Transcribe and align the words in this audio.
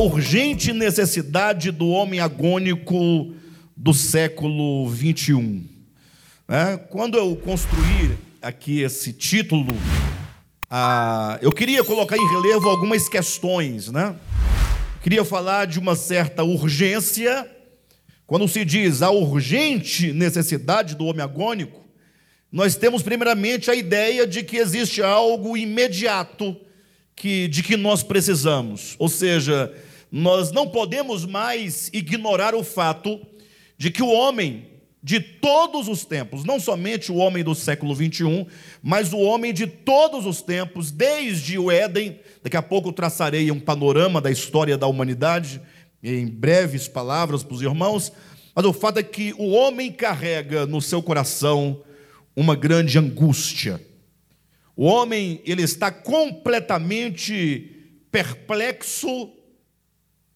urgente 0.00 0.72
necessidade 0.72 1.72
do 1.72 1.88
homem 1.88 2.20
agônico 2.20 3.34
do 3.76 3.92
século 3.92 4.88
21. 4.88 5.64
É, 6.48 6.76
quando 6.76 7.18
eu 7.18 7.34
construí 7.34 8.16
aqui 8.40 8.80
esse 8.80 9.12
título, 9.12 9.74
ah, 10.70 11.36
eu 11.42 11.50
queria 11.50 11.82
colocar 11.82 12.16
em 12.16 12.28
relevo 12.28 12.68
algumas 12.68 13.08
questões, 13.08 13.90
né? 13.90 14.14
Queria 15.02 15.24
falar 15.24 15.66
de 15.66 15.80
uma 15.80 15.96
certa 15.96 16.44
urgência. 16.44 17.50
Quando 18.24 18.46
se 18.46 18.64
diz 18.64 19.02
a 19.02 19.10
urgente 19.10 20.12
necessidade 20.12 20.94
do 20.94 21.06
homem 21.06 21.22
agônico, 21.22 21.84
nós 22.52 22.76
temos 22.76 23.02
primeiramente 23.02 23.68
a 23.68 23.74
ideia 23.74 24.26
de 24.26 24.44
que 24.44 24.58
existe 24.58 25.02
algo 25.02 25.56
imediato 25.56 26.56
que, 27.16 27.48
de 27.48 27.64
que 27.64 27.76
nós 27.76 28.02
precisamos. 28.02 28.94
Ou 28.98 29.08
seja, 29.08 29.74
nós 30.10 30.50
não 30.52 30.68
podemos 30.68 31.24
mais 31.24 31.90
ignorar 31.92 32.54
o 32.54 32.64
fato 32.64 33.20
de 33.76 33.90
que 33.90 34.02
o 34.02 34.08
homem 34.08 34.66
de 35.02 35.20
todos 35.20 35.86
os 35.88 36.04
tempos, 36.04 36.44
não 36.44 36.58
somente 36.58 37.12
o 37.12 37.16
homem 37.16 37.44
do 37.44 37.54
século 37.54 37.94
21, 37.94 38.46
mas 38.82 39.12
o 39.12 39.18
homem 39.18 39.54
de 39.54 39.66
todos 39.66 40.26
os 40.26 40.42
tempos, 40.42 40.90
desde 40.90 41.58
o 41.58 41.70
Éden, 41.70 42.18
daqui 42.42 42.56
a 42.56 42.62
pouco 42.62 42.92
traçarei 42.92 43.50
um 43.50 43.60
panorama 43.60 44.20
da 44.20 44.30
história 44.30 44.76
da 44.76 44.86
humanidade, 44.86 45.60
em 46.02 46.26
breves 46.26 46.88
palavras 46.88 47.42
para 47.42 47.54
os 47.54 47.62
irmãos, 47.62 48.12
mas 48.54 48.64
o 48.64 48.72
fato 48.72 48.98
é 48.98 49.02
que 49.02 49.32
o 49.38 49.50
homem 49.50 49.92
carrega 49.92 50.66
no 50.66 50.80
seu 50.80 51.00
coração 51.00 51.80
uma 52.34 52.56
grande 52.56 52.98
angústia. 52.98 53.80
O 54.76 54.84
homem, 54.84 55.40
ele 55.44 55.62
está 55.62 55.90
completamente 55.90 57.72
perplexo 58.10 59.30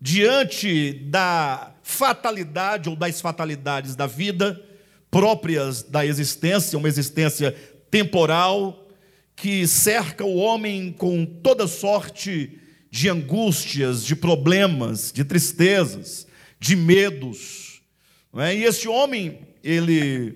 diante 0.04 0.94
da 0.94 1.76
fatalidade 1.80 2.88
ou 2.88 2.96
das 2.96 3.20
fatalidades 3.20 3.94
da 3.94 4.04
vida 4.04 4.60
próprias 5.08 5.84
da 5.84 6.04
existência, 6.04 6.76
uma 6.76 6.88
existência 6.88 7.52
temporal 7.88 8.88
que 9.36 9.64
cerca 9.68 10.24
o 10.24 10.34
homem 10.34 10.90
com 10.90 11.24
toda 11.24 11.68
sorte 11.68 12.58
de 12.90 13.08
angústias, 13.08 14.04
de 14.04 14.16
problemas, 14.16 15.12
de 15.12 15.22
tristezas, 15.22 16.26
de 16.58 16.74
medos. 16.74 17.80
É? 18.38 18.56
E 18.56 18.64
esse 18.64 18.88
homem, 18.88 19.38
ele 19.62 20.34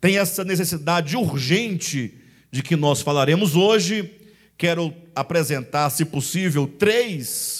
tem 0.00 0.18
essa 0.18 0.44
necessidade 0.44 1.16
urgente 1.16 2.14
de 2.48 2.62
que 2.62 2.76
nós 2.76 3.00
falaremos 3.00 3.56
hoje. 3.56 4.08
Quero 4.56 4.94
apresentar, 5.16 5.90
se 5.90 6.04
possível, 6.04 6.68
três 6.68 7.59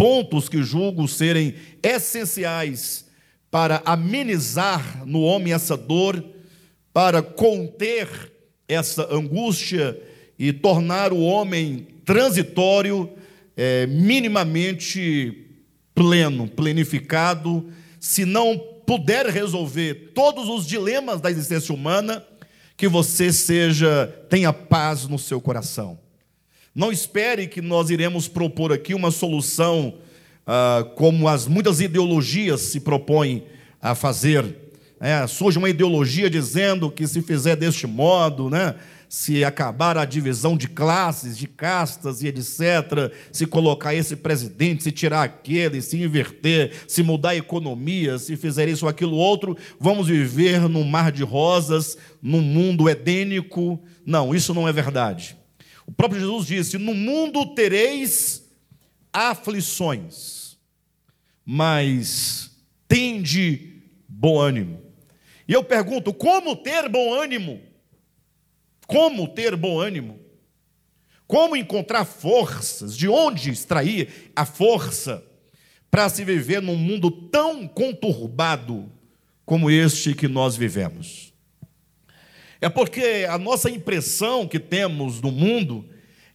pontos 0.00 0.48
que 0.48 0.62
julgo 0.62 1.06
serem 1.06 1.54
essenciais 1.82 3.04
para 3.50 3.82
amenizar 3.84 5.04
no 5.04 5.20
homem 5.20 5.52
essa 5.52 5.76
dor, 5.76 6.24
para 6.90 7.20
conter 7.20 8.08
essa 8.66 9.14
angústia 9.14 10.00
e 10.38 10.54
tornar 10.54 11.12
o 11.12 11.20
homem 11.20 11.86
transitório, 12.02 13.10
é, 13.54 13.86
minimamente 13.88 15.50
pleno, 15.94 16.48
plenificado, 16.48 17.70
se 18.00 18.24
não 18.24 18.56
puder 18.86 19.26
resolver 19.26 20.12
todos 20.14 20.48
os 20.48 20.66
dilemas 20.66 21.20
da 21.20 21.30
existência 21.30 21.74
humana, 21.74 22.24
que 22.74 22.88
você 22.88 23.30
seja 23.30 24.06
tenha 24.30 24.50
paz 24.50 25.06
no 25.06 25.18
seu 25.18 25.42
coração. 25.42 25.98
Não 26.74 26.92
espere 26.92 27.48
que 27.48 27.60
nós 27.60 27.90
iremos 27.90 28.28
propor 28.28 28.72
aqui 28.72 28.94
uma 28.94 29.10
solução 29.10 29.94
ah, 30.46 30.84
como 30.96 31.28
as 31.28 31.46
muitas 31.46 31.80
ideologias 31.80 32.60
se 32.62 32.80
propõem 32.80 33.44
a 33.80 33.94
fazer. 33.94 34.56
É, 35.00 35.26
surge 35.26 35.58
uma 35.58 35.70
ideologia 35.70 36.28
dizendo 36.28 36.90
que 36.90 37.06
se 37.06 37.22
fizer 37.22 37.56
deste 37.56 37.86
modo, 37.86 38.50
né, 38.50 38.74
se 39.08 39.44
acabar 39.44 39.96
a 39.96 40.04
divisão 40.04 40.56
de 40.56 40.68
classes, 40.68 41.38
de 41.38 41.46
castas 41.46 42.22
e 42.22 42.28
etc., 42.28 43.12
se 43.32 43.46
colocar 43.46 43.94
esse 43.94 44.14
presidente, 44.14 44.82
se 44.82 44.92
tirar 44.92 45.22
aquele, 45.22 45.80
se 45.80 46.00
inverter, 46.00 46.72
se 46.86 47.02
mudar 47.02 47.30
a 47.30 47.36
economia, 47.36 48.18
se 48.18 48.36
fizer 48.36 48.68
isso 48.68 48.84
ou 48.84 48.90
aquilo 48.90 49.16
outro, 49.16 49.56
vamos 49.80 50.06
viver 50.06 50.68
num 50.68 50.84
mar 50.84 51.10
de 51.10 51.24
rosas, 51.24 51.96
num 52.22 52.42
mundo 52.42 52.88
edênico. 52.88 53.82
Não, 54.04 54.34
isso 54.34 54.52
não 54.52 54.68
é 54.68 54.72
verdade. 54.72 55.39
O 55.90 55.92
próprio 55.92 56.20
Jesus 56.20 56.46
disse: 56.46 56.78
No 56.78 56.94
mundo 56.94 57.52
tereis 57.52 58.48
aflições, 59.12 60.56
mas 61.44 62.52
tende 62.86 63.82
bom 64.08 64.38
ânimo. 64.38 64.80
E 65.48 65.52
eu 65.52 65.64
pergunto: 65.64 66.14
como 66.14 66.54
ter 66.54 66.88
bom 66.88 67.12
ânimo? 67.12 67.60
Como 68.86 69.26
ter 69.26 69.56
bom 69.56 69.80
ânimo? 69.80 70.20
Como 71.26 71.56
encontrar 71.56 72.04
forças? 72.04 72.96
De 72.96 73.08
onde 73.08 73.50
extrair 73.50 74.30
a 74.34 74.46
força 74.46 75.24
para 75.90 76.08
se 76.08 76.24
viver 76.24 76.62
num 76.62 76.76
mundo 76.76 77.10
tão 77.10 77.66
conturbado 77.66 78.90
como 79.44 79.68
este 79.68 80.14
que 80.14 80.28
nós 80.28 80.54
vivemos? 80.54 81.29
É 82.60 82.68
porque 82.68 83.26
a 83.28 83.38
nossa 83.38 83.70
impressão 83.70 84.46
que 84.46 84.58
temos 84.58 85.20
do 85.20 85.32
mundo 85.32 85.84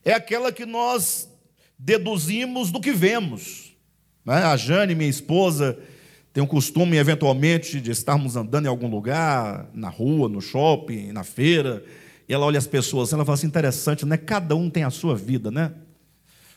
é 0.04 0.14
aquela 0.14 0.52
que 0.52 0.66
nós 0.66 1.30
deduzimos 1.78 2.72
do 2.72 2.82
que 2.82 2.92
vemos. 2.92 3.76
Né? 4.26 4.36
A 4.36 4.58
Jane, 4.58 4.96
minha 4.96 5.10
esposa, 5.10 5.78
tem 6.34 6.44
o 6.44 6.48
costume, 6.48 6.98
eventualmente, 6.98 7.80
de 7.80 7.92
estarmos 7.92 8.36
andando 8.36 8.66
em 8.66 8.70
algum 8.70 8.90
lugar, 8.90 9.70
na 9.74 9.90
rua, 9.90 10.28
no 10.28 10.42
shopping, 10.42 11.12
na 11.12 11.24
feira, 11.24 11.84
e 12.28 12.34
ela 12.34 12.46
olha 12.46 12.58
as 12.58 12.68
pessoas, 12.68 13.14
ela 13.14 13.24
fala 13.24 13.36
assim: 13.36 13.48
interessante, 13.48 14.06
né? 14.06 14.18
Cada 14.18 14.56
um 14.56 14.70
tem 14.70 14.84
a 14.84 14.90
sua 14.90 15.16
vida, 15.16 15.52
né? 15.52 15.72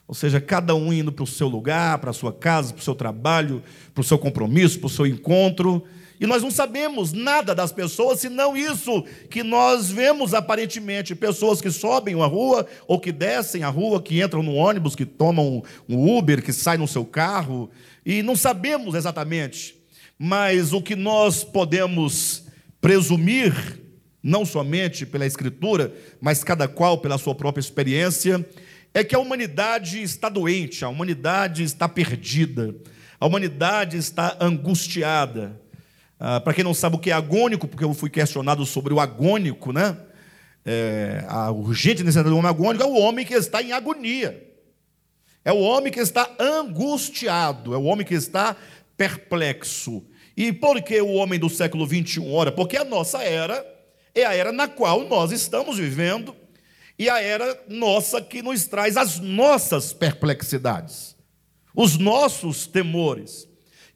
Ou 0.07 0.15
seja, 0.15 0.41
cada 0.41 0.75
um 0.75 0.91
indo 0.91 1.13
para 1.13 1.23
o 1.23 1.27
seu 1.27 1.47
lugar, 1.47 1.99
para 1.99 2.11
a 2.11 2.15
sua 2.15 2.33
casa, 2.33 2.73
para 2.73 2.81
o 2.81 2.85
seu 2.85 2.95
trabalho, 2.95 3.63
para 3.95 4.01
o 4.01 4.05
seu 4.05 4.19
compromisso, 4.19 4.79
para 4.79 4.87
o 4.87 4.91
seu 4.91 5.07
encontro. 5.07 5.85
E 6.21 6.27
nós 6.27 6.43
não 6.43 6.51
sabemos 6.51 7.13
nada 7.13 7.55
das 7.55 7.71
pessoas, 7.71 8.21
senão 8.21 8.57
isso 8.57 9.05
que 9.31 9.43
nós 9.43 9.91
vemos 9.91 10.35
aparentemente: 10.35 11.15
pessoas 11.15 11.61
que 11.61 11.71
sobem 11.71 12.21
a 12.21 12.27
rua, 12.27 12.67
ou 12.87 12.99
que 12.99 13.13
descem 13.13 13.63
a 13.63 13.69
rua, 13.69 14.03
que 14.03 14.23
entram 14.23 14.43
no 14.43 14.55
ônibus, 14.55 14.97
que 14.97 15.07
tomam 15.07 15.63
um 15.89 16.19
Uber, 16.19 16.43
que 16.43 16.53
saem 16.53 16.81
no 16.81 16.89
seu 16.89 17.05
carro, 17.05 17.71
e 18.05 18.23
não 18.23 18.35
sabemos 18.35 18.95
exatamente. 18.95 19.77
Mas 20.19 20.73
o 20.73 20.83
que 20.83 20.97
nós 20.97 21.45
podemos 21.45 22.45
presumir 22.81 23.79
não 24.23 24.45
somente 24.45 25.07
pela 25.07 25.27
Escritura, 25.27 25.95
mas 26.21 26.43
cada 26.43 26.67
qual 26.67 26.99
pela 26.99 27.19
sua 27.19 27.35
própria 27.35 27.61
experiência, 27.61 28.45
é 28.93 29.05
que 29.05 29.15
a 29.15 29.19
humanidade 29.19 30.03
está 30.03 30.29
doente, 30.29 30.85
a 30.85 30.89
humanidade 30.89 31.63
está 31.63 31.89
perdida, 31.89 32.75
a 33.21 33.27
humanidade 33.27 33.97
está 33.97 34.37
angustiada. 34.41 35.61
Ah, 36.19 36.41
Para 36.41 36.55
quem 36.55 36.65
não 36.65 36.75
sabe 36.75 36.97
o 36.97 36.99
que 36.99 37.11
é 37.11 37.15
agônico, 37.15 37.69
porque 37.69 37.85
eu 37.85 37.95
fui 37.95 38.11
questionado 38.11 38.67
sobre 38.67 38.93
o 38.93 39.01
agônico, 39.01 39.73
né? 39.73 39.97
É, 40.65 41.25
a 41.29 41.51
urgente 41.51 42.03
necessidade 42.03 42.29
do 42.29 42.37
homem 42.37 42.51
agônico 42.51 42.85
é 42.85 42.87
o 42.87 42.99
homem 42.99 43.25
que 43.25 43.33
está 43.33 43.63
em 43.63 43.73
agonia, 43.73 44.47
é 45.45 45.53
o 45.53 45.61
homem 45.61 45.91
que 45.91 46.01
está 46.01 46.31
angustiado, 46.39 47.73
é 47.73 47.79
o 47.79 47.85
homem 47.85 48.05
que 48.07 48.15
está 48.15 48.55
perplexo. 48.97 50.05
E 50.37 50.53
por 50.53 50.83
que 50.83 51.01
o 51.01 51.15
homem 51.15 51.39
do 51.39 51.49
século 51.49 51.87
21? 51.87 52.35
Ora, 52.35 52.53
porque 52.53 52.77
a 52.77 52.85
nossa 52.85 53.23
era 53.23 53.65
é 54.15 54.27
a 54.27 54.35
era 54.35 54.53
na 54.53 54.69
qual 54.69 55.05
nós 55.05 55.33
estamos 55.33 55.79
vivendo 55.79 56.35
e 56.99 57.09
a 57.09 57.21
era 57.21 57.63
nossa 57.69 58.21
que 58.21 58.43
nos 58.43 58.67
traz 58.67 58.97
as 58.97 59.21
nossas 59.21 59.93
perplexidades, 59.93 61.17
os 61.75 61.97
nossos 61.97 62.67
temores. 62.67 63.48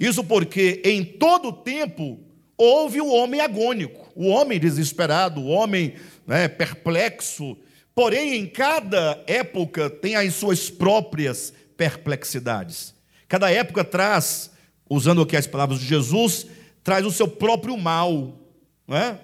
Isso 0.02 0.24
porque 0.24 0.82
em 0.84 1.04
todo 1.04 1.52
tempo 1.52 2.18
houve 2.58 3.00
o 3.00 3.06
homem 3.06 3.40
agônico, 3.40 4.10
o 4.16 4.26
homem 4.26 4.58
desesperado, 4.58 5.40
o 5.40 5.46
homem 5.46 5.94
né, 6.26 6.48
perplexo. 6.48 7.56
Porém, 7.94 8.34
em 8.34 8.46
cada 8.48 9.22
época 9.28 9.88
tem 9.88 10.16
as 10.16 10.34
suas 10.34 10.68
próprias 10.68 11.52
perplexidades. 11.76 12.92
Cada 13.28 13.48
época 13.48 13.84
traz, 13.84 14.50
usando 14.90 15.22
aqui 15.22 15.36
as 15.36 15.46
palavras 15.46 15.78
de 15.78 15.86
Jesus, 15.86 16.48
traz 16.82 17.06
o 17.06 17.12
seu 17.12 17.28
próprio 17.28 17.78
mal. 17.78 18.40
Não 18.88 18.96
é? 18.96 19.20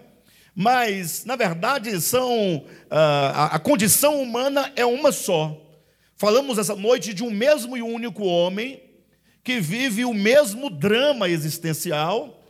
mas 0.55 1.25
na 1.25 1.37
verdade 1.37 2.01
são 2.01 2.65
ah, 2.91 3.33
a, 3.53 3.57
a 3.57 3.59
condição 3.59 4.23
humana 4.23 4.73
é 4.77 4.87
uma 4.87 5.11
só. 5.11 5.61
Falamos 6.17 6.57
essa 6.57 6.77
noite 6.77 7.13
de 7.13 7.25
um 7.25 7.31
mesmo 7.31 7.77
e 7.77 7.83
único 7.83 8.25
homem 8.25 8.88
que 9.49 9.61
vive 9.63 10.05
o 10.05 10.13
mesmo 10.13 10.69
drama 10.69 11.27
existencial 11.27 12.45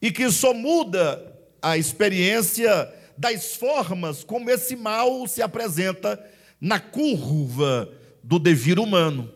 e 0.00 0.10
que 0.10 0.30
só 0.30 0.54
muda 0.54 1.22
a 1.60 1.76
experiência 1.76 2.90
das 3.18 3.54
formas 3.54 4.24
como 4.24 4.48
esse 4.48 4.74
mal 4.74 5.26
se 5.26 5.42
apresenta 5.42 6.18
na 6.58 6.80
curva 6.80 7.92
do 8.24 8.38
devir 8.38 8.78
humano. 8.78 9.30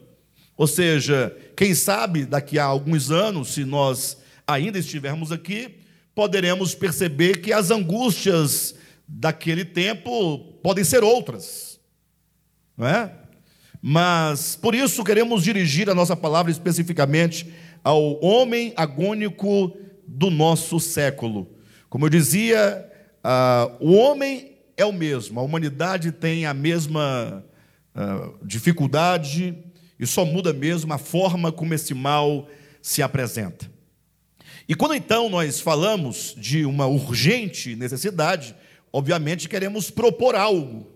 Ou 0.57 0.67
seja, 0.67 1.37
quem 1.55 1.75
sabe 1.75 2.25
daqui 2.25 2.59
a 2.59 2.65
alguns 2.65 3.11
anos, 3.11 3.49
se 3.49 3.63
nós 3.63 4.17
ainda 4.47 4.79
estivermos 4.79 5.31
aqui, 5.31 5.81
poderemos 6.15 6.75
perceber 6.75 7.43
que 7.43 7.53
as 7.53 7.71
angústias 7.71 8.75
daquele 9.07 9.67
tempo 9.67 10.39
podem 10.63 10.83
ser 10.83 11.05
outras, 11.05 11.79
não 12.75 12.87
é? 12.87 13.22
Mas 13.85 14.55
por 14.55 14.77
isso 14.77 15.03
queremos 15.03 15.43
dirigir 15.43 15.91
a 15.91 15.95
nossa 15.95 16.15
palavra 16.15 16.53
especificamente 16.53 17.53
ao 17.83 18.25
homem 18.25 18.73
agônico 18.77 19.77
do 20.07 20.31
nosso 20.31 20.79
século. 20.79 21.51
Como 21.91 22.07
eu 22.07 22.09
dizia, 22.09 22.89
uh, 23.25 23.77
o 23.81 23.93
homem 23.95 24.53
é 24.77 24.85
o 24.85 24.93
mesmo, 24.93 25.41
a 25.41 25.43
humanidade 25.43 26.13
tem 26.13 26.47
a 26.47 26.55
mesma 26.55 27.45
uh, 27.95 28.47
dificuldade 28.47 29.59
e 29.99 30.07
só 30.07 30.25
muda 30.25 30.53
mesmo 30.53 30.93
a 30.93 30.99
forma 30.99 31.51
como 31.51 31.75
esse 31.75 31.93
mal 31.93 32.49
se 32.81 33.03
apresenta. 33.03 33.71
E 34.69 34.77
quando 34.77 34.95
então 34.95 35.29
nós 35.29 35.61
falamos 35.61 36.37
de 36.39 36.65
uma 36.65 36.87
urgente 36.87 37.75
necessidade, 37.75 38.55
obviamente 38.93 39.49
queremos 39.49 39.91
propor 39.91 40.37
algo, 40.37 40.87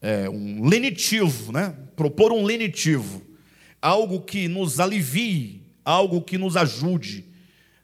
é, 0.00 0.28
um 0.28 0.66
lenitivo, 0.66 1.52
né? 1.52 1.74
propor 1.94 2.32
um 2.32 2.44
lenitivo, 2.44 3.22
algo 3.80 4.20
que 4.20 4.48
nos 4.48 4.80
alivie, 4.80 5.62
algo 5.84 6.22
que 6.22 6.38
nos 6.38 6.56
ajude 6.56 7.24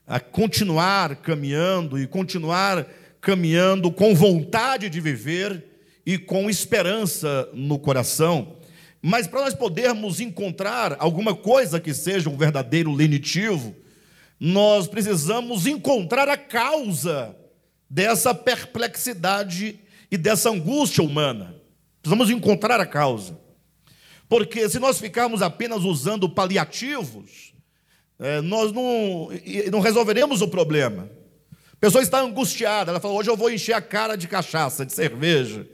a 0.05 0.19
continuar 0.19 1.17
caminhando 1.17 1.99
e 1.99 2.07
continuar 2.07 2.87
caminhando 3.19 3.91
com 3.91 4.15
vontade 4.15 4.89
de 4.89 5.01
viver 5.01 5.65
e 6.05 6.17
com 6.17 6.49
esperança 6.49 7.49
no 7.53 7.77
coração. 7.77 8.55
Mas 9.01 9.27
para 9.27 9.41
nós 9.41 9.53
podermos 9.53 10.21
encontrar 10.21 10.95
alguma 10.99 11.35
coisa 11.35 11.79
que 11.79 11.93
seja 11.93 12.29
um 12.29 12.37
verdadeiro 12.37 12.91
lenitivo, 12.91 13.75
nós 14.39 14.87
precisamos 14.87 15.67
encontrar 15.67 16.29
a 16.29 16.37
causa 16.37 17.35
dessa 17.89 18.33
perplexidade 18.33 19.79
e 20.09 20.17
dessa 20.17 20.49
angústia 20.49 21.03
humana. 21.03 21.56
Precisamos 22.07 22.29
encontrar 22.29 22.79
a 22.79 22.85
causa. 22.85 23.37
Porque 24.29 24.69
se 24.69 24.79
nós 24.79 24.97
ficarmos 24.97 25.41
apenas 25.41 25.83
usando 25.83 26.29
paliativos, 26.29 27.53
é, 28.17 28.39
nós 28.39 28.71
não, 28.71 29.29
não 29.69 29.81
resolveremos 29.81 30.41
o 30.41 30.47
problema. 30.47 31.09
A 31.73 31.75
pessoa 31.81 32.01
está 32.01 32.21
angustiada, 32.21 32.91
ela 32.91 33.01
fala: 33.01 33.13
hoje 33.13 33.29
eu 33.29 33.35
vou 33.35 33.51
encher 33.51 33.73
a 33.73 33.81
cara 33.81 34.15
de 34.15 34.25
cachaça, 34.25 34.85
de 34.85 34.93
cerveja. 34.93 35.67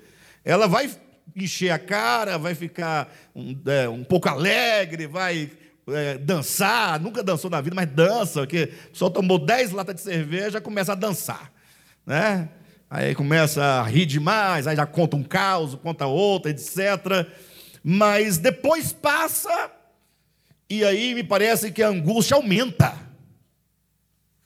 Ela 0.43 0.67
vai 0.67 0.89
encher 1.35 1.69
a 1.69 1.77
cara, 1.77 2.39
vai 2.39 2.55
ficar 2.55 3.13
um, 3.35 3.55
é, 3.67 3.87
um 3.87 4.03
pouco 4.03 4.27
alegre, 4.27 5.05
vai 5.05 5.51
é, 5.87 6.17
dançar, 6.17 6.99
nunca 6.99 7.21
dançou 7.21 7.51
na 7.51 7.61
vida, 7.61 7.75
mas 7.75 7.89
dança, 7.91 8.41
porque 8.41 8.71
só 8.91 9.07
tomou 9.07 9.37
10 9.37 9.71
latas 9.71 9.95
de 9.95 10.01
cerveja, 10.01 10.59
começa 10.59 10.93
a 10.93 10.95
dançar 10.95 11.53
né? 12.05 12.49
Aí 12.95 13.15
começa 13.15 13.63
a 13.63 13.81
rir 13.81 14.05
demais, 14.05 14.67
aí 14.67 14.75
já 14.75 14.85
conta 14.85 15.15
um 15.15 15.23
caos, 15.23 15.73
conta 15.73 16.05
outro, 16.05 16.51
etc. 16.51 17.27
Mas 17.83 18.37
depois 18.37 18.93
passa, 18.93 19.71
e 20.69 20.85
aí 20.85 21.15
me 21.15 21.23
parece 21.23 21.71
que 21.71 21.81
a 21.81 21.87
angústia 21.87 22.35
aumenta. 22.35 22.93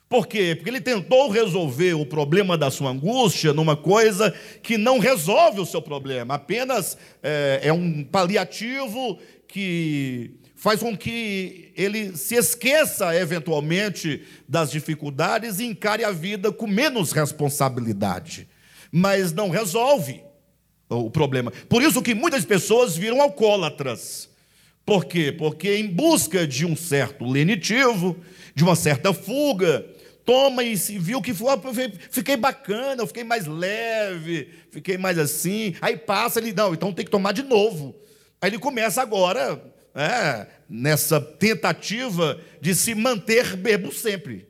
Por 0.08 0.28
quê? 0.28 0.56
Porque 0.56 0.70
ele 0.70 0.80
tentou 0.80 1.30
resolver 1.30 1.96
o 1.96 2.06
problema 2.06 2.58
da 2.58 2.72
sua 2.72 2.92
angústia 2.92 3.52
numa 3.52 3.76
coisa 3.76 4.34
que 4.64 4.78
não 4.78 4.98
resolve 4.98 5.60
o 5.60 5.66
seu 5.66 5.82
problema, 5.82 6.36
apenas 6.36 6.98
é, 7.22 7.60
é 7.64 7.74
um 7.74 8.02
paliativo 8.02 9.20
que 9.46 10.40
faz 10.58 10.80
com 10.80 10.98
que 10.98 11.72
ele 11.76 12.18
se 12.18 12.36
esqueça 12.36 13.16
eventualmente 13.16 14.24
das 14.50 14.72
dificuldades 14.72 15.60
e 15.60 15.66
encare 15.66 16.04
a 16.04 16.12
vida 16.12 16.52
com 16.52 16.66
menos 16.66 17.12
responsabilidade, 17.12 18.50
mas 18.92 19.32
não 19.32 19.50
resolve 19.50 20.24
o 20.90 21.12
problema. 21.12 21.52
Por 21.70 21.84
isso 21.84 22.02
que 22.02 22.16
muitas 22.16 22.44
pessoas 22.44 22.98
viram 22.98 23.22
alcoólatras. 23.22 24.30
Por 24.84 25.06
quê? 25.06 25.32
Porque 25.32 25.76
em 25.76 25.88
busca 25.88 26.48
de 26.48 26.66
um 26.66 26.76
certo 26.76 27.24
lenitivo, 27.24 28.18
de 28.56 28.64
uma 28.64 28.76
certa 28.76 29.14
fuga, 29.14 29.86
toma 30.26 30.64
e 30.64 30.76
se 30.76 30.98
viu 30.98 31.22
que 31.22 31.36
foi, 31.36 31.50
fiquei 32.10 32.36
bacana, 32.36 33.04
eu 33.04 33.08
fiquei 33.08 33.24
mais 33.24 33.46
leve, 33.46 34.50
fiquei 34.72 34.98
mais 34.98 35.20
assim. 35.20 35.76
Aí 35.82 35.98
passa 35.98 36.40
ele, 36.40 36.52
não, 36.52 36.74
então 36.74 36.92
tem 36.92 37.06
que 37.06 37.12
tomar 37.12 37.34
de 37.34 37.44
novo. 37.44 37.96
Aí 38.42 38.50
ele 38.50 38.58
começa 38.58 39.02
agora 39.02 39.62
é, 39.98 40.46
nessa 40.70 41.20
tentativa 41.20 42.40
de 42.62 42.76
se 42.76 42.94
manter 42.94 43.56
bêbado 43.58 43.92
sempre. 43.92 44.48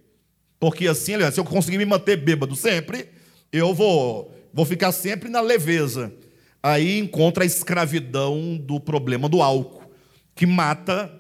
Porque 0.60 0.88
assim, 0.88 1.14
se 1.32 1.40
eu 1.40 1.46
conseguir 1.46 1.78
me 1.78 1.86
manter 1.86 2.18
bêbado 2.18 2.54
sempre, 2.54 3.08
eu 3.52 3.74
vou, 3.74 4.36
vou 4.54 4.66
ficar 4.66 4.92
sempre 4.92 5.30
na 5.30 5.40
leveza. 5.40 6.14
Aí 6.62 7.00
encontra 7.00 7.44
a 7.44 7.48
escravidão 7.48 8.58
do 8.58 8.78
problema 8.78 9.30
do 9.30 9.42
álcool, 9.42 9.90
que 10.36 10.46
mata, 10.46 11.14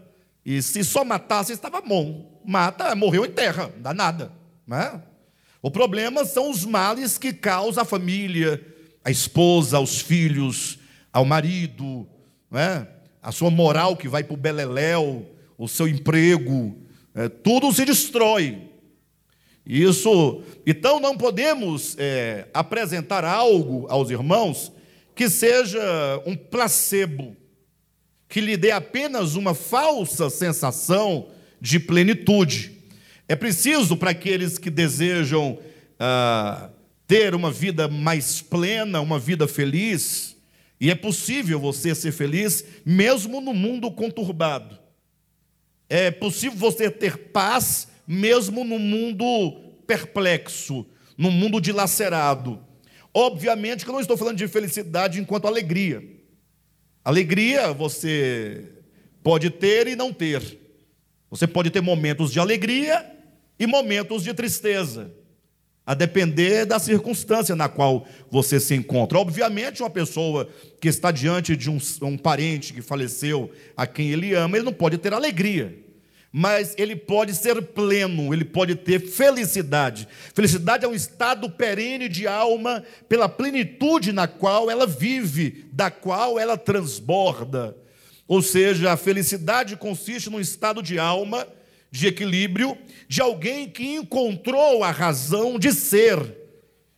e 0.46 0.62
se 0.62 0.84
só 0.84 1.06
matasse, 1.06 1.54
estava 1.54 1.80
bom. 1.80 2.42
Mata, 2.46 2.94
morreu 2.96 3.26
em 3.26 3.32
terra, 3.32 3.72
não 3.76 3.82
dá 3.82 3.94
nada. 3.94 4.34
Né? 4.66 5.02
O 5.62 5.72
problema 5.72 6.26
são 6.26 6.52
os 6.52 6.66
males 6.66 7.18
que 7.18 7.32
causa 7.32 7.84
a 7.84 7.86
família, 7.86 8.62
a 9.06 9.12
esposa, 9.12 9.78
aos 9.78 10.02
filhos, 10.02 10.80
ao 11.14 11.24
marido, 11.24 12.06
né? 12.52 12.88
A 13.28 13.32
sua 13.34 13.52
moral 13.52 13.98
que 13.98 14.08
vai 14.08 14.24
para 14.24 14.36
o 14.36 14.38
beleléu, 14.38 15.30
o 15.58 15.68
seu 15.68 15.86
emprego, 15.86 16.78
é, 17.14 17.28
tudo 17.28 17.74
se 17.74 17.84
destrói. 17.84 18.70
Isso, 19.66 20.44
então 20.66 20.98
não 21.02 21.18
podemos 21.18 21.94
é, 22.00 22.48
apresentar 22.54 23.26
algo 23.26 23.86
aos 23.90 24.10
irmãos 24.10 24.72
que 25.14 25.30
seja 25.30 25.78
um 26.26 26.38
placebo, 26.38 27.36
que 28.30 28.40
lhe 28.40 28.56
dê 28.56 28.72
apenas 28.72 29.36
uma 29.36 29.54
falsa 29.54 30.30
sensação 30.30 31.28
de 31.60 31.82
plenitude. 31.82 32.78
É 33.28 33.36
preciso 33.36 33.98
para 33.98 34.12
aqueles 34.12 34.58
que 34.58 34.70
desejam 34.70 35.60
ah, 36.00 36.70
ter 37.06 37.36
uma 37.36 37.52
vida 37.52 37.90
mais 37.90 38.42
plena, 38.42 39.02
uma 39.02 39.20
vida 39.20 39.50
feliz, 39.50 40.37
e 40.80 40.92
é 40.92 40.96
possível 40.96 41.60
você 41.60 41.96
ser 41.96 42.12
feliz 42.12 42.64
mesmo 42.86 43.42
no 43.42 43.54
mundo 43.54 43.92
conturbado. 43.92 44.78
É 45.90 46.12
possível 46.12 46.58
você 46.58 46.92
ter 46.92 47.18
paz 47.30 47.88
mesmo 48.08 48.64
no 48.64 48.78
mundo 48.78 49.26
perplexo, 49.88 50.86
no 51.18 51.32
mundo 51.32 51.60
dilacerado. 51.60 52.60
Obviamente 53.14 53.84
que 53.84 53.90
eu 53.90 53.94
não 53.94 54.02
estou 54.02 54.18
falando 54.18 54.38
de 54.38 54.48
felicidade 54.48 55.20
enquanto 55.20 55.48
alegria. 55.48 56.04
Alegria 57.04 57.74
você 57.74 58.66
pode 59.24 59.50
ter 59.50 59.88
e 59.88 59.96
não 59.96 60.14
ter. 60.14 60.60
Você 61.30 61.48
pode 61.48 61.72
ter 61.72 61.82
momentos 61.82 62.32
de 62.32 62.40
alegria 62.40 63.04
e 63.58 63.66
momentos 63.66 64.24
de 64.24 64.34
tristeza 64.34 65.12
a 65.88 65.94
depender 65.94 66.66
da 66.66 66.78
circunstância 66.80 67.56
na 67.56 67.70
qual 67.70 68.06
você 68.30 68.60
se 68.60 68.76
encontra. 68.76 69.18
Obviamente, 69.18 69.82
uma 69.82 69.90
pessoa 69.90 70.50
que 70.82 70.90
está 70.90 71.12
diante 71.12 71.56
de 71.56 71.70
um, 71.70 71.78
um, 72.02 72.18
parente 72.18 72.74
que 72.74 72.82
faleceu, 72.82 73.50
a 73.76 73.88
quem 73.88 74.12
ele 74.12 74.34
ama, 74.34 74.58
ele 74.58 74.66
não 74.66 74.74
pode 74.74 74.98
ter 74.98 75.14
alegria, 75.14 75.74
mas 76.30 76.76
ele 76.78 76.94
pode 76.94 77.34
ser 77.34 77.62
pleno, 77.62 78.34
ele 78.34 78.44
pode 78.44 78.76
ter 78.76 79.00
felicidade. 79.00 80.10
Felicidade 80.36 80.84
é 80.84 80.90
um 80.90 80.94
estado 80.94 81.50
perene 81.50 82.10
de 82.10 82.28
alma 82.28 82.84
pela 83.08 83.30
plenitude 83.30 84.12
na 84.12 84.28
qual 84.28 84.70
ela 84.70 84.86
vive, 84.86 85.70
da 85.72 85.90
qual 85.90 86.38
ela 86.38 86.58
transborda. 86.58 87.78
Ou 88.28 88.42
seja, 88.42 88.92
a 88.92 88.98
felicidade 88.98 89.78
consiste 89.78 90.30
num 90.30 90.42
estado 90.42 90.84
de 90.84 91.00
alma 91.00 91.48
de 91.92 92.08
equilíbrio 92.08 92.78
de 93.08 93.22
alguém 93.22 93.70
que 93.70 93.96
encontrou 93.96 94.84
a 94.84 94.92
razão 94.92 95.58
de 95.58 95.72
ser, 95.72 96.20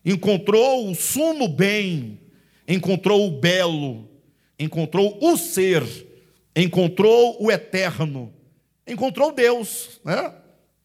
encontrou 0.03 0.89
o 0.89 0.95
sumo 0.95 1.47
bem, 1.47 2.19
encontrou 2.67 3.27
o 3.27 3.39
belo, 3.39 4.09
encontrou 4.57 5.17
o 5.21 5.37
ser, 5.37 5.83
encontrou 6.55 7.37
o 7.41 7.51
eterno, 7.51 8.33
encontrou 8.87 9.31
Deus. 9.31 9.99
Né? 10.03 10.33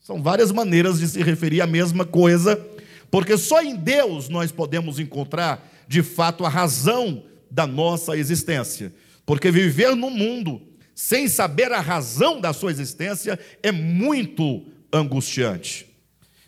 São 0.01 0.23
várias 0.23 0.53
maneiras 0.53 0.99
de 0.99 1.09
se 1.09 1.23
referir 1.23 1.63
à 1.63 1.67
mesma 1.67 2.05
coisa, 2.05 2.63
porque 3.11 3.39
só 3.39 3.63
em 3.63 3.77
Deus 3.77 4.29
nós 4.29 4.53
podemos 4.53 4.99
encontrar 4.99 5.71
de 5.89 6.03
fato 6.03 6.45
a 6.45 6.49
razão 6.49 7.25
da 7.51 7.67
nossa 7.67 8.17
existência. 8.17 8.93
Porque 9.25 9.51
viver 9.51 9.95
no 9.97 10.11
mundo 10.11 10.61
sem 10.95 11.27
saber 11.29 11.73
a 11.73 11.81
razão 11.81 12.41
da 12.41 12.53
sua 12.53 12.71
existência, 12.71 13.39
é 13.63 13.73
muito 13.73 14.65
angustiante. 14.93 15.87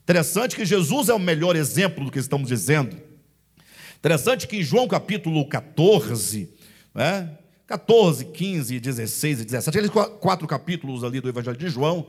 Interessante 0.03 0.55
que 0.55 0.65
Jesus 0.65 1.09
é 1.09 1.15
o 1.15 1.19
melhor 1.19 1.57
exemplo 1.57 2.05
do 2.05 2.13
que 2.13 2.19
estamos 2.19 2.49
dizendo. 2.49 2.97
Interessante 3.99 4.47
que 4.47 4.59
em 4.59 4.63
João 4.63 4.87
capítulo 4.87 5.49
14, 5.49 6.49
né, 6.95 7.29
14, 7.67 8.27
15, 8.27 8.79
16 8.79 9.41
e 9.41 9.45
17, 9.45 9.79
aqueles 9.79 9.91
quatro 10.21 10.47
capítulos 10.47 11.03
ali 11.03 11.21
do 11.21 11.29
Evangelho 11.29 11.57
de 11.57 11.69
João, 11.69 12.07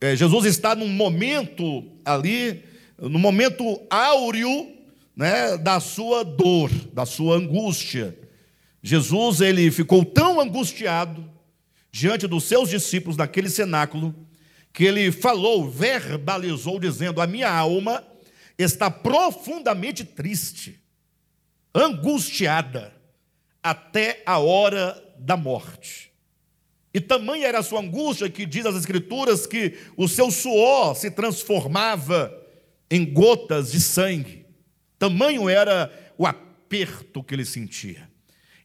é, 0.00 0.16
Jesus 0.16 0.44
está 0.44 0.74
num 0.74 0.88
momento 0.88 1.84
ali, 2.04 2.64
no 2.98 3.18
momento 3.18 3.80
áureo 3.88 4.72
né, 5.14 5.56
da 5.56 5.78
sua 5.78 6.24
dor, 6.24 6.70
da 6.92 7.06
sua 7.06 7.36
angústia. 7.36 8.18
Jesus 8.82 9.40
ele 9.40 9.70
ficou 9.70 10.04
tão 10.04 10.40
angustiado 10.40 11.35
diante 11.96 12.26
dos 12.26 12.44
seus 12.44 12.68
discípulos 12.68 13.16
naquele 13.16 13.48
cenáculo 13.48 14.14
que 14.70 14.84
ele 14.84 15.10
falou, 15.10 15.70
verbalizou 15.70 16.78
dizendo: 16.78 17.22
"A 17.22 17.26
minha 17.26 17.50
alma 17.50 18.06
está 18.58 18.90
profundamente 18.90 20.04
triste, 20.04 20.78
angustiada 21.74 22.94
até 23.62 24.22
a 24.26 24.38
hora 24.38 25.02
da 25.18 25.38
morte. 25.38 26.12
E 26.92 27.00
tamanha 27.00 27.46
era 27.46 27.60
a 27.60 27.62
sua 27.62 27.80
angústia 27.80 28.28
que 28.28 28.44
diz 28.44 28.66
as 28.66 28.76
Escrituras 28.76 29.46
que 29.46 29.78
o 29.96 30.06
seu 30.06 30.30
suor 30.30 30.94
se 30.94 31.10
transformava 31.10 32.30
em 32.90 33.10
gotas 33.10 33.72
de 33.72 33.80
sangue. 33.80 34.44
Tamanho 34.98 35.48
era 35.48 35.90
o 36.18 36.26
aperto 36.26 37.24
que 37.24 37.34
ele 37.34 37.44
sentia. 37.44 38.10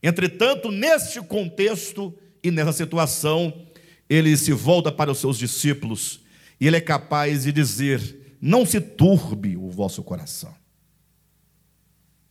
Entretanto, 0.04 0.70
neste 0.70 1.22
contexto 1.22 2.14
e 2.44 2.52
nessa 2.52 2.74
situação, 2.74 3.68
ele 4.10 4.36
se 4.36 4.52
volta 4.52 4.92
para 4.92 5.12
os 5.12 5.20
seus 5.20 5.38
discípulos 5.38 6.22
e 6.60 6.68
ele 6.68 6.78
é 6.78 6.82
capaz 6.82 7.44
de 7.44 7.52
dizer: 7.52 8.38
Não 8.42 8.66
se 8.66 8.80
turbe 8.80 9.56
o 9.58 9.70
vosso 9.70 10.04
coração. 10.04 10.54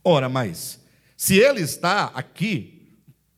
Ora, 0.03 0.27
mas 0.29 0.79
se 1.15 1.37
ele 1.37 1.61
está 1.61 2.05
aqui, 2.15 2.97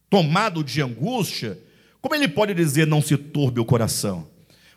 tomado 0.10 0.64
de 0.64 0.82
angústia, 0.82 1.60
como 2.02 2.16
ele 2.16 2.28
pode 2.28 2.54
dizer 2.54 2.86
não 2.86 3.02
se 3.02 3.18
turbe 3.18 3.60
o 3.60 3.66
coração? 3.66 4.28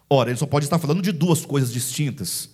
Ora, 0.08 0.30
ele 0.30 0.38
só 0.38 0.46
pode 0.46 0.64
estar 0.66 0.78
falando 0.78 1.02
de 1.02 1.12
duas 1.12 1.44
coisas 1.44 1.72
distintas. 1.72 2.50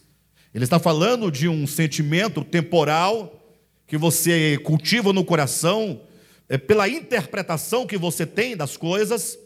Ele 0.54 0.64
está 0.64 0.78
falando 0.78 1.30
de 1.30 1.48
um 1.48 1.66
sentimento 1.66 2.42
temporal 2.44 3.38
que 3.86 3.96
você 3.96 4.58
cultiva 4.64 5.12
no 5.12 5.24
coração, 5.24 6.00
é, 6.52 6.58
pela 6.58 6.86
interpretação 6.86 7.86
que 7.86 7.96
você 7.96 8.26
tem 8.26 8.54
das 8.54 8.76
coisas, 8.76 9.38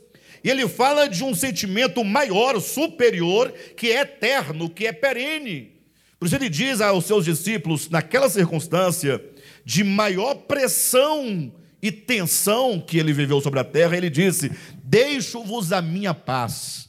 e 0.43 0.51
ele 0.51 0.67
fala 0.67 1.09
de 1.09 1.23
um 1.23 1.37
sentimento 1.37 2.03
maior, 2.03 2.61
superior, 2.61 3.53
que 3.77 3.93
é 3.93 4.01
eterno, 4.01 4.69
que 4.69 4.89
é 4.89 4.93
perene. 4.93 5.71
Por 6.19 6.27
isso 6.27 6.35
ele 6.35 6.49
diz 6.49 6.81
aos 6.81 7.05
seus 7.05 7.25
discípulos, 7.25 7.89
naquela 7.89 8.29
circunstância, 8.29 9.25
de 9.65 9.85
maior 9.85 10.35
pressão 10.35 11.53
e 11.81 11.93
tensão 11.93 12.81
que 12.81 12.99
ele 12.99 13.13
viveu 13.13 13.41
sobre 13.41 13.61
a 13.61 13.65
terra, 13.65 13.97
ele 13.97 14.11
disse: 14.11 14.51
Deixo-vos 14.83 15.73
a 15.73 15.81
minha 15.81 16.13
paz, 16.13 16.89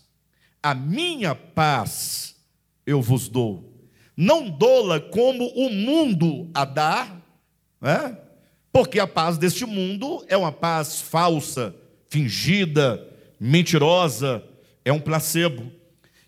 a 0.63 0.73
minha 0.73 1.35
paz 1.35 2.35
eu 2.87 3.03
vos 3.03 3.29
dou. 3.29 3.71
Não 4.17 4.49
dola 4.49 4.99
como 4.99 5.45
o 5.49 5.69
mundo 5.69 6.49
a 6.55 6.65
dá, 6.65 7.21
né? 7.79 8.17
Porque 8.77 8.99
a 8.99 9.07
paz 9.07 9.39
deste 9.39 9.65
mundo 9.65 10.23
é 10.27 10.37
uma 10.37 10.51
paz 10.51 11.01
falsa, 11.01 11.75
fingida, 12.11 13.03
mentirosa, 13.39 14.43
é 14.85 14.93
um 14.93 14.99
placebo. 14.99 15.71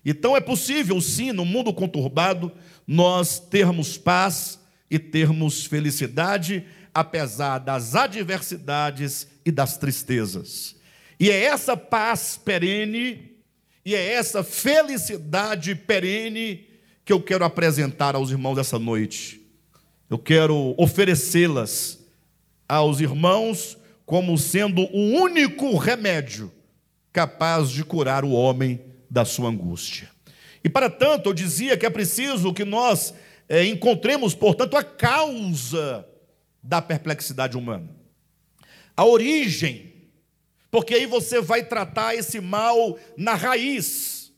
Então 0.04 0.36
é 0.36 0.40
possível, 0.40 1.00
sim, 1.00 1.30
no 1.30 1.44
mundo 1.44 1.72
conturbado, 1.72 2.50
nós 2.84 3.38
termos 3.38 3.96
paz 3.96 4.58
e 4.90 4.98
termos 4.98 5.64
felicidade, 5.64 6.64
apesar 6.92 7.58
das 7.58 7.94
adversidades 7.94 9.28
e 9.46 9.52
das 9.52 9.76
tristezas. 9.76 10.74
E 11.20 11.30
é 11.30 11.44
essa 11.44 11.76
paz 11.76 12.36
perene, 12.44 13.30
e 13.84 13.94
é 13.94 14.14
essa 14.14 14.42
felicidade 14.42 15.76
perene 15.76 16.66
que 17.04 17.12
eu 17.12 17.22
quero 17.22 17.44
apresentar 17.44 18.16
aos 18.16 18.32
irmãos 18.32 18.58
essa 18.58 18.76
noite. 18.76 19.40
Eu 20.10 20.18
quero 20.18 20.74
oferecê-las 20.76 21.99
aos 22.70 23.00
irmãos 23.00 23.76
como 24.06 24.38
sendo 24.38 24.82
o 24.82 25.20
único 25.20 25.76
remédio 25.76 26.52
capaz 27.12 27.68
de 27.68 27.84
curar 27.84 28.24
o 28.24 28.30
homem 28.30 28.80
da 29.10 29.24
sua 29.24 29.48
angústia. 29.48 30.08
E 30.62 30.68
para 30.68 30.88
tanto, 30.88 31.28
eu 31.28 31.34
dizia 31.34 31.76
que 31.76 31.84
é 31.84 31.90
preciso 31.90 32.54
que 32.54 32.64
nós 32.64 33.12
é, 33.48 33.64
encontremos, 33.64 34.36
portanto, 34.36 34.76
a 34.76 34.84
causa 34.84 36.06
da 36.62 36.80
perplexidade 36.80 37.56
humana, 37.56 37.90
a 38.96 39.04
origem, 39.04 39.92
porque 40.70 40.94
aí 40.94 41.06
você 41.06 41.40
vai 41.40 41.64
tratar 41.64 42.14
esse 42.14 42.40
mal 42.40 42.96
na 43.16 43.34
raiz. 43.34 44.32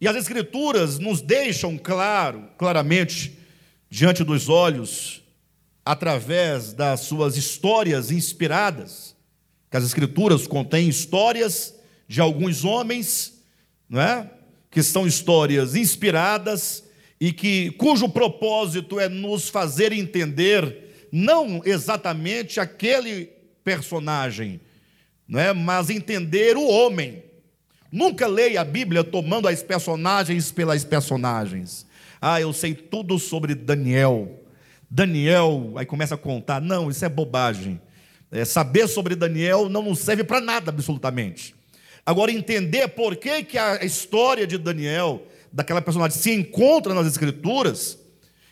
E 0.00 0.06
as 0.06 0.14
Escrituras 0.14 1.00
nos 1.00 1.20
deixam 1.20 1.76
claro, 1.76 2.48
claramente, 2.56 3.36
diante 3.90 4.22
dos 4.22 4.48
olhos, 4.48 5.17
através 5.88 6.74
das 6.74 7.00
suas 7.00 7.34
histórias 7.38 8.10
inspiradas, 8.10 9.16
que 9.70 9.76
as 9.78 9.84
Escrituras 9.84 10.46
contêm 10.46 10.86
histórias 10.86 11.74
de 12.06 12.20
alguns 12.20 12.62
homens, 12.62 13.42
não 13.88 13.98
é? 13.98 14.30
que 14.70 14.82
são 14.82 15.06
histórias 15.06 15.74
inspiradas 15.74 16.84
e 17.18 17.32
que 17.32 17.70
cujo 17.70 18.06
propósito 18.06 19.00
é 19.00 19.08
nos 19.08 19.48
fazer 19.48 19.90
entender 19.94 21.08
não 21.10 21.62
exatamente 21.64 22.60
aquele 22.60 23.30
personagem, 23.64 24.60
não 25.26 25.40
é? 25.40 25.54
mas 25.54 25.88
entender 25.88 26.58
o 26.58 26.68
homem. 26.68 27.22
Nunca 27.90 28.26
leia 28.26 28.60
a 28.60 28.64
Bíblia 28.64 29.02
tomando 29.02 29.48
as 29.48 29.62
personagens 29.62 30.52
pelas 30.52 30.84
personagens. 30.84 31.86
Ah, 32.20 32.38
eu 32.38 32.52
sei 32.52 32.74
tudo 32.74 33.18
sobre 33.18 33.54
Daniel. 33.54 34.38
Daniel, 34.90 35.74
aí 35.76 35.84
começa 35.84 36.14
a 36.14 36.18
contar. 36.18 36.60
Não, 36.60 36.90
isso 36.90 37.04
é 37.04 37.08
bobagem. 37.08 37.80
É, 38.30 38.44
saber 38.44 38.88
sobre 38.88 39.14
Daniel 39.14 39.68
não 39.68 39.82
nos 39.82 40.00
serve 40.00 40.24
para 40.24 40.40
nada, 40.40 40.70
absolutamente. 40.70 41.54
Agora, 42.04 42.32
entender 42.32 42.88
por 42.88 43.16
que, 43.16 43.42
que 43.44 43.58
a 43.58 43.84
história 43.84 44.46
de 44.46 44.56
Daniel 44.56 45.22
daquela 45.52 45.82
personagem 45.82 46.18
se 46.18 46.32
encontra 46.32 46.94
nas 46.94 47.06
Escrituras, 47.06 47.98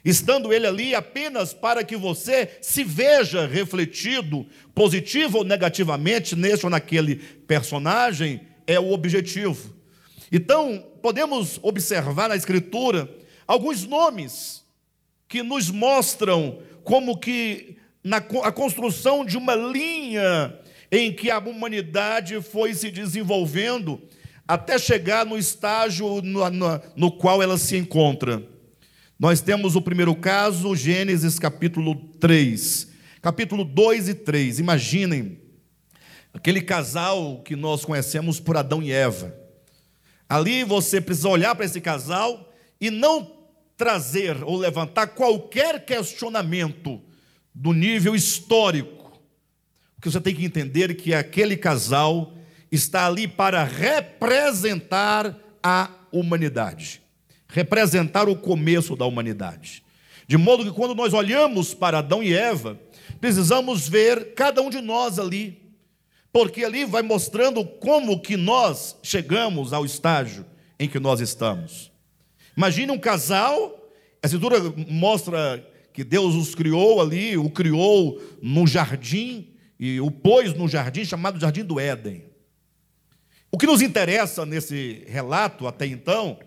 estando 0.04 0.52
ele 0.52 0.66
ali 0.66 0.94
apenas 0.94 1.54
para 1.54 1.82
que 1.82 1.96
você 1.96 2.58
se 2.60 2.84
veja 2.84 3.46
refletido, 3.46 4.46
positivo 4.74 5.38
ou 5.38 5.44
negativamente, 5.44 6.36
nesse 6.36 6.66
ou 6.66 6.70
naquele 6.70 7.16
personagem, 7.16 8.42
é 8.66 8.78
o 8.78 8.92
objetivo. 8.92 9.74
Então, 10.30 10.84
podemos 11.00 11.58
observar 11.62 12.28
na 12.28 12.36
Escritura 12.36 13.08
alguns 13.46 13.86
nomes 13.86 14.65
que 15.28 15.42
nos 15.42 15.70
mostram 15.70 16.60
como 16.84 17.18
que 17.18 17.76
na 18.02 18.18
a 18.18 18.52
construção 18.52 19.24
de 19.24 19.36
uma 19.36 19.54
linha 19.54 20.56
em 20.90 21.12
que 21.12 21.30
a 21.30 21.38
humanidade 21.38 22.40
foi 22.40 22.74
se 22.74 22.90
desenvolvendo 22.90 24.00
até 24.46 24.78
chegar 24.78 25.26
no 25.26 25.36
estágio 25.36 26.22
no, 26.22 26.48
no, 26.50 26.80
no 26.94 27.12
qual 27.12 27.42
ela 27.42 27.58
se 27.58 27.76
encontra. 27.76 28.46
Nós 29.18 29.40
temos 29.40 29.74
o 29.74 29.82
primeiro 29.82 30.14
caso, 30.14 30.76
Gênesis 30.76 31.38
capítulo 31.38 31.96
3, 32.20 32.88
capítulo 33.20 33.64
2 33.64 34.10
e 34.10 34.14
3. 34.14 34.60
Imaginem 34.60 35.40
aquele 36.32 36.60
casal 36.60 37.42
que 37.42 37.56
nós 37.56 37.84
conhecemos 37.84 38.38
por 38.38 38.56
Adão 38.56 38.82
e 38.82 38.92
Eva. 38.92 39.34
Ali 40.28 40.62
você 40.62 41.00
precisa 41.00 41.28
olhar 41.28 41.54
para 41.54 41.64
esse 41.64 41.80
casal 41.80 42.52
e 42.80 42.90
não 42.90 43.35
trazer 43.76 44.42
ou 44.42 44.56
levantar 44.56 45.08
qualquer 45.08 45.84
questionamento 45.84 47.00
do 47.54 47.72
nível 47.72 48.14
histórico. 48.14 49.20
Porque 49.94 50.10
você 50.10 50.20
tem 50.20 50.34
que 50.34 50.44
entender 50.44 50.94
que 50.96 51.14
aquele 51.14 51.56
casal 51.56 52.32
está 52.70 53.06
ali 53.06 53.28
para 53.28 53.64
representar 53.64 55.36
a 55.62 55.90
humanidade, 56.12 57.02
representar 57.48 58.28
o 58.28 58.36
começo 58.36 58.96
da 58.96 59.04
humanidade. 59.04 59.82
De 60.26 60.36
modo 60.36 60.64
que 60.64 60.72
quando 60.72 60.94
nós 60.94 61.12
olhamos 61.12 61.72
para 61.72 61.98
Adão 61.98 62.22
e 62.22 62.34
Eva, 62.34 62.78
precisamos 63.20 63.88
ver 63.88 64.34
cada 64.34 64.60
um 64.60 64.70
de 64.70 64.80
nós 64.80 65.18
ali, 65.18 65.62
porque 66.32 66.64
ali 66.64 66.84
vai 66.84 67.02
mostrando 67.02 67.64
como 67.64 68.20
que 68.20 68.36
nós 68.36 68.96
chegamos 69.02 69.72
ao 69.72 69.84
estágio 69.84 70.44
em 70.78 70.88
que 70.88 70.98
nós 70.98 71.20
estamos. 71.20 71.90
Imagine 72.56 72.90
um 72.92 72.98
casal, 72.98 73.90
a 74.22 74.26
escritura 74.26 74.58
mostra 74.88 75.64
que 75.92 76.02
Deus 76.02 76.34
os 76.34 76.54
criou 76.54 77.00
ali, 77.00 77.36
o 77.36 77.50
criou 77.50 78.20
no 78.40 78.66
jardim 78.66 79.48
e 79.78 80.00
o 80.00 80.10
pôs 80.10 80.54
no 80.54 80.66
jardim 80.68 81.04
chamado 81.04 81.38
Jardim 81.38 81.64
do 81.64 81.78
Éden. 81.78 82.24
O 83.50 83.58
que 83.58 83.66
nos 83.66 83.82
interessa 83.82 84.46
nesse 84.46 85.04
relato 85.06 85.66
até 85.66 85.86
então 85.86 86.38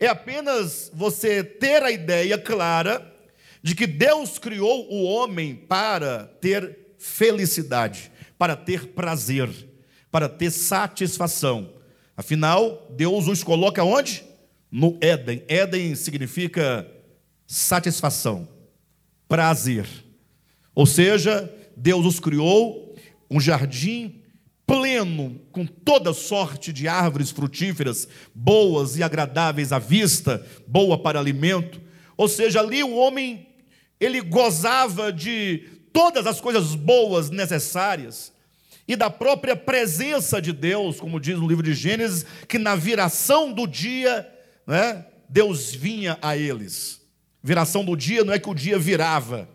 é 0.00 0.06
apenas 0.06 0.90
você 0.94 1.42
ter 1.42 1.82
a 1.82 1.90
ideia 1.90 2.38
clara 2.38 3.14
de 3.62 3.74
que 3.74 3.86
Deus 3.86 4.38
criou 4.38 4.86
o 4.90 5.04
homem 5.04 5.54
para 5.54 6.24
ter 6.40 6.94
felicidade, 6.98 8.10
para 8.38 8.56
ter 8.56 8.88
prazer, 8.88 9.48
para 10.10 10.28
ter 10.28 10.50
satisfação. 10.50 11.74
Afinal, 12.16 12.86
Deus 12.90 13.26
os 13.26 13.44
coloca 13.44 13.82
onde? 13.84 14.27
No 14.70 14.98
Éden. 15.00 15.42
Éden 15.48 15.94
significa 15.94 16.86
satisfação, 17.46 18.48
prazer. 19.26 19.86
Ou 20.74 20.86
seja, 20.86 21.52
Deus 21.76 22.04
os 22.04 22.20
criou 22.20 22.94
um 23.30 23.40
jardim 23.40 24.22
pleno, 24.66 25.40
com 25.50 25.64
toda 25.64 26.12
sorte 26.12 26.72
de 26.72 26.86
árvores 26.86 27.30
frutíferas, 27.30 28.06
boas 28.34 28.98
e 28.98 29.02
agradáveis 29.02 29.72
à 29.72 29.78
vista, 29.78 30.46
boa 30.66 30.98
para 30.98 31.18
alimento. 31.18 31.80
Ou 32.16 32.28
seja, 32.28 32.60
ali 32.60 32.82
o 32.82 32.94
homem 32.94 33.48
ele 33.98 34.20
gozava 34.20 35.12
de 35.12 35.64
todas 35.92 36.26
as 36.26 36.40
coisas 36.40 36.74
boas 36.74 37.30
necessárias 37.30 38.32
e 38.86 38.94
da 38.94 39.10
própria 39.10 39.56
presença 39.56 40.40
de 40.40 40.52
Deus, 40.52 41.00
como 41.00 41.20
diz 41.20 41.38
no 41.38 41.48
livro 41.48 41.62
de 41.62 41.74
Gênesis, 41.74 42.24
que 42.46 42.58
na 42.58 42.74
viração 42.74 43.52
do 43.52 43.66
dia, 43.66 44.26
né, 44.68 45.04
Deus 45.28 45.74
vinha 45.74 46.16
a 46.22 46.36
eles. 46.36 47.00
Viração 47.42 47.84
do 47.84 47.96
dia 47.96 48.24
não 48.24 48.32
é 48.32 48.38
que 48.38 48.48
o 48.48 48.54
dia 48.54 48.78
virava, 48.78 49.48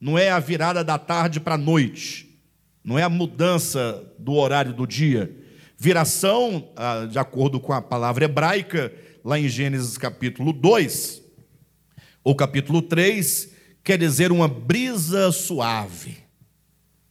não 0.00 0.16
é 0.16 0.30
a 0.30 0.38
virada 0.38 0.84
da 0.84 0.96
tarde 0.96 1.40
para 1.40 1.56
a 1.56 1.58
noite 1.58 2.28
não 2.88 2.98
é 2.98 3.02
a 3.02 3.08
mudança 3.10 4.02
do 4.18 4.32
horário 4.32 4.72
do 4.72 4.86
dia. 4.86 5.30
Viração, 5.76 6.70
ah, 6.74 7.04
de 7.04 7.18
acordo 7.18 7.60
com 7.60 7.70
a 7.70 7.82
palavra 7.82 8.24
hebraica, 8.24 8.90
lá 9.22 9.38
em 9.38 9.46
Gênesis 9.46 9.98
capítulo 9.98 10.54
2, 10.54 11.22
ou 12.24 12.34
capítulo 12.34 12.80
3, 12.80 13.52
quer 13.84 13.98
dizer 13.98 14.32
uma 14.32 14.48
brisa 14.48 15.30
suave. 15.30 16.16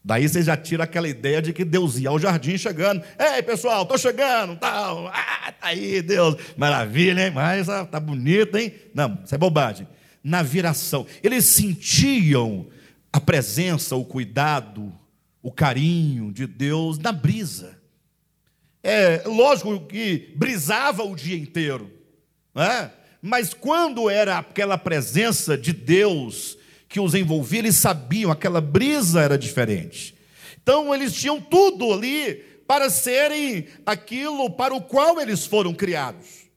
Daí 0.07 0.25
você 0.25 0.41
já 0.41 0.55
tira 0.55 0.85
aquela 0.85 1.09
ideia 1.09 1.41
de 1.41 1.51
que 1.51 1.65
Deus 1.65 1.97
ia 1.97 2.07
ao 2.07 2.17
jardim 2.17 2.57
chegando. 2.57 3.03
Ei, 3.19 3.43
pessoal, 3.43 3.81
estou 3.83 3.97
chegando, 3.97 4.55
tal. 4.55 5.09
Ah, 5.09 5.51
tá 5.51 5.67
aí, 5.67 6.01
Deus. 6.01 6.37
Maravilha, 6.55 7.25
hein? 7.25 7.33
Mas 7.35 7.67
ah, 7.67 7.85
tá 7.85 7.99
bonito, 7.99 8.57
hein? 8.57 8.73
Não, 8.93 9.19
isso 9.25 9.35
é 9.35 9.37
bobagem. 9.37 9.85
Na 10.23 10.41
viração. 10.41 11.05
Eles 11.21 11.43
sentiam 11.43 12.67
a 13.11 13.19
presença, 13.19 13.97
o 13.97 14.05
cuidado, 14.05 14.93
o 15.43 15.51
carinho 15.51 16.31
de 16.31 16.47
Deus 16.47 16.97
na 16.97 17.11
brisa. 17.11 17.77
É 18.81 19.23
lógico 19.25 19.77
que 19.87 20.31
brisava 20.37 21.03
o 21.03 21.17
dia 21.17 21.35
inteiro, 21.35 21.91
né? 22.55 22.91
mas 23.21 23.53
quando 23.53 24.09
era 24.09 24.37
aquela 24.37 24.77
presença 24.77 25.57
de 25.57 25.73
Deus 25.73 26.57
que 26.87 26.99
os 26.99 27.13
envolvia, 27.13 27.59
eles 27.59 27.75
sabiam, 27.75 28.31
aquela 28.31 28.61
brisa 28.61 29.21
era 29.21 29.37
diferente. 29.37 30.15
Então 30.61 30.93
eles 30.93 31.13
tinham 31.13 31.41
tudo 31.41 31.91
ali 31.91 32.35
para 32.67 32.89
serem 32.89 33.67
aquilo 33.85 34.49
para 34.49 34.75
o 34.75 34.81
qual 34.81 35.19
eles 35.19 35.45
foram 35.45 35.73
criados. 35.73 36.47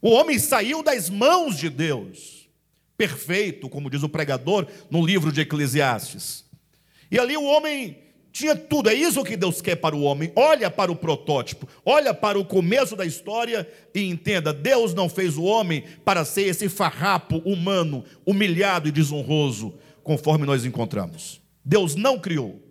O 0.00 0.10
homem 0.10 0.38
saiu 0.38 0.82
das 0.82 1.08
mãos 1.08 1.56
de 1.56 1.68
Deus, 1.68 2.48
perfeito, 2.96 3.68
como 3.68 3.90
diz 3.90 4.02
o 4.02 4.08
pregador 4.08 4.66
no 4.90 5.04
livro 5.04 5.32
de 5.32 5.40
Eclesiastes. 5.40 6.44
E 7.10 7.18
ali 7.18 7.36
o 7.36 7.44
homem 7.44 8.05
tinha 8.36 8.54
tudo, 8.54 8.90
é 8.90 8.94
isso 8.94 9.24
que 9.24 9.34
Deus 9.34 9.62
quer 9.62 9.76
para 9.76 9.96
o 9.96 10.02
homem. 10.02 10.30
Olha 10.36 10.70
para 10.70 10.92
o 10.92 10.96
protótipo, 10.96 11.66
olha 11.82 12.12
para 12.12 12.38
o 12.38 12.44
começo 12.44 12.94
da 12.94 13.06
história 13.06 13.66
e 13.94 14.02
entenda: 14.02 14.52
Deus 14.52 14.92
não 14.92 15.08
fez 15.08 15.38
o 15.38 15.44
homem 15.44 15.84
para 16.04 16.22
ser 16.22 16.42
esse 16.42 16.68
farrapo 16.68 17.38
humano, 17.46 18.04
humilhado 18.26 18.88
e 18.88 18.92
desonroso, 18.92 19.78
conforme 20.02 20.44
nós 20.44 20.66
encontramos. 20.66 21.40
Deus 21.64 21.94
não 21.94 22.18
criou. 22.18 22.62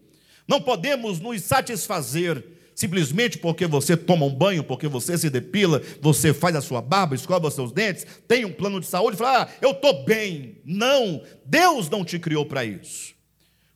Não 0.47 0.61
podemos 0.61 1.19
nos 1.19 1.41
satisfazer 1.41 2.45
simplesmente 2.75 3.39
porque 3.39 3.65
você 3.65 3.97
toma 3.97 4.27
um 4.27 4.35
banho, 4.35 4.63
porque 4.63 4.87
você 4.87 5.17
se 5.17 5.31
depila, 5.31 5.81
você 5.99 6.31
faz 6.31 6.55
a 6.55 6.61
sua 6.61 6.79
barba, 6.79 7.15
escova 7.15 7.47
os 7.47 7.55
seus 7.55 7.71
dentes, 7.71 8.05
tem 8.27 8.45
um 8.45 8.53
plano 8.53 8.79
de 8.79 8.85
saúde 8.85 9.17
fala: 9.17 9.45
ah, 9.45 9.49
eu 9.59 9.71
estou 9.71 10.05
bem. 10.05 10.61
Não, 10.63 11.23
Deus 11.43 11.89
não 11.89 12.05
te 12.05 12.19
criou 12.19 12.45
para 12.45 12.63
isso. 12.63 13.14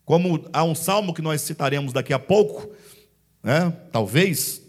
Como 0.10 0.50
há 0.52 0.64
um 0.64 0.74
salmo 0.74 1.14
que 1.14 1.22
nós 1.22 1.40
citaremos 1.42 1.94
daqui 1.94 2.12
a 2.12 2.18
pouco, 2.18 2.68
né, 3.44 3.72
talvez, 3.92 4.60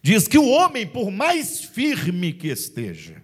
diz 0.00 0.26
que 0.26 0.38
o 0.38 0.48
homem, 0.48 0.86
por 0.86 1.10
mais 1.10 1.60
firme 1.60 2.32
que 2.32 2.48
esteja, 2.48 3.22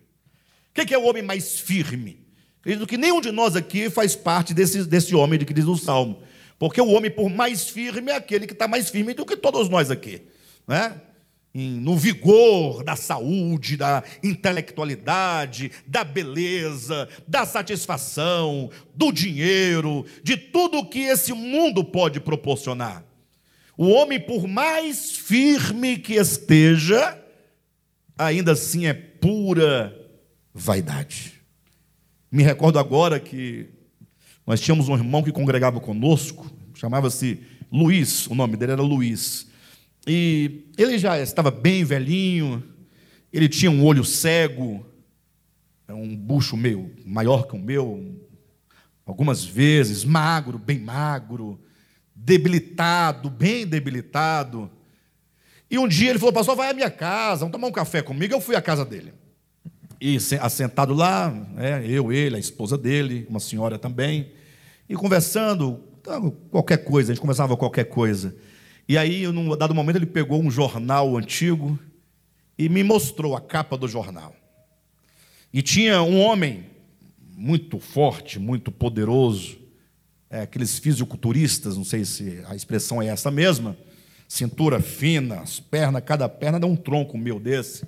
o 0.68 0.84
que 0.84 0.92
é 0.92 0.98
o 0.98 1.04
homem 1.06 1.22
mais 1.22 1.58
firme? 1.58 2.26
Acredito 2.60 2.86
que 2.86 2.98
nenhum 2.98 3.22
de 3.22 3.32
nós 3.32 3.56
aqui 3.56 3.88
faz 3.88 4.14
parte 4.14 4.52
desse, 4.52 4.84
desse 4.84 5.14
homem 5.14 5.38
de 5.38 5.46
que 5.46 5.54
diz 5.54 5.64
o 5.64 5.78
salmo, 5.78 6.22
porque 6.58 6.78
o 6.78 6.88
homem, 6.88 7.10
por 7.10 7.30
mais 7.30 7.70
firme, 7.70 8.12
é 8.12 8.16
aquele 8.16 8.46
que 8.46 8.52
está 8.52 8.68
mais 8.68 8.90
firme 8.90 9.14
do 9.14 9.24
que 9.24 9.34
todos 9.34 9.66
nós 9.70 9.90
aqui, 9.90 10.20
né? 10.68 11.00
No 11.52 11.96
vigor 11.96 12.84
da 12.84 12.94
saúde, 12.94 13.76
da 13.76 14.04
intelectualidade, 14.22 15.72
da 15.86 16.04
beleza, 16.04 17.08
da 17.26 17.44
satisfação, 17.44 18.70
do 18.94 19.10
dinheiro, 19.10 20.06
de 20.22 20.36
tudo 20.36 20.86
que 20.86 21.00
esse 21.00 21.32
mundo 21.32 21.82
pode 21.82 22.20
proporcionar. 22.20 23.04
O 23.76 23.88
homem, 23.88 24.20
por 24.20 24.46
mais 24.46 25.16
firme 25.16 25.98
que 25.98 26.14
esteja, 26.14 27.18
ainda 28.16 28.52
assim 28.52 28.86
é 28.86 28.94
pura 28.94 29.96
vaidade. 30.54 31.40
Me 32.30 32.42
recordo 32.42 32.78
agora 32.78 33.18
que 33.18 33.70
nós 34.46 34.60
tínhamos 34.60 34.88
um 34.88 34.94
irmão 34.94 35.22
que 35.22 35.32
congregava 35.32 35.80
conosco, 35.80 36.50
chamava-se 36.74 37.40
Luiz, 37.72 38.26
o 38.26 38.34
nome 38.34 38.56
dele 38.56 38.72
era 38.72 38.82
Luiz. 38.82 39.49
E 40.12 40.64
ele 40.76 40.98
já 40.98 41.20
estava 41.20 41.52
bem 41.52 41.84
velhinho, 41.84 42.60
ele 43.32 43.48
tinha 43.48 43.70
um 43.70 43.84
olho 43.84 44.04
cego, 44.04 44.84
um 45.88 46.16
bucho 46.16 46.56
meio 46.56 46.90
maior 47.06 47.46
que 47.46 47.54
o 47.54 47.58
meu, 47.60 48.20
algumas 49.06 49.44
vezes, 49.44 50.04
magro, 50.04 50.58
bem 50.58 50.80
magro, 50.80 51.60
debilitado, 52.12 53.30
bem 53.30 53.64
debilitado. 53.64 54.68
E 55.70 55.78
um 55.78 55.86
dia 55.86 56.10
ele 56.10 56.18
falou, 56.18 56.32
pastor, 56.32 56.56
vai 56.56 56.70
à 56.70 56.74
minha 56.74 56.90
casa, 56.90 57.42
vamos 57.42 57.52
tomar 57.52 57.68
um 57.68 57.72
café 57.72 58.02
comigo. 58.02 58.34
Eu 58.34 58.40
fui 58.40 58.56
à 58.56 58.60
casa 58.60 58.84
dele. 58.84 59.14
E 60.00 60.16
assentado 60.40 60.92
lá, 60.92 61.30
né, 61.30 61.86
eu, 61.86 62.12
ele, 62.12 62.34
a 62.34 62.40
esposa 62.40 62.76
dele, 62.76 63.28
uma 63.30 63.38
senhora 63.38 63.78
também, 63.78 64.32
e 64.88 64.96
conversando, 64.96 65.84
qualquer 66.50 66.78
coisa, 66.78 67.12
a 67.12 67.14
gente 67.14 67.20
conversava 67.20 67.56
qualquer 67.56 67.84
coisa. 67.84 68.34
E 68.90 68.98
aí, 68.98 69.24
num 69.28 69.56
dado 69.56 69.72
momento, 69.72 69.98
ele 69.98 70.06
pegou 70.06 70.42
um 70.42 70.50
jornal 70.50 71.16
antigo 71.16 71.78
e 72.58 72.68
me 72.68 72.82
mostrou 72.82 73.36
a 73.36 73.40
capa 73.40 73.78
do 73.78 73.86
jornal. 73.86 74.34
E 75.52 75.62
tinha 75.62 76.02
um 76.02 76.20
homem 76.20 76.64
muito 77.36 77.78
forte, 77.78 78.40
muito 78.40 78.72
poderoso, 78.72 79.60
é, 80.28 80.40
aqueles 80.40 80.76
fisiculturistas, 80.80 81.76
não 81.76 81.84
sei 81.84 82.04
se 82.04 82.42
a 82.48 82.56
expressão 82.56 83.00
é 83.00 83.06
essa 83.06 83.30
mesma, 83.30 83.76
cintura 84.26 84.80
fina, 84.80 85.38
as 85.38 85.60
pernas, 85.60 86.02
cada 86.04 86.28
perna 86.28 86.58
dá 86.58 86.66
um 86.66 86.74
tronco 86.74 87.16
meu 87.16 87.38
desse, 87.38 87.86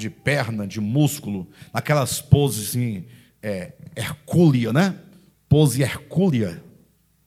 de 0.00 0.08
perna, 0.08 0.66
de 0.66 0.80
músculo, 0.80 1.46
naquelas 1.74 2.22
poses 2.22 2.70
assim, 2.70 3.04
é, 3.42 3.74
hercúlea, 3.94 4.72
né? 4.72 4.98
Pose 5.46 5.82
hercúlea, 5.82 6.64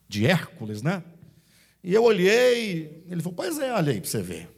de 0.10 0.26
Hércules, 0.26 0.82
né? 0.82 1.04
E 1.84 1.94
eu 1.94 2.04
olhei, 2.04 3.04
ele 3.10 3.22
falou, 3.22 3.36
pois 3.36 3.58
é, 3.60 3.74
olha 3.74 3.92
aí 3.92 4.00
para 4.00 4.10
você 4.10 4.22
ver. 4.22 4.50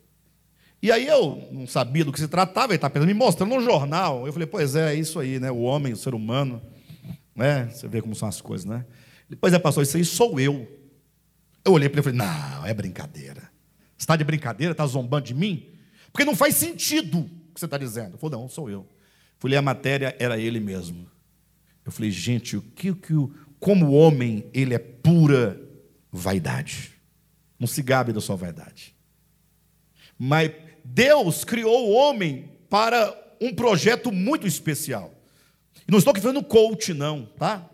E 0.82 0.92
aí 0.92 1.08
eu 1.08 1.48
não 1.52 1.66
sabia 1.66 2.04
do 2.04 2.12
que 2.12 2.20
se 2.20 2.28
tratava, 2.28 2.74
ele 2.74 2.76
estava 2.76 2.94
pensando, 2.94 3.08
me 3.08 3.14
mostrando 3.14 3.56
no 3.56 3.62
jornal. 3.62 4.28
Eu 4.28 4.34
falei, 4.34 4.46
pois 4.46 4.76
é, 4.76 4.94
é 4.94 4.96
isso 4.96 5.18
aí, 5.20 5.40
né? 5.40 5.50
O 5.50 5.62
homem, 5.62 5.94
o 5.94 5.98
ser 5.98 6.14
humano, 6.14 6.62
né? 7.34 7.70
Você 7.70 7.88
vê 7.88 8.02
como 8.02 8.14
são 8.14 8.28
as 8.28 8.42
coisas, 8.42 8.66
né? 8.66 8.86
Depois 9.30 9.54
é, 9.54 9.60
pastor, 9.60 9.84
isso 9.84 9.96
aí 9.96 10.04
sou 10.04 10.38
eu. 10.40 10.68
Eu 11.64 11.72
olhei 11.72 11.88
para 11.88 12.02
ele 12.02 12.10
e 12.10 12.12
falei, 12.12 12.30
não, 12.30 12.66
é 12.66 12.74
brincadeira. 12.74 13.50
Você 13.98 14.04
está 14.04 14.18
de 14.18 14.26
brincadeira, 14.26 14.74
está 14.74 14.86
zombando 14.86 15.26
de 15.26 15.34
mim? 15.34 15.70
Porque 16.12 16.26
não 16.26 16.36
faz 16.36 16.56
sentido 16.56 17.20
o 17.20 17.54
que 17.54 17.60
você 17.60 17.66
está 17.66 17.78
dizendo. 17.78 18.10
Ele 18.10 18.18
falou, 18.18 18.42
não, 18.42 18.50
sou 18.50 18.70
eu. 18.70 18.86
Fui 19.40 19.50
ler 19.50 19.58
a 19.58 19.62
matéria, 19.62 20.14
era 20.20 20.38
ele 20.38 20.60
mesmo. 20.60 21.10
Eu 21.86 21.92
falei, 21.92 22.12
gente, 22.12 22.58
o 22.58 22.62
que, 22.62 22.92
o 22.92 22.96
que 22.96 23.14
como 23.58 23.94
homem 23.94 24.46
ele 24.54 24.74
é 24.74 24.80
pura 24.80 25.60
vaidade. 26.12 26.92
Não 27.63 27.67
se 27.67 27.82
gabe 27.82 28.12
da 28.12 28.19
sua 28.19 28.36
vaidade. 28.36 28.93
Mas 30.19 30.52
Deus 30.84 31.45
criou 31.45 31.88
o 31.88 31.93
homem 31.93 32.52
para 32.69 33.17
um 33.39 33.56
projeto 33.56 34.12
muito 34.12 34.45
especial. 34.45 35.13
E 35.88 35.89
não 35.89 35.97
estou 35.97 36.13
falando 36.13 36.43
coach, 36.43 36.93
não, 36.93 37.26
tá? 37.26 37.65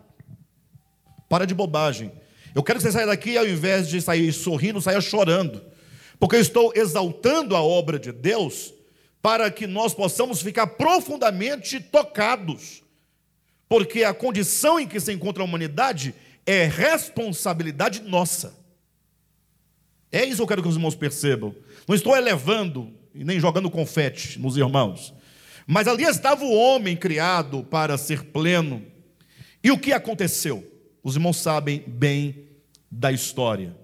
Para 1.28 1.44
de 1.44 1.56
bobagem. 1.56 2.12
Eu 2.54 2.62
quero 2.62 2.78
que 2.78 2.84
você 2.84 2.92
saia 2.92 3.06
daqui, 3.06 3.36
ao 3.36 3.44
invés 3.44 3.88
de 3.88 4.00
sair 4.00 4.32
sorrindo, 4.32 4.80
saia 4.80 5.00
chorando. 5.00 5.60
Porque 6.20 6.36
eu 6.36 6.40
estou 6.40 6.72
exaltando 6.76 7.56
a 7.56 7.60
obra 7.60 7.98
de 7.98 8.12
Deus 8.12 8.72
para 9.20 9.50
que 9.50 9.66
nós 9.66 9.92
possamos 9.92 10.40
ficar 10.40 10.68
profundamente 10.68 11.80
tocados. 11.80 12.80
Porque 13.68 14.04
a 14.04 14.14
condição 14.14 14.78
em 14.78 14.86
que 14.86 15.00
se 15.00 15.12
encontra 15.12 15.42
a 15.42 15.46
humanidade 15.46 16.14
é 16.46 16.64
responsabilidade 16.66 18.02
nossa. 18.02 18.59
É 20.12 20.24
isso 20.24 20.36
que 20.36 20.42
eu 20.42 20.46
quero 20.46 20.62
que 20.62 20.68
os 20.68 20.76
irmãos 20.76 20.94
percebam. 20.94 21.54
Não 21.86 21.94
estou 21.94 22.16
elevando 22.16 22.92
e 23.14 23.24
nem 23.24 23.38
jogando 23.38 23.70
confete 23.70 24.38
nos 24.38 24.56
irmãos. 24.56 25.14
Mas 25.66 25.86
ali 25.86 26.04
estava 26.04 26.44
o 26.44 26.52
homem 26.52 26.96
criado 26.96 27.62
para 27.62 27.96
ser 27.96 28.24
pleno. 28.24 28.82
E 29.62 29.70
o 29.70 29.78
que 29.78 29.92
aconteceu? 29.92 30.66
Os 31.02 31.14
irmãos 31.14 31.36
sabem 31.36 31.84
bem 31.86 32.48
da 32.90 33.12
história. 33.12 33.76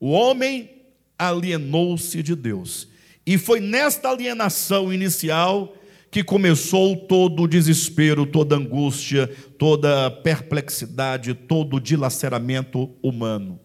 O 0.00 0.10
homem 0.10 0.70
alienou-se 1.18 2.22
de 2.22 2.34
Deus. 2.34 2.88
E 3.26 3.36
foi 3.36 3.60
nesta 3.60 4.10
alienação 4.10 4.92
inicial 4.92 5.74
que 6.10 6.22
começou 6.22 6.96
todo 6.96 7.42
o 7.42 7.48
desespero, 7.48 8.24
toda 8.24 8.56
angústia, 8.56 9.26
toda 9.58 10.10
perplexidade, 10.10 11.34
todo 11.34 11.76
o 11.76 11.80
dilaceramento 11.80 12.90
humano. 13.02 13.60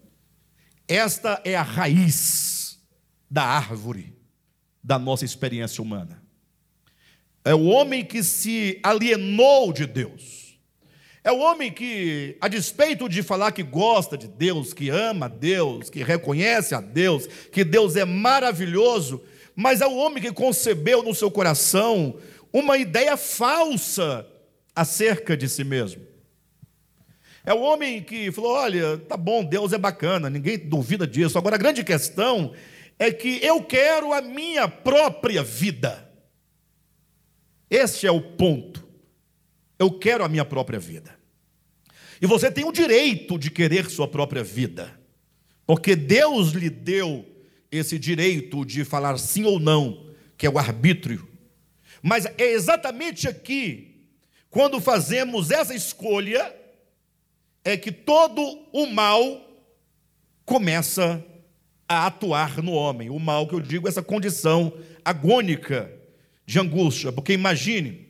Esta 0.92 1.40
é 1.42 1.56
a 1.56 1.62
raiz 1.62 2.78
da 3.30 3.42
árvore 3.42 4.14
da 4.84 4.98
nossa 4.98 5.24
experiência 5.24 5.80
humana. 5.80 6.22
É 7.42 7.54
o 7.54 7.64
homem 7.64 8.04
que 8.04 8.22
se 8.22 8.78
alienou 8.82 9.72
de 9.72 9.86
Deus. 9.86 10.60
É 11.24 11.32
o 11.32 11.38
homem 11.38 11.72
que, 11.72 12.36
a 12.42 12.46
despeito 12.46 13.08
de 13.08 13.22
falar 13.22 13.52
que 13.52 13.62
gosta 13.62 14.18
de 14.18 14.28
Deus, 14.28 14.74
que 14.74 14.90
ama 14.90 15.30
Deus, 15.30 15.88
que 15.88 16.02
reconhece 16.02 16.74
a 16.74 16.80
Deus, 16.82 17.26
que 17.50 17.64
Deus 17.64 17.96
é 17.96 18.04
maravilhoso, 18.04 19.22
mas 19.56 19.80
é 19.80 19.86
o 19.86 19.96
homem 19.96 20.22
que 20.22 20.30
concebeu 20.30 21.02
no 21.02 21.14
seu 21.14 21.30
coração 21.30 22.18
uma 22.52 22.76
ideia 22.76 23.16
falsa 23.16 24.26
acerca 24.76 25.38
de 25.38 25.48
si 25.48 25.64
mesmo. 25.64 26.11
É 27.44 27.52
o 27.52 27.60
homem 27.60 28.02
que 28.02 28.30
falou: 28.30 28.52
olha, 28.52 28.98
tá 28.98 29.16
bom, 29.16 29.44
Deus 29.44 29.72
é 29.72 29.78
bacana, 29.78 30.30
ninguém 30.30 30.58
duvida 30.58 31.06
disso. 31.06 31.38
Agora 31.38 31.56
a 31.56 31.58
grande 31.58 31.82
questão 31.82 32.52
é 32.98 33.10
que 33.10 33.44
eu 33.44 33.62
quero 33.62 34.12
a 34.12 34.20
minha 34.20 34.68
própria 34.68 35.42
vida. 35.42 36.08
Este 37.68 38.06
é 38.06 38.10
o 38.10 38.20
ponto. 38.20 38.86
Eu 39.78 39.90
quero 39.90 40.22
a 40.24 40.28
minha 40.28 40.44
própria 40.44 40.78
vida. 40.78 41.18
E 42.20 42.26
você 42.26 42.50
tem 42.50 42.64
o 42.64 42.70
direito 42.70 43.36
de 43.36 43.50
querer 43.50 43.90
sua 43.90 44.06
própria 44.06 44.44
vida, 44.44 44.96
porque 45.66 45.96
Deus 45.96 46.50
lhe 46.50 46.70
deu 46.70 47.26
esse 47.70 47.98
direito 47.98 48.64
de 48.64 48.84
falar 48.84 49.18
sim 49.18 49.44
ou 49.44 49.58
não, 49.58 50.06
que 50.36 50.46
é 50.46 50.50
o 50.50 50.58
arbítrio. 50.58 51.26
Mas 52.00 52.26
é 52.26 52.52
exatamente 52.52 53.26
aqui, 53.26 54.06
quando 54.50 54.80
fazemos 54.80 55.50
essa 55.50 55.74
escolha, 55.74 56.54
é 57.64 57.76
que 57.76 57.92
todo 57.92 58.42
o 58.72 58.86
mal 58.86 59.40
começa 60.44 61.24
a 61.88 62.06
atuar 62.06 62.62
no 62.62 62.72
homem. 62.72 63.10
O 63.10 63.18
mal 63.18 63.46
que 63.46 63.54
eu 63.54 63.60
digo, 63.60 63.88
essa 63.88 64.02
condição 64.02 64.72
agônica 65.04 65.92
de 66.46 66.58
angústia. 66.58 67.12
Porque 67.12 67.32
imagine, 67.32 68.08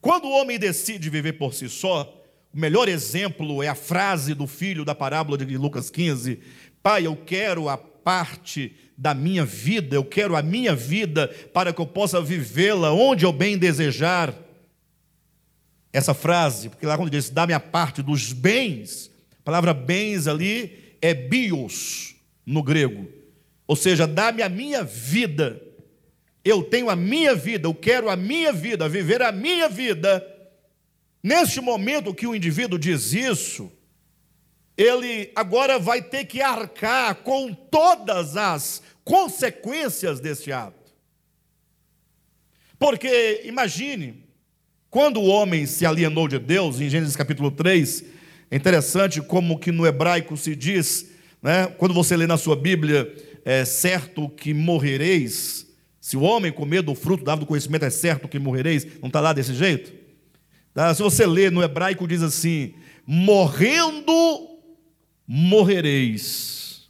quando 0.00 0.26
o 0.26 0.32
homem 0.32 0.58
decide 0.58 1.10
viver 1.10 1.34
por 1.34 1.52
si 1.52 1.68
só, 1.68 2.12
o 2.52 2.58
melhor 2.58 2.88
exemplo 2.88 3.62
é 3.62 3.68
a 3.68 3.74
frase 3.74 4.34
do 4.34 4.46
filho 4.46 4.84
da 4.84 4.94
parábola 4.94 5.36
de 5.36 5.56
Lucas 5.58 5.90
15: 5.90 6.40
Pai, 6.82 7.06
eu 7.06 7.16
quero 7.16 7.68
a 7.68 7.76
parte 7.76 8.74
da 8.96 9.12
minha 9.12 9.44
vida, 9.44 9.96
eu 9.96 10.04
quero 10.04 10.36
a 10.36 10.42
minha 10.42 10.74
vida 10.74 11.28
para 11.52 11.72
que 11.72 11.80
eu 11.80 11.86
possa 11.86 12.20
vivê-la 12.22 12.92
onde 12.92 13.26
eu 13.26 13.32
bem 13.32 13.58
desejar. 13.58 14.45
Essa 15.96 16.12
frase, 16.12 16.68
porque 16.68 16.84
lá 16.84 16.94
quando 16.94 17.08
diz 17.08 17.30
dá 17.30 17.46
minha 17.46 17.58
parte 17.58 18.02
dos 18.02 18.30
bens, 18.30 19.10
a 19.40 19.42
palavra 19.42 19.72
bens 19.72 20.26
ali 20.26 20.94
é 21.00 21.14
bios 21.14 22.16
no 22.44 22.62
grego, 22.62 23.08
ou 23.66 23.74
seja, 23.74 24.06
dá-me 24.06 24.42
a 24.42 24.48
minha 24.50 24.84
vida. 24.84 25.58
Eu 26.44 26.62
tenho 26.62 26.90
a 26.90 26.94
minha 26.94 27.34
vida, 27.34 27.66
eu 27.66 27.74
quero 27.74 28.10
a 28.10 28.14
minha 28.14 28.52
vida, 28.52 28.86
viver 28.90 29.22
a 29.22 29.32
minha 29.32 29.70
vida. 29.70 30.22
Neste 31.22 31.62
momento 31.62 32.12
que 32.12 32.26
o 32.26 32.34
indivíduo 32.34 32.78
diz 32.78 33.14
isso, 33.14 33.72
ele 34.76 35.32
agora 35.34 35.78
vai 35.78 36.02
ter 36.02 36.26
que 36.26 36.42
arcar 36.42 37.14
com 37.22 37.54
todas 37.54 38.36
as 38.36 38.82
consequências 39.02 40.20
desse 40.20 40.52
ato. 40.52 40.92
Porque, 42.78 43.40
imagine, 43.46 44.25
quando 44.96 45.20
o 45.20 45.26
homem 45.26 45.66
se 45.66 45.84
alienou 45.84 46.26
de 46.26 46.38
Deus, 46.38 46.80
em 46.80 46.88
Gênesis 46.88 47.14
capítulo 47.14 47.50
3, 47.50 48.02
é 48.50 48.56
interessante 48.56 49.20
como 49.20 49.58
que 49.58 49.70
no 49.70 49.86
hebraico 49.86 50.38
se 50.38 50.56
diz, 50.56 51.10
né, 51.42 51.66
quando 51.66 51.92
você 51.92 52.16
lê 52.16 52.26
na 52.26 52.38
sua 52.38 52.56
Bíblia, 52.56 53.14
é 53.44 53.62
certo 53.66 54.26
que 54.26 54.54
morrereis, 54.54 55.66
se 56.00 56.16
o 56.16 56.22
homem 56.22 56.50
comer 56.50 56.80
do 56.80 56.94
fruto 56.94 57.22
da 57.22 57.32
árvore 57.32 57.44
do 57.44 57.48
conhecimento, 57.48 57.84
é 57.84 57.90
certo 57.90 58.26
que 58.26 58.38
morrereis, 58.38 58.86
não 59.02 59.08
está 59.08 59.20
lá 59.20 59.34
desse 59.34 59.52
jeito? 59.52 59.92
Tá? 60.72 60.94
Se 60.94 61.02
você 61.02 61.26
lê 61.26 61.50
no 61.50 61.62
hebraico, 61.62 62.08
diz 62.08 62.22
assim: 62.22 62.72
morrendo 63.06 64.48
morrereis. 65.26 66.88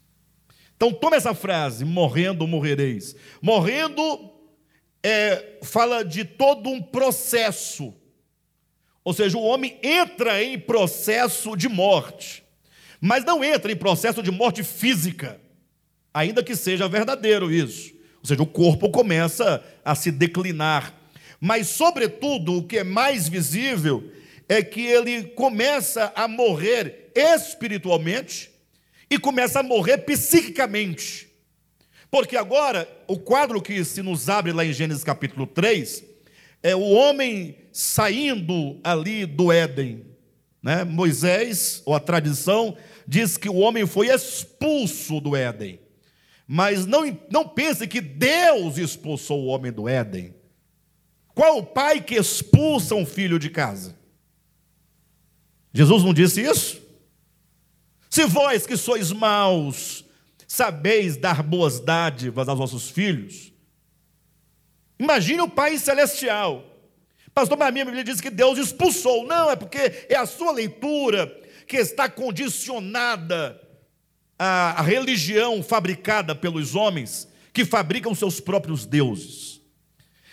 Então 0.76 0.92
toma 0.92 1.16
essa 1.16 1.34
frase, 1.34 1.84
morrendo 1.84 2.46
morrereis. 2.46 3.16
Morrendo 3.42 4.35
é, 5.08 5.58
fala 5.62 6.04
de 6.04 6.24
todo 6.24 6.68
um 6.68 6.82
processo. 6.82 7.94
Ou 9.04 9.14
seja, 9.14 9.38
o 9.38 9.42
homem 9.42 9.78
entra 9.80 10.42
em 10.42 10.58
processo 10.58 11.56
de 11.56 11.68
morte, 11.68 12.42
mas 13.00 13.24
não 13.24 13.44
entra 13.44 13.70
em 13.70 13.76
processo 13.76 14.20
de 14.20 14.32
morte 14.32 14.64
física, 14.64 15.40
ainda 16.12 16.42
que 16.42 16.56
seja 16.56 16.88
verdadeiro 16.88 17.52
isso. 17.52 17.94
Ou 18.20 18.26
seja, 18.26 18.42
o 18.42 18.46
corpo 18.46 18.90
começa 18.90 19.64
a 19.84 19.94
se 19.94 20.10
declinar. 20.10 20.92
Mas, 21.40 21.68
sobretudo, 21.68 22.56
o 22.56 22.64
que 22.64 22.78
é 22.78 22.84
mais 22.84 23.28
visível 23.28 24.10
é 24.48 24.60
que 24.60 24.84
ele 24.84 25.22
começa 25.22 26.12
a 26.16 26.26
morrer 26.26 27.12
espiritualmente 27.14 28.50
e 29.08 29.20
começa 29.20 29.60
a 29.60 29.62
morrer 29.62 29.98
psiquicamente. 29.98 31.28
Porque 32.16 32.34
agora, 32.34 32.88
o 33.06 33.18
quadro 33.18 33.60
que 33.60 33.84
se 33.84 34.00
nos 34.00 34.30
abre 34.30 34.50
lá 34.50 34.64
em 34.64 34.72
Gênesis 34.72 35.04
capítulo 35.04 35.46
3, 35.46 36.02
é 36.62 36.74
o 36.74 36.80
homem 36.80 37.58
saindo 37.70 38.80
ali 38.82 39.26
do 39.26 39.52
Éden. 39.52 40.02
Né? 40.62 40.82
Moisés, 40.82 41.82
ou 41.84 41.94
a 41.94 42.00
tradição, 42.00 42.74
diz 43.06 43.36
que 43.36 43.50
o 43.50 43.56
homem 43.56 43.86
foi 43.86 44.08
expulso 44.08 45.20
do 45.20 45.36
Éden. 45.36 45.78
Mas 46.48 46.86
não, 46.86 47.02
não 47.30 47.46
pense 47.46 47.86
que 47.86 48.00
Deus 48.00 48.78
expulsou 48.78 49.42
o 49.42 49.48
homem 49.48 49.70
do 49.70 49.86
Éden. 49.86 50.34
Qual 51.34 51.58
o 51.58 51.66
pai 51.66 52.00
que 52.00 52.14
expulsa 52.14 52.94
um 52.94 53.04
filho 53.04 53.38
de 53.38 53.50
casa? 53.50 53.94
Jesus 55.70 56.02
não 56.02 56.14
disse 56.14 56.40
isso? 56.40 56.80
Se 58.08 58.24
vós 58.24 58.66
que 58.66 58.78
sois 58.78 59.12
maus, 59.12 60.05
sabeis 60.46 61.16
dar 61.16 61.42
boas 61.42 61.80
dádivas 61.80 62.48
aos 62.48 62.58
vossos 62.58 62.90
filhos, 62.90 63.52
imagine 64.98 65.40
o 65.40 65.48
Pai 65.48 65.76
Celestial. 65.78 66.64
Pastor, 67.34 67.58
mas 67.58 67.68
a 67.68 67.70
minha 67.72 67.84
Bíblia 67.84 68.02
diz 68.02 68.20
que 68.20 68.30
Deus 68.30 68.58
expulsou. 68.58 69.26
Não, 69.26 69.50
é 69.50 69.56
porque 69.56 70.06
é 70.08 70.16
a 70.16 70.24
sua 70.24 70.52
leitura 70.52 71.26
que 71.66 71.76
está 71.76 72.08
condicionada 72.08 73.60
à 74.38 74.80
religião 74.82 75.62
fabricada 75.62 76.34
pelos 76.34 76.74
homens 76.74 77.28
que 77.52 77.64
fabricam 77.64 78.14
seus 78.14 78.40
próprios 78.40 78.86
deuses. 78.86 79.60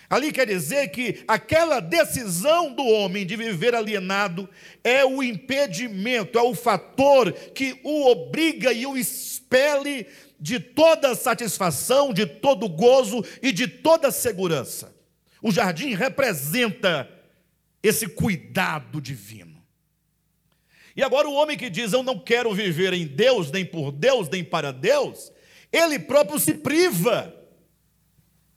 Ali 0.09 0.31
quer 0.31 0.45
dizer 0.45 0.89
que 0.89 1.23
aquela 1.27 1.79
decisão 1.79 2.71
do 2.73 2.85
homem 2.85 3.25
de 3.25 3.35
viver 3.35 3.73
alienado 3.73 4.47
é 4.83 5.03
o 5.03 5.23
impedimento, 5.23 6.37
é 6.37 6.41
o 6.41 6.53
fator 6.53 7.31
que 7.33 7.79
o 7.83 8.11
obriga 8.11 8.71
e 8.71 8.85
o 8.85 8.95
expele 9.53 10.07
de 10.39 10.59
toda 10.59 11.15
satisfação, 11.15 12.13
de 12.13 12.25
todo 12.25 12.67
gozo 12.67 13.23
e 13.41 13.51
de 13.51 13.67
toda 13.67 14.11
segurança. 14.11 14.93
O 15.41 15.51
jardim 15.51 15.93
representa 15.93 17.09
esse 17.81 18.07
cuidado 18.07 18.99
divino. 18.99 19.61
E 20.95 21.03
agora 21.03 21.27
o 21.27 21.33
homem 21.33 21.57
que 21.57 21.69
diz 21.69 21.93
eu 21.93 22.03
não 22.03 22.19
quero 22.19 22.53
viver 22.53 22.93
em 22.93 23.05
Deus, 23.05 23.51
nem 23.51 23.65
por 23.65 23.91
Deus, 23.91 24.29
nem 24.29 24.43
para 24.43 24.71
Deus, 24.71 25.31
ele 25.71 25.99
próprio 25.99 26.39
se 26.39 26.53
priva 26.53 27.33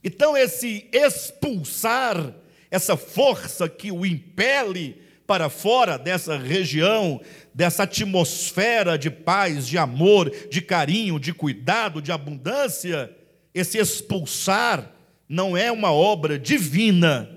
então, 0.07 0.37
esse 0.37 0.89
expulsar, 0.93 2.33
essa 2.71 2.97
força 2.97 3.69
que 3.69 3.91
o 3.91 4.07
impele 4.07 5.03
para 5.27 5.49
fora 5.49 5.99
dessa 5.99 6.39
região, 6.39 7.21
dessa 7.53 7.83
atmosfera 7.83 8.97
de 8.97 9.11
paz, 9.11 9.67
de 9.67 9.77
amor, 9.77 10.31
de 10.51 10.61
carinho, 10.61 11.19
de 11.19 11.33
cuidado, 11.33 12.01
de 12.01 12.13
abundância, 12.13 13.11
esse 13.55 13.79
expulsar 13.79 14.93
não 15.29 15.57
é 15.57 15.73
uma 15.73 15.91
obra 15.91 16.39
divina. 16.39 17.29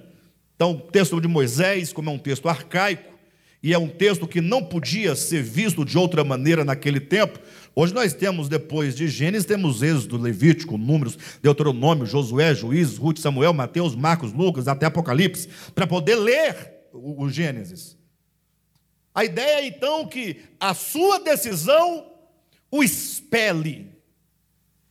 Então, 0.56 0.71
o 0.73 0.80
texto 0.80 1.19
de 1.19 1.28
Moisés, 1.28 1.93
como 1.93 2.10
é 2.10 2.13
um 2.13 2.19
texto 2.19 2.47
arcaico, 2.49 3.10
e 3.62 3.73
é 3.73 3.78
um 3.78 3.88
texto 3.88 4.28
que 4.28 4.39
não 4.39 4.63
podia 4.63 5.15
ser 5.15 5.43
visto 5.43 5.84
de 5.84 5.97
outra 5.97 6.23
maneira 6.23 6.63
naquele 6.63 6.99
tempo. 6.99 7.39
Hoje 7.75 7.93
nós 7.93 8.13
temos, 8.13 8.47
depois 8.47 8.95
de 8.95 9.08
Gênesis, 9.08 9.45
temos 9.45 9.82
Êxodo, 9.82 10.17
Levítico, 10.17 10.78
Números, 10.78 11.17
Deuteronômio, 11.41 12.06
Josué, 12.06 12.54
Juízes, 12.54 12.97
Ruth, 12.97 13.19
Samuel, 13.19 13.54
Mateus, 13.54 13.95
Marcos, 13.95 14.32
Lucas, 14.32 14.67
até 14.67 14.86
Apocalipse, 14.86 15.49
para 15.73 15.88
poder 15.88 16.15
ler 16.15 16.79
o, 16.93 17.23
o 17.23 17.30
Gênesis. 17.30 17.97
A 19.13 19.25
ideia 19.25 19.62
é 19.62 19.67
então 19.67 20.08
que 20.08 20.41
a 20.60 20.73
sua 20.73 21.19
decisão 21.19 22.06
o 22.71 22.84
expele. 22.84 23.91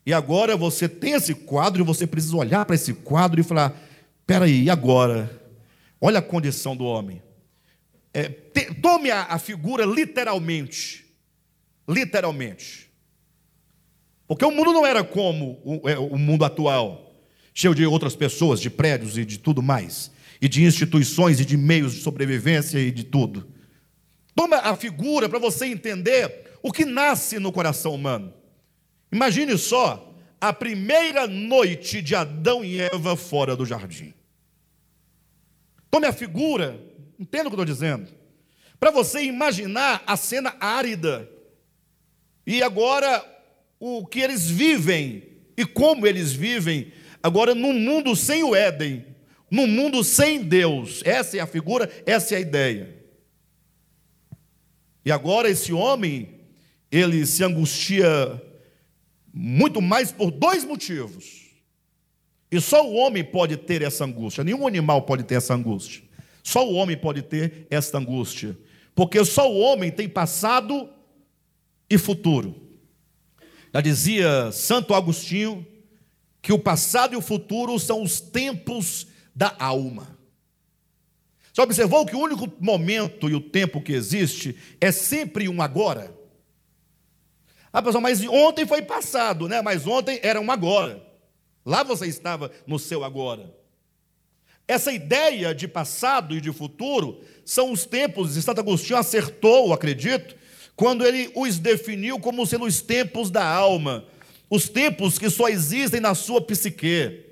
E 0.04 0.12
agora 0.12 0.56
você 0.56 0.88
tem 0.88 1.12
esse 1.12 1.34
quadro 1.34 1.82
e 1.82 1.84
você 1.84 2.06
precisa 2.06 2.37
olhar 2.37 2.64
para 2.64 2.74
esse 2.74 2.94
quadro 2.94 3.40
e 3.40 3.44
falar: 3.44 3.78
peraí, 4.26 4.64
e 4.64 4.70
agora? 4.70 5.30
Olha 6.00 6.20
a 6.20 6.22
condição 6.22 6.76
do 6.76 6.84
homem. 6.84 7.22
É, 8.12 8.28
te, 8.28 8.74
tome 8.74 9.11
a, 9.11 9.24
a 9.24 9.38
figura 9.38 9.84
literalmente. 9.84 11.06
Literalmente. 11.88 12.90
Porque 14.26 14.44
o 14.44 14.50
mundo 14.50 14.72
não 14.72 14.87
era 14.87 15.02
como 15.02 15.61
o, 15.64 15.88
é, 15.88 15.98
o 15.98 16.18
mundo 16.18 16.44
atual, 16.44 17.14
cheio 17.54 17.74
de 17.74 17.87
outras 17.87 18.14
pessoas, 18.14 18.61
de 18.61 18.68
prédios 18.68 19.16
e 19.16 19.24
de 19.24 19.38
tudo 19.38 19.62
mais, 19.62 20.11
e 20.40 20.48
de 20.48 20.64
instituições 20.64 21.40
e 21.40 21.44
de 21.44 21.57
meios 21.57 21.94
de 21.94 22.01
sobrevivência 22.01 22.79
e 22.79 22.90
de 22.90 23.05
tudo. 23.05 23.48
Toma 24.35 24.57
a 24.59 24.77
figura 24.77 25.29
para 25.29 25.38
você 25.38 25.66
entender 25.66 26.53
o 26.62 26.72
que 26.72 26.85
nasce 26.85 27.38
no 27.38 27.53
coração 27.53 27.94
humano. 27.94 28.33
Imagine 29.11 29.57
só 29.59 30.14
a 30.40 30.53
primeira 30.53 31.27
noite 31.27 32.01
de 32.01 32.14
Adão 32.14 32.64
e 32.64 32.81
Eva 32.81 33.16
fora 33.16 33.57
do 33.57 33.66
jardim. 33.66 34.14
Tome 35.90 36.07
a 36.07 36.12
figura 36.12 36.88
Entenda 37.18 37.48
o 37.48 37.51
que 37.51 37.59
eu 37.59 37.62
estou 37.62 37.64
dizendo? 37.64 38.09
Para 38.79 38.92
você 38.92 39.24
imaginar 39.24 40.03
a 40.07 40.16
cena 40.16 40.55
árida. 40.61 41.29
E 42.46 42.62
agora, 42.62 43.24
o 43.81 44.07
que 44.07 44.20
eles 44.20 44.48
vivem 44.48 45.24
e 45.57 45.66
como 45.66 46.07
eles 46.07 46.33
vivem, 46.33 46.92
agora 47.20 47.55
num 47.55 47.72
mundo 47.72 48.14
sem 48.14 48.44
o 48.44 48.55
Éden, 48.55 49.05
num 49.50 49.66
mundo 49.66 50.02
sem 50.04 50.42
Deus. 50.42 51.02
Essa 51.04 51.38
é 51.38 51.40
a 51.40 51.46
figura, 51.46 51.90
essa 52.04 52.34
é 52.34 52.38
a 52.38 52.40
ideia. 52.40 52.96
E 55.04 55.11
agora 55.11 55.48
esse 55.48 55.72
homem, 55.72 56.40
ele 56.90 57.24
se 57.26 57.42
angustia 57.42 58.42
muito 59.32 59.80
mais 59.80 60.12
por 60.12 60.30
dois 60.30 60.64
motivos. 60.64 61.48
E 62.50 62.61
só 62.61 62.87
o 62.87 62.94
homem 62.94 63.22
pode 63.22 63.56
ter 63.56 63.82
essa 63.82 64.04
angústia, 64.04 64.42
nenhum 64.42 64.66
animal 64.66 65.02
pode 65.02 65.22
ter 65.22 65.37
essa 65.37 65.54
angústia. 65.54 66.02
Só 66.42 66.66
o 66.66 66.74
homem 66.74 66.96
pode 66.96 67.22
ter 67.22 67.66
esta 67.70 67.98
angústia, 67.98 68.56
porque 68.94 69.22
só 69.24 69.52
o 69.52 69.58
homem 69.58 69.90
tem 69.90 70.08
passado 70.08 70.88
e 71.90 71.98
futuro. 71.98 72.54
Já 73.72 73.80
dizia 73.80 74.50
Santo 74.50 74.94
Agostinho 74.94 75.66
que 76.40 76.52
o 76.52 76.58
passado 76.58 77.12
e 77.12 77.16
o 77.16 77.22
futuro 77.22 77.78
são 77.78 78.02
os 78.02 78.20
tempos 78.20 79.06
da 79.38 79.55
alma. 79.57 80.18
Você 81.53 81.62
observou 81.62 82.05
que 82.05 82.16
o 82.16 82.20
único 82.20 82.53
momento 82.59 83.31
e 83.31 83.37
o 83.37 83.40
tempo 83.40 83.81
que 83.81 83.92
existe 83.92 84.57
é 84.81 84.90
sempre 84.90 85.48
um 85.48 85.62
agora? 85.62 86.12
Ah, 87.72 87.81
pessoal, 87.81 88.03
mas 88.03 88.20
ontem 88.27 88.66
foi 88.66 88.83
passado, 88.83 89.48
né? 89.48 89.62
Mas 89.62 89.87
ontem 89.87 90.18
era 90.24 90.40
um 90.40 90.51
agora. 90.51 91.07
Lá 91.64 91.85
você 91.85 92.07
estava 92.07 92.51
no 92.66 92.81
seu 92.81 93.05
agora. 93.05 93.55
Essa 94.66 94.92
ideia 94.92 95.55
de 95.55 95.68
passado 95.68 96.35
e 96.35 96.40
de 96.40 96.53
futuro 96.53 97.22
são 97.44 97.70
os 97.70 97.87
tempos, 97.87 98.37
e 98.37 98.42
Santo 98.42 98.61
Agostinho 98.61 98.98
acertou, 98.98 99.72
acredito, 99.72 100.35
quando 100.74 101.07
ele 101.07 101.31
os 101.37 101.61
definiu 101.61 102.18
como 102.18 102.44
sendo 102.44 102.64
os 102.64 102.83
tempos 102.83 103.31
da 103.31 103.46
alma, 103.46 104.05
os 104.51 104.68
tempos 104.68 105.16
que 105.16 105.31
só 105.31 105.48
existem 105.48 106.01
na 106.01 106.14
sua 106.16 106.40
psique. 106.40 107.28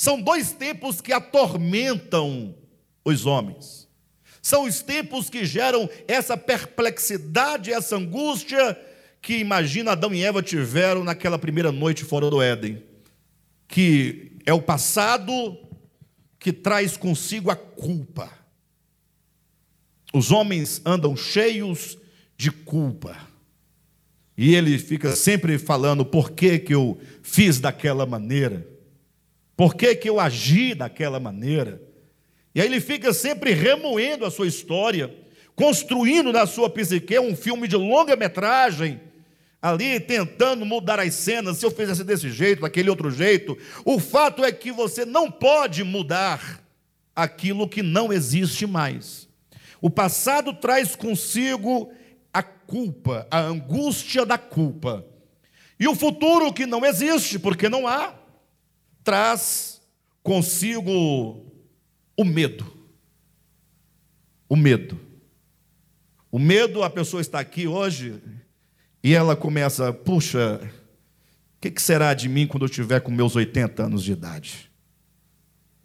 São 0.00 0.18
dois 0.18 0.50
tempos 0.50 1.02
que 1.02 1.12
atormentam 1.12 2.54
os 3.04 3.26
homens. 3.26 3.86
São 4.40 4.64
os 4.64 4.80
tempos 4.80 5.28
que 5.28 5.44
geram 5.44 5.90
essa 6.08 6.38
perplexidade, 6.38 7.70
essa 7.70 7.96
angústia 7.96 8.80
que 9.20 9.36
imagina 9.36 9.92
Adão 9.92 10.14
e 10.14 10.24
Eva 10.24 10.42
tiveram 10.42 11.04
naquela 11.04 11.38
primeira 11.38 11.70
noite 11.70 12.02
fora 12.02 12.30
do 12.30 12.40
Éden, 12.40 12.82
que 13.68 14.38
é 14.46 14.54
o 14.54 14.62
passado 14.62 15.58
que 16.38 16.50
traz 16.50 16.96
consigo 16.96 17.50
a 17.50 17.56
culpa. 17.56 18.32
Os 20.14 20.30
homens 20.30 20.80
andam 20.86 21.14
cheios 21.14 21.98
de 22.38 22.50
culpa. 22.50 23.18
E 24.34 24.54
ele 24.54 24.78
fica 24.78 25.14
sempre 25.14 25.58
falando: 25.58 26.06
por 26.06 26.30
que, 26.30 26.58
que 26.58 26.74
eu 26.74 26.98
fiz 27.22 27.60
daquela 27.60 28.06
maneira? 28.06 28.69
Por 29.60 29.74
que, 29.74 29.94
que 29.94 30.08
eu 30.08 30.18
agi 30.18 30.72
daquela 30.72 31.20
maneira? 31.20 31.82
E 32.54 32.62
aí 32.62 32.66
ele 32.66 32.80
fica 32.80 33.12
sempre 33.12 33.52
remoendo 33.52 34.24
a 34.24 34.30
sua 34.30 34.46
história, 34.46 35.14
construindo 35.54 36.32
na 36.32 36.46
sua 36.46 36.70
psique 36.70 37.18
um 37.18 37.36
filme 37.36 37.68
de 37.68 37.76
longa 37.76 38.16
metragem 38.16 38.98
ali 39.60 40.00
tentando 40.00 40.64
mudar 40.64 40.98
as 40.98 41.12
cenas, 41.12 41.58
se 41.58 41.66
eu 41.66 41.70
fizesse 41.70 42.02
desse 42.02 42.30
jeito, 42.30 42.62
daquele 42.62 42.88
outro 42.88 43.10
jeito. 43.10 43.54
O 43.84 44.00
fato 44.00 44.42
é 44.42 44.50
que 44.50 44.72
você 44.72 45.04
não 45.04 45.30
pode 45.30 45.84
mudar 45.84 46.64
aquilo 47.14 47.68
que 47.68 47.82
não 47.82 48.10
existe 48.10 48.66
mais. 48.66 49.28
O 49.78 49.90
passado 49.90 50.54
traz 50.54 50.96
consigo 50.96 51.92
a 52.32 52.42
culpa, 52.42 53.26
a 53.30 53.40
angústia 53.40 54.24
da 54.24 54.38
culpa. 54.38 55.04
E 55.78 55.86
o 55.86 55.94
futuro 55.94 56.50
que 56.50 56.64
não 56.64 56.82
existe, 56.82 57.38
porque 57.38 57.68
não 57.68 57.86
há, 57.86 58.19
traz 59.02 59.80
consigo 60.22 61.44
o 62.16 62.24
medo. 62.24 62.66
O 64.48 64.56
medo. 64.56 64.98
O 66.30 66.38
medo, 66.38 66.82
a 66.82 66.90
pessoa 66.90 67.20
está 67.20 67.40
aqui 67.40 67.66
hoje, 67.66 68.20
e 69.02 69.14
ela 69.14 69.34
começa, 69.34 69.92
puxa, 69.92 70.60
o 70.62 71.60
que, 71.60 71.70
que, 71.70 71.82
será 71.82 72.14
de 72.14 72.28
mim 72.28 72.46
quando 72.46 72.66
eu 72.66 72.68
tiver 72.68 73.00
com 73.00 73.10
meus 73.10 73.34
80 73.34 73.82
anos 73.82 74.04
de 74.04 74.12
idade? 74.12 74.70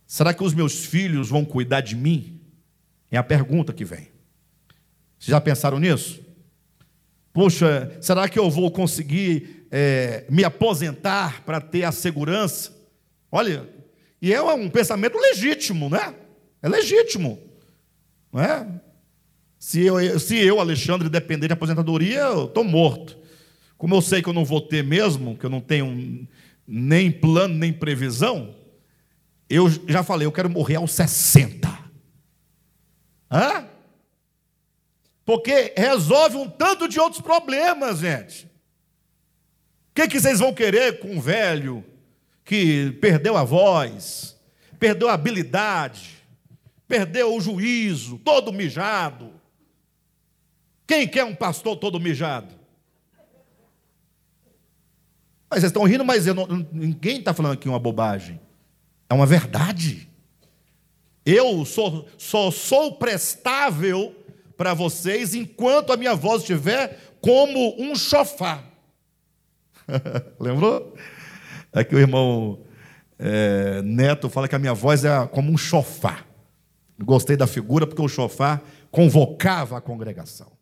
Será 0.05 0.33
que 0.33 0.43
os 0.43 0.53
meus 0.53 0.85
filhos 0.85 1.29
vão 1.29 1.43
cuidar 1.43 1.81
de 1.81 1.95
mim? 1.95 2.39
É 3.09 3.17
a 3.17 3.23
pergunta 3.23 3.73
que 3.73 3.83
vem. 3.83 4.09
Vocês 5.17 5.31
já 5.31 5.41
pensaram 5.41 5.79
nisso? 5.79 6.21
Puxa, 7.33 7.97
será 8.01 8.29
que 8.29 8.37
eu 8.37 8.49
vou 8.49 8.69
conseguir 8.69 9.67
é, 9.71 10.25
me 10.29 10.43
aposentar 10.43 11.43
para 11.43 11.59
ter 11.59 11.83
a 11.83 11.91
segurança? 11.91 12.74
Olha, 13.35 13.69
e 14.21 14.33
é 14.33 14.41
um 14.41 14.69
pensamento 14.69 15.17
legítimo, 15.17 15.89
né? 15.89 16.15
É 16.61 16.69
legítimo, 16.69 17.37
não 18.31 18.41
é? 18.41 18.65
Se 19.59 19.81
eu, 19.81 20.17
se 20.17 20.37
eu, 20.37 20.57
Alexandre, 20.57 21.09
depender 21.09 21.47
de 21.47 21.53
aposentadoria, 21.53 22.21
eu 22.21 22.45
estou 22.45 22.63
morto. 22.63 23.17
Como 23.77 23.93
eu 23.93 24.01
sei 24.01 24.21
que 24.21 24.29
eu 24.29 24.33
não 24.33 24.45
vou 24.45 24.61
ter 24.61 24.85
mesmo, 24.85 25.37
que 25.37 25.45
eu 25.45 25.49
não 25.49 25.59
tenho 25.59 26.25
nem 26.65 27.11
plano, 27.11 27.55
nem 27.55 27.73
previsão, 27.73 28.55
eu 29.49 29.69
já 29.85 30.01
falei, 30.01 30.25
eu 30.25 30.31
quero 30.31 30.49
morrer 30.49 30.75
aos 30.75 30.93
60. 30.93 31.67
Hã? 33.29 33.67
Porque 35.25 35.73
resolve 35.75 36.37
um 36.37 36.49
tanto 36.49 36.87
de 36.87 37.01
outros 37.01 37.21
problemas, 37.21 37.99
gente. 37.99 38.45
O 38.45 38.49
que, 39.93 40.07
que 40.07 40.21
vocês 40.21 40.39
vão 40.39 40.53
querer 40.53 40.99
com 40.99 41.09
um 41.09 41.19
velho 41.19 41.83
que 42.45 42.91
perdeu 43.01 43.35
a 43.35 43.43
voz, 43.43 44.39
perdeu 44.79 45.09
a 45.09 45.13
habilidade, 45.13 46.23
perdeu 46.87 47.35
o 47.35 47.41
juízo, 47.41 48.19
todo 48.19 48.53
mijado? 48.53 49.33
Quem 50.85 51.07
quer 51.07 51.25
um 51.25 51.33
pastor 51.35 51.75
todo 51.75 51.99
mijado? 51.99 52.53
Mas 55.49 55.61
vocês 55.61 55.71
estão 55.71 55.83
rindo, 55.83 56.05
mas 56.05 56.27
não, 56.27 56.45
ninguém 56.71 57.19
está 57.19 57.33
falando 57.33 57.53
aqui 57.53 57.67
uma 57.67 57.79
bobagem. 57.79 58.39
É 59.09 59.13
uma 59.13 59.25
verdade. 59.25 60.07
Eu 61.25 61.65
sou, 61.65 62.07
só 62.17 62.51
sou 62.51 62.95
prestável 62.97 64.15
para 64.55 64.73
vocês 64.73 65.33
enquanto 65.33 65.91
a 65.91 65.97
minha 65.97 66.13
voz 66.13 66.41
estiver 66.41 66.99
como 67.19 67.75
um 67.81 67.95
chofá. 67.95 68.63
Lembrou? 70.39 70.95
É 71.75 71.83
que 71.83 71.93
o 71.93 71.99
irmão 71.99 72.63
é, 73.19 73.81
Neto 73.81 74.29
fala 74.29 74.47
que 74.47 74.55
a 74.55 74.59
minha 74.59 74.73
voz 74.73 75.03
é 75.03 75.27
como 75.27 75.51
um 75.51 75.57
chofá. 75.57 76.25
Gostei 76.97 77.35
da 77.35 77.45
figura 77.45 77.85
porque 77.85 78.01
o 78.01 78.07
chofá 78.07 78.61
convocava 78.89 79.77
a 79.77 79.81
congregação. 79.81 80.53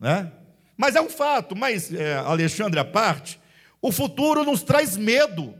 Né? 0.00 0.32
Mas 0.76 0.96
é 0.96 1.00
um 1.00 1.08
fato, 1.08 1.54
mas, 1.54 1.94
é, 1.94 2.16
Alexandre, 2.16 2.80
à 2.80 2.84
parte, 2.84 3.40
o 3.80 3.92
futuro 3.92 4.44
nos 4.44 4.64
traz 4.64 4.96
medo. 4.96 5.54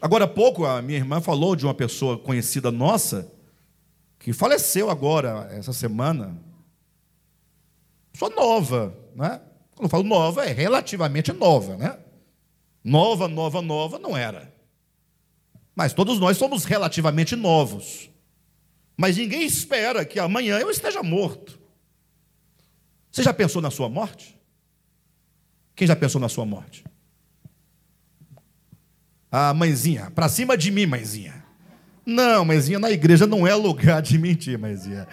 Agora 0.00 0.24
há 0.24 0.28
pouco, 0.28 0.66
a 0.66 0.82
minha 0.82 0.98
irmã 0.98 1.20
falou 1.20 1.56
de 1.56 1.64
uma 1.64 1.74
pessoa 1.74 2.18
conhecida 2.18 2.70
nossa, 2.70 3.32
que 4.18 4.32
faleceu 4.34 4.90
agora, 4.90 5.48
essa 5.52 5.72
semana. 5.72 6.36
Só 8.14 8.28
nova, 8.28 8.94
né? 9.14 9.40
Quando 9.78 9.88
falo 9.88 10.02
nova, 10.02 10.44
é 10.44 10.52
relativamente 10.52 11.32
nova, 11.32 11.76
né? 11.76 11.96
Nova, 12.82 13.28
nova, 13.28 13.62
nova 13.62 13.96
não 13.96 14.16
era. 14.16 14.52
Mas 15.72 15.92
todos 15.92 16.18
nós 16.18 16.36
somos 16.36 16.64
relativamente 16.64 17.36
novos. 17.36 18.10
Mas 18.96 19.16
ninguém 19.16 19.44
espera 19.44 20.04
que 20.04 20.18
amanhã 20.18 20.58
eu 20.58 20.68
esteja 20.68 21.00
morto. 21.00 21.60
Você 23.12 23.22
já 23.22 23.32
pensou 23.32 23.62
na 23.62 23.70
sua 23.70 23.88
morte? 23.88 24.36
Quem 25.76 25.86
já 25.86 25.94
pensou 25.94 26.20
na 26.20 26.28
sua 26.28 26.44
morte? 26.44 26.84
A 29.30 29.54
mãezinha, 29.54 30.10
para 30.10 30.28
cima 30.28 30.56
de 30.56 30.72
mim, 30.72 30.86
mãezinha. 30.86 31.44
Não, 32.04 32.44
mãezinha, 32.44 32.80
na 32.80 32.90
igreja 32.90 33.28
não 33.28 33.46
é 33.46 33.54
lugar 33.54 34.02
de 34.02 34.18
mentir, 34.18 34.58
mãezinha. 34.58 35.06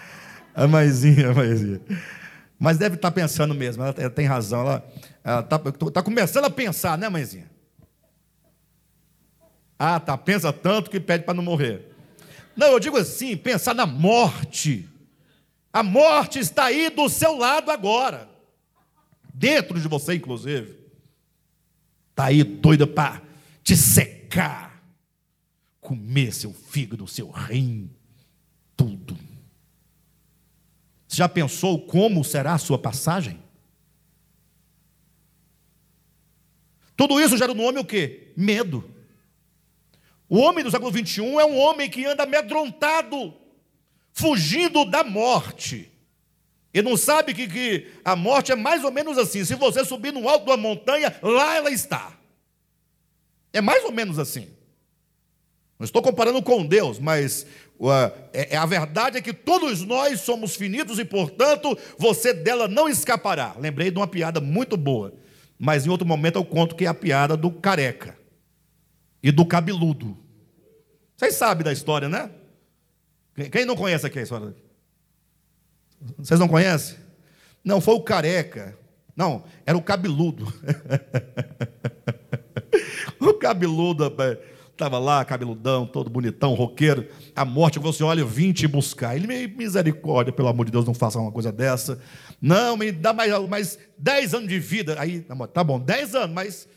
A 0.52 0.66
mãezinha, 0.66 1.32
mãezinha. 1.32 1.80
Mas 2.58 2.78
deve 2.78 2.96
estar 2.96 3.10
pensando 3.10 3.54
mesmo, 3.54 3.82
ela 3.82 4.10
tem 4.10 4.26
razão. 4.26 4.82
Ela 5.22 5.40
está 5.40 5.58
tá 5.58 6.02
começando 6.02 6.46
a 6.46 6.50
pensar, 6.50 6.96
né, 6.96 7.08
mãezinha? 7.08 7.50
Ah, 9.78 10.00
tá, 10.00 10.16
pensa 10.16 10.52
tanto 10.52 10.90
que 10.90 10.98
pede 10.98 11.24
para 11.24 11.34
não 11.34 11.42
morrer. 11.42 11.92
Não, 12.56 12.68
eu 12.68 12.80
digo 12.80 12.96
assim, 12.96 13.36
pensar 13.36 13.74
na 13.74 13.84
morte. 13.84 14.88
A 15.70 15.82
morte 15.82 16.38
está 16.38 16.64
aí 16.64 16.88
do 16.88 17.08
seu 17.08 17.36
lado 17.36 17.70
agora. 17.70 18.28
Dentro 19.34 19.78
de 19.78 19.86
você, 19.86 20.14
inclusive. 20.14 20.78
Está 22.10 22.26
aí 22.26 22.42
doida 22.42 22.86
para 22.86 23.20
te 23.62 23.76
secar. 23.76 24.82
Comer 25.78 26.32
seu 26.32 26.54
fígado, 26.54 27.06
seu 27.06 27.30
rim, 27.30 27.90
tudo. 28.74 29.25
Já 31.16 31.30
pensou 31.30 31.80
como 31.80 32.22
será 32.22 32.52
a 32.52 32.58
sua 32.58 32.78
passagem? 32.78 33.42
Tudo 36.94 37.18
isso 37.18 37.38
gera 37.38 37.54
no 37.54 37.62
homem 37.62 37.80
o 37.80 37.86
quê? 37.86 38.34
Medo. 38.36 38.84
O 40.28 40.36
homem 40.36 40.62
do 40.62 40.70
século 40.70 40.90
21 40.90 41.40
é 41.40 41.46
um 41.46 41.56
homem 41.56 41.88
que 41.88 42.04
anda 42.04 42.24
amedrontado, 42.24 43.32
fugindo 44.12 44.84
da 44.84 45.02
morte. 45.02 45.90
E 46.74 46.82
não 46.82 46.98
sabe 46.98 47.32
que, 47.32 47.48
que 47.48 47.90
a 48.04 48.14
morte 48.14 48.52
é 48.52 48.54
mais 48.54 48.84
ou 48.84 48.90
menos 48.90 49.16
assim: 49.16 49.42
se 49.42 49.54
você 49.54 49.86
subir 49.86 50.12
no 50.12 50.28
alto 50.28 50.44
de 50.44 50.50
uma 50.50 50.58
montanha, 50.58 51.18
lá 51.22 51.56
ela 51.56 51.70
está. 51.70 52.14
É 53.54 53.62
mais 53.62 53.82
ou 53.84 53.90
menos 53.90 54.18
assim. 54.18 54.54
Não 55.78 55.84
estou 55.84 56.00
comparando 56.00 56.42
com 56.42 56.64
Deus, 56.64 56.98
mas 56.98 57.46
é, 58.32 58.54
é, 58.54 58.56
a 58.56 58.64
verdade 58.64 59.18
é 59.18 59.20
que 59.20 59.32
todos 59.32 59.82
nós 59.82 60.20
somos 60.20 60.56
finitos 60.56 60.98
e, 60.98 61.04
portanto, 61.04 61.76
você 61.98 62.32
dela 62.32 62.66
não 62.66 62.88
escapará. 62.88 63.54
Lembrei 63.58 63.90
de 63.90 63.98
uma 63.98 64.06
piada 64.06 64.40
muito 64.40 64.76
boa, 64.76 65.12
mas 65.58 65.86
em 65.86 65.90
outro 65.90 66.06
momento 66.06 66.36
eu 66.36 66.44
conto 66.44 66.74
que 66.74 66.86
é 66.86 66.88
a 66.88 66.94
piada 66.94 67.36
do 67.36 67.50
careca 67.50 68.16
e 69.22 69.30
do 69.30 69.44
cabeludo. 69.44 70.16
Vocês 71.14 71.34
sabem 71.34 71.64
da 71.64 71.72
história, 71.72 72.08
né? 72.08 72.30
Quem 73.50 73.66
não 73.66 73.76
conhece 73.76 74.06
aqui 74.06 74.18
a 74.18 74.22
história? 74.22 74.54
Vocês 76.18 76.40
não 76.40 76.48
conhecem? 76.48 76.96
Não, 77.62 77.80
foi 77.80 77.94
o 77.94 78.00
careca. 78.00 78.78
Não, 79.14 79.44
era 79.66 79.76
o 79.76 79.82
cabeludo. 79.82 80.46
o 83.20 83.34
cabeludo 83.34 84.04
estava 84.76 84.98
lá, 84.98 85.24
cabeludão, 85.24 85.86
todo 85.86 86.08
bonitão, 86.10 86.54
roqueiro. 86.54 87.08
A 87.34 87.44
morte 87.44 87.78
falou 87.78 87.90
assim: 87.90 88.04
olha, 88.04 88.20
eu 88.20 88.28
vim 88.28 88.52
te 88.52 88.68
buscar. 88.68 89.16
Ele, 89.16 89.48
misericórdia, 89.48 90.32
pelo 90.32 90.48
amor 90.48 90.66
de 90.66 90.72
Deus, 90.72 90.84
não 90.84 90.94
faça 90.94 91.18
uma 91.18 91.32
coisa 91.32 91.50
dessa. 91.50 91.98
Não, 92.40 92.76
me 92.76 92.92
dá 92.92 93.12
mais, 93.12 93.48
mais 93.48 93.78
10 93.98 94.34
anos 94.34 94.48
de 94.48 94.58
vida. 94.58 94.96
Aí, 95.00 95.26
tá 95.52 95.64
bom, 95.64 95.80
10 95.80 96.14
anos, 96.14 96.34
mas 96.34 96.68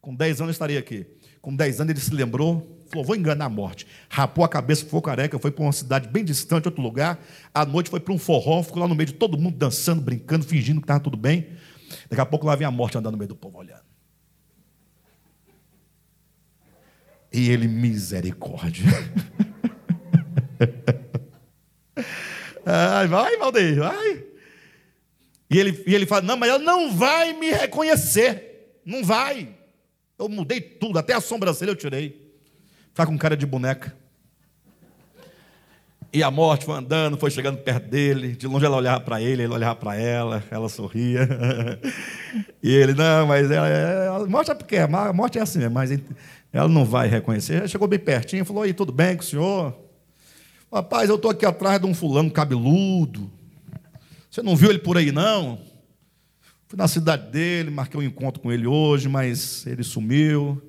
com 0.00 0.14
10 0.14 0.40
anos 0.40 0.48
eu 0.48 0.52
estaria 0.52 0.78
aqui. 0.78 1.06
Com 1.40 1.54
10 1.54 1.80
anos 1.80 1.90
ele 1.92 2.00
se 2.00 2.12
lembrou, 2.12 2.84
falou: 2.90 3.06
vou 3.06 3.16
enganar 3.16 3.46
a 3.46 3.48
morte. 3.48 3.86
Rapou 4.08 4.44
a 4.44 4.48
cabeça, 4.48 4.84
ficou 4.84 5.00
careca, 5.00 5.38
foi 5.38 5.50
para 5.50 5.62
uma 5.62 5.72
cidade 5.72 6.08
bem 6.08 6.24
distante, 6.24 6.66
outro 6.66 6.82
lugar. 6.82 7.18
À 7.54 7.64
noite 7.64 7.88
foi 7.88 8.00
para 8.00 8.12
um 8.12 8.18
forró, 8.18 8.62
ficou 8.62 8.82
lá 8.82 8.88
no 8.88 8.94
meio 8.94 9.06
de 9.06 9.14
todo 9.14 9.38
mundo 9.38 9.56
dançando, 9.56 10.02
brincando, 10.02 10.44
fingindo 10.44 10.80
que 10.80 10.84
estava 10.84 11.00
tudo 11.00 11.16
bem. 11.16 11.46
Daqui 12.10 12.20
a 12.20 12.26
pouco 12.26 12.46
lá 12.46 12.54
vem 12.54 12.66
a 12.66 12.70
morte 12.70 12.98
andando 12.98 13.12
no 13.12 13.18
meio 13.18 13.28
do 13.28 13.36
povo 13.36 13.58
olhando. 13.58 13.87
E 17.32 17.50
ele, 17.50 17.68
misericórdia. 17.68 18.84
Ai, 22.64 23.06
vai, 23.06 23.36
Valdeir, 23.36 23.78
vai. 23.78 24.24
E 25.50 25.58
ele, 25.58 25.82
e 25.86 25.94
ele 25.94 26.06
fala: 26.06 26.22
Não, 26.22 26.36
mas 26.36 26.50
ela 26.50 26.58
não 26.58 26.94
vai 26.94 27.32
me 27.32 27.50
reconhecer. 27.50 28.80
Não 28.84 29.04
vai. 29.04 29.48
Eu 30.18 30.28
mudei 30.28 30.60
tudo, 30.60 30.98
até 30.98 31.14
a 31.14 31.20
sobrancelha 31.20 31.70
eu 31.70 31.76
tirei. 31.76 32.34
Está 32.90 33.06
com 33.06 33.16
cara 33.16 33.36
de 33.36 33.46
boneca. 33.46 33.96
E 36.10 36.22
a 36.22 36.30
morte 36.30 36.64
foi 36.64 36.74
andando, 36.74 37.18
foi 37.18 37.30
chegando 37.30 37.58
perto 37.58 37.86
dele. 37.86 38.34
De 38.34 38.46
longe 38.46 38.64
ela 38.64 38.76
olhava 38.76 39.00
para 39.00 39.20
ele, 39.20 39.42
ele 39.42 39.52
olhava 39.52 39.76
para 39.76 39.94
ela, 39.94 40.42
ela 40.50 40.68
sorria. 40.68 41.28
E 42.60 42.74
ele, 42.74 42.92
não, 42.92 43.26
mas 43.26 43.50
ela, 43.50 43.68
ela, 43.68 44.24
a 44.24 44.26
morte 44.26 44.50
é 44.50 44.54
porque 44.54 44.76
a 44.76 45.12
morte 45.12 45.38
é 45.38 45.42
assim, 45.42 45.66
mas 45.68 45.90
ela 46.52 46.68
não 46.68 46.84
vai 46.84 47.08
reconhecer. 47.08 47.54
Ela 47.54 47.68
chegou 47.68 47.86
bem 47.88 47.98
pertinho, 47.98 48.44
falou: 48.44 48.66
"E 48.66 48.72
tudo 48.72 48.92
bem 48.92 49.16
com 49.16 49.22
o 49.22 49.26
senhor? 49.26 49.78
Rapaz, 50.72 51.08
eu 51.08 51.16
estou 51.16 51.30
aqui 51.30 51.46
atrás 51.46 51.80
de 51.80 51.86
um 51.86 51.94
fulano 51.94 52.30
cabeludo. 52.30 53.30
Você 54.30 54.42
não 54.42 54.54
viu 54.54 54.68
ele 54.68 54.78
por 54.78 54.98
aí, 54.98 55.10
não? 55.10 55.58
Fui 56.66 56.76
na 56.76 56.86
cidade 56.86 57.30
dele, 57.30 57.70
marquei 57.70 57.98
um 57.98 58.02
encontro 58.02 58.42
com 58.42 58.52
ele 58.52 58.66
hoje, 58.66 59.08
mas 59.08 59.66
ele 59.66 59.82
sumiu. 59.82 60.60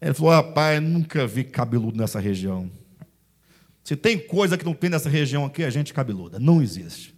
Ele 0.00 0.14
falou: 0.14 0.32
rapaz, 0.32 0.80
nunca 0.80 1.26
vi 1.26 1.42
cabeludo 1.42 1.98
nessa 1.98 2.20
região. 2.20 2.70
Se 3.82 3.96
tem 3.96 4.18
coisa 4.18 4.56
que 4.56 4.64
não 4.64 4.74
tem 4.74 4.90
nessa 4.90 5.08
região 5.08 5.44
aqui, 5.44 5.64
é 5.64 5.70
gente 5.70 5.92
cabeluda. 5.92 6.38
Não 6.38 6.62
existe. 6.62 7.17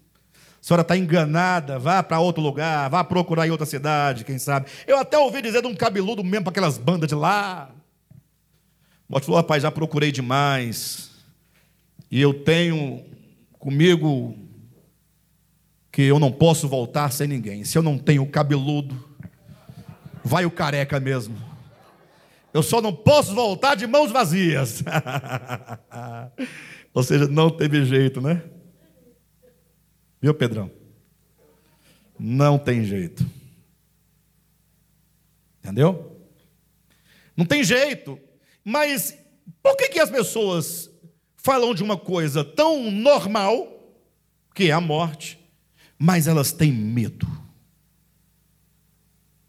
Senhora 0.61 0.83
está 0.83 0.97
enganada, 0.97 1.79
vá 1.79 2.03
para 2.03 2.21
outro 2.21 2.43
lugar, 2.43 2.91
vá 2.91 3.03
procurar 3.03 3.47
em 3.47 3.51
outra 3.51 3.65
cidade, 3.65 4.25
quem 4.25 4.39
sabe. 4.39 4.67
Eu 4.87 4.99
até 4.99 5.17
ouvi 5.17 5.41
dizer 5.41 5.63
de 5.63 5.69
um 5.69 5.75
cabeludo 5.75 6.23
mesmo 6.23 6.45
para 6.45 6.51
aquelas 6.51 6.77
bandas 6.77 7.09
de 7.09 7.15
lá. 7.15 7.71
O 9.09 9.19
falou: 9.21 9.37
rapaz, 9.37 9.63
já 9.63 9.71
procurei 9.71 10.13
demais. 10.13 11.11
E 12.11 12.21
eu 12.21 12.35
tenho 12.35 13.05
comigo 13.59 14.37
que 15.91 16.03
eu 16.03 16.19
não 16.19 16.31
posso 16.31 16.69
voltar 16.69 17.11
sem 17.11 17.27
ninguém. 17.27 17.65
Se 17.65 17.79
eu 17.79 17.83
não 17.83 17.97
tenho 17.97 18.27
cabeludo, 18.27 19.03
vai 20.23 20.45
o 20.45 20.51
careca 20.51 21.01
mesmo. 21.01 21.37
Eu 22.53 22.63
só 22.63 22.81
não 22.83 22.93
posso 22.93 23.35
voltar 23.35 23.77
de 23.77 23.87
mãos 23.87 24.11
vazias. 24.11 24.83
Ou 26.93 27.03
seja, 27.03 27.29
não 27.29 27.49
teve 27.49 27.85
jeito, 27.85 28.21
né? 28.21 28.43
Viu, 30.21 30.35
Pedrão? 30.35 30.71
Não 32.19 32.59
tem 32.59 32.85
jeito. 32.85 33.25
Entendeu? 35.59 36.21
Não 37.37 37.47
tem 37.47 37.65
jeito. 37.65 38.19
Mas 38.65 39.17
por 39.63 39.77
que, 39.77 39.89
que 39.89 40.01
as 40.01 40.11
pessoas 40.11 40.91
falam 41.37 41.75
de 41.75 41.83
uma 41.83 41.97
coisa 41.97 42.45
tão 42.45 42.91
normal, 42.91 43.67
que 44.55 44.65
é 44.65 44.73
a 44.73 44.81
morte, 44.81 45.39
mas 45.99 46.27
elas 46.27 46.53
têm 46.53 46.73
medo. 46.73 47.27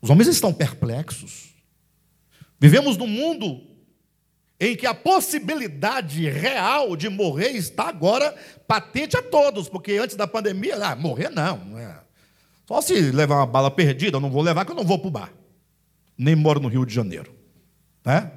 Os 0.01 0.09
homens 0.09 0.27
estão 0.27 0.53
perplexos. 0.53 1.49
Vivemos 2.59 2.97
num 2.97 3.07
mundo 3.07 3.61
em 4.61 4.75
que 4.75 4.85
a 4.85 4.93
possibilidade 4.93 6.29
real 6.29 6.95
de 6.95 7.09
morrer 7.09 7.49
está 7.49 7.89
agora 7.89 8.33
patente 8.67 9.17
a 9.17 9.23
todos, 9.23 9.67
porque 9.67 9.93
antes 9.93 10.15
da 10.15 10.27
pandemia, 10.27 10.77
ah, 10.85 10.95
morrer 10.95 11.29
não, 11.29 11.57
não 11.57 11.79
é. 11.79 11.99
Só 12.67 12.79
se 12.79 13.11
levar 13.11 13.37
uma 13.37 13.47
bala 13.47 13.71
perdida, 13.71 14.17
eu 14.17 14.21
não 14.21 14.29
vou 14.29 14.41
levar, 14.41 14.63
que 14.63 14.71
eu 14.71 14.75
não 14.75 14.85
vou 14.85 14.99
para 14.99 15.07
o 15.07 15.11
bar. 15.11 15.33
Nem 16.17 16.35
moro 16.35 16.59
no 16.59 16.67
Rio 16.67 16.85
de 16.85 16.93
Janeiro. 16.93 17.33
Né? 18.05 18.31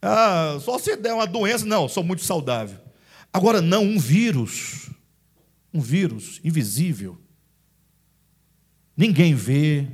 Ah, 0.00 0.56
só 0.60 0.78
se 0.78 0.96
der 0.96 1.12
uma 1.12 1.26
doença, 1.26 1.66
não, 1.66 1.88
sou 1.88 2.04
muito 2.04 2.22
saudável. 2.22 2.78
Agora, 3.32 3.60
não, 3.60 3.82
um 3.82 3.98
vírus 3.98 4.92
um 5.72 5.80
vírus 5.80 6.40
invisível. 6.44 7.18
Ninguém 8.96 9.34
vê, 9.34 9.88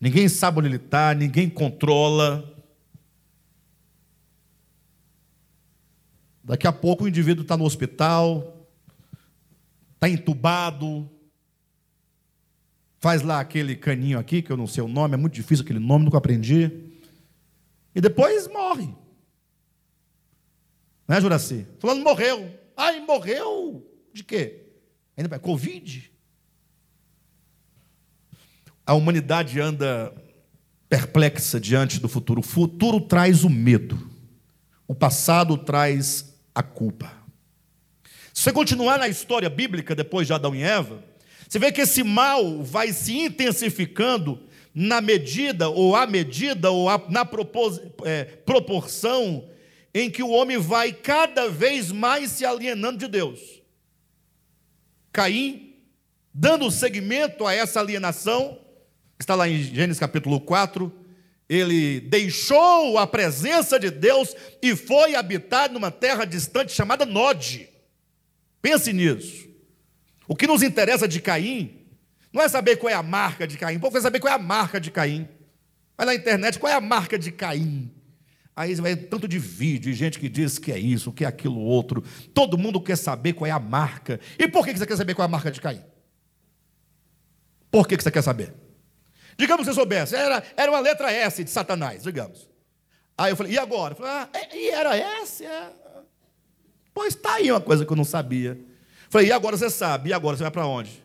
ninguém 0.00 0.28
sabe 0.28 0.58
onde 0.58 0.68
ele 0.68 0.76
está, 0.76 1.12
ninguém 1.14 1.48
controla. 1.48 2.53
Daqui 6.44 6.66
a 6.66 6.72
pouco 6.72 7.04
o 7.04 7.08
indivíduo 7.08 7.42
está 7.42 7.56
no 7.56 7.64
hospital, 7.64 8.68
está 9.94 10.10
entubado, 10.10 11.08
faz 13.00 13.22
lá 13.22 13.40
aquele 13.40 13.74
caninho 13.74 14.18
aqui, 14.18 14.42
que 14.42 14.52
eu 14.52 14.56
não 14.56 14.66
sei 14.66 14.84
o 14.84 14.88
nome, 14.88 15.14
é 15.14 15.16
muito 15.16 15.32
difícil 15.32 15.64
aquele 15.64 15.78
nome, 15.78 16.04
nunca 16.04 16.18
aprendi. 16.18 16.70
E 17.94 18.00
depois 18.00 18.46
morre. 18.48 18.94
Né, 21.08 21.18
Juraci? 21.18 21.66
Fulano 21.78 22.02
morreu. 22.02 22.50
Ai, 22.76 23.00
morreu 23.00 23.90
de 24.12 24.22
quê? 24.22 24.66
Ainda 25.16 25.38
Covid? 25.38 26.12
A 28.86 28.92
humanidade 28.92 29.58
anda 29.60 30.14
perplexa 30.90 31.58
diante 31.58 31.98
do 32.00 32.08
futuro. 32.08 32.40
O 32.40 32.44
futuro 32.44 33.00
traz 33.00 33.44
o 33.44 33.50
medo, 33.50 34.10
o 34.86 34.94
passado 34.94 35.56
traz 35.56 36.33
a 36.54 36.62
culpa. 36.62 37.12
Se 38.32 38.42
você 38.42 38.52
continuar 38.52 38.98
na 38.98 39.08
história 39.08 39.48
bíblica 39.48 39.94
depois 39.94 40.26
de 40.26 40.32
Adão 40.32 40.54
e 40.54 40.62
Eva, 40.62 41.02
você 41.48 41.58
vê 41.58 41.70
que 41.70 41.82
esse 41.82 42.02
mal 42.02 42.62
vai 42.62 42.92
se 42.92 43.16
intensificando 43.16 44.40
na 44.74 45.00
medida, 45.00 45.68
ou 45.68 45.94
à 45.94 46.06
medida, 46.06 46.70
ou 46.70 46.88
na 47.08 47.28
é, 48.04 48.24
proporção 48.24 49.48
em 49.94 50.10
que 50.10 50.22
o 50.22 50.30
homem 50.30 50.58
vai 50.58 50.92
cada 50.92 51.48
vez 51.48 51.92
mais 51.92 52.32
se 52.32 52.44
alienando 52.44 52.98
de 52.98 53.06
Deus. 53.06 53.62
Caim, 55.12 55.76
dando 56.32 56.68
seguimento 56.72 57.46
a 57.46 57.54
essa 57.54 57.78
alienação, 57.78 58.58
está 59.20 59.36
lá 59.36 59.48
em 59.48 59.62
Gênesis 59.62 60.00
capítulo 60.00 60.40
4, 60.40 60.92
ele 61.48 62.00
deixou 62.00 62.98
a 62.98 63.06
presença 63.06 63.78
de 63.78 63.90
Deus 63.90 64.34
e 64.62 64.74
foi 64.74 65.14
habitar 65.14 65.70
numa 65.70 65.90
terra 65.90 66.24
distante 66.24 66.72
chamada 66.72 67.04
Nod. 67.04 67.68
Pense 68.62 68.92
nisso. 68.92 69.48
O 70.26 70.34
que 70.34 70.46
nos 70.46 70.62
interessa 70.62 71.06
de 71.06 71.20
Caim 71.20 71.86
não 72.32 72.42
é 72.42 72.48
saber 72.48 72.76
qual 72.76 72.90
é 72.90 72.94
a 72.94 73.02
marca 73.02 73.46
de 73.46 73.58
Caim. 73.58 73.76
O 73.76 73.80
povo 73.80 73.94
quer 73.94 74.02
saber 74.02 74.20
qual 74.20 74.32
é 74.32 74.36
a 74.36 74.38
marca 74.38 74.80
de 74.80 74.90
Caim. 74.90 75.28
Vai 75.96 76.06
na 76.06 76.14
internet, 76.14 76.58
qual 76.58 76.72
é 76.72 76.74
a 76.74 76.80
marca 76.80 77.18
de 77.18 77.30
Caim? 77.30 77.92
Aí 78.56 78.74
vai 78.76 78.96
tanto 78.96 79.26
de 79.26 79.38
vídeo, 79.38 79.90
e 79.90 79.94
gente 79.94 80.18
que 80.18 80.28
diz 80.28 80.58
que 80.58 80.72
é 80.72 80.78
isso, 80.78 81.12
que 81.12 81.24
é 81.24 81.28
aquilo 81.28 81.58
outro. 81.58 82.02
Todo 82.32 82.56
mundo 82.56 82.80
quer 82.80 82.96
saber 82.96 83.32
qual 83.32 83.46
é 83.46 83.50
a 83.50 83.58
marca. 83.58 84.18
E 84.38 84.48
por 84.48 84.64
que 84.64 84.72
você 84.72 84.86
quer 84.86 84.96
saber 84.96 85.14
qual 85.14 85.24
é 85.24 85.28
a 85.28 85.30
marca 85.30 85.50
de 85.50 85.60
Caim? 85.60 85.82
Por 87.70 87.86
que 87.86 87.96
você 87.96 88.10
quer 88.10 88.22
saber? 88.22 88.54
Digamos 89.36 89.66
que 89.66 89.72
você 89.72 89.78
soubesse, 89.78 90.14
era, 90.14 90.42
era 90.56 90.70
uma 90.70 90.80
letra 90.80 91.10
S 91.10 91.42
de 91.42 91.50
Satanás, 91.50 92.02
digamos. 92.02 92.48
Aí 93.16 93.32
eu 93.32 93.36
falei, 93.36 93.52
e 93.52 93.58
agora? 93.58 93.92
Eu 93.92 93.96
falei, 93.96 94.12
ah, 94.12 94.28
é, 94.32 94.56
e 94.56 94.70
era 94.70 94.96
S? 94.96 95.44
É. 95.44 95.70
Pois 96.92 97.14
está 97.14 97.34
aí 97.34 97.50
uma 97.50 97.60
coisa 97.60 97.84
que 97.84 97.92
eu 97.92 97.96
não 97.96 98.04
sabia. 98.04 98.50
Eu 98.50 99.10
falei, 99.10 99.28
e 99.28 99.32
agora 99.32 99.56
você 99.56 99.70
sabe? 99.70 100.10
E 100.10 100.12
agora 100.12 100.36
você 100.36 100.42
vai 100.42 100.52
para 100.52 100.66
onde? 100.66 101.02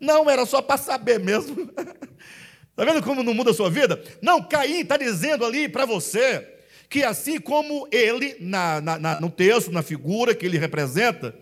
Não, 0.00 0.28
era 0.28 0.44
só 0.44 0.60
para 0.60 0.76
saber 0.76 1.20
mesmo. 1.20 1.62
Está 1.62 2.84
vendo 2.84 3.02
como 3.02 3.22
não 3.22 3.34
muda 3.34 3.50
a 3.50 3.54
sua 3.54 3.70
vida? 3.70 4.02
Não, 4.20 4.42
Caim 4.42 4.80
está 4.80 4.96
dizendo 4.96 5.44
ali 5.44 5.68
para 5.68 5.84
você 5.84 6.48
que 6.88 7.02
assim 7.02 7.40
como 7.40 7.88
ele, 7.90 8.36
na, 8.38 8.80
na, 8.80 9.20
no 9.20 9.30
texto, 9.30 9.72
na 9.72 9.82
figura 9.82 10.34
que 10.34 10.44
ele 10.44 10.58
representa, 10.58 11.34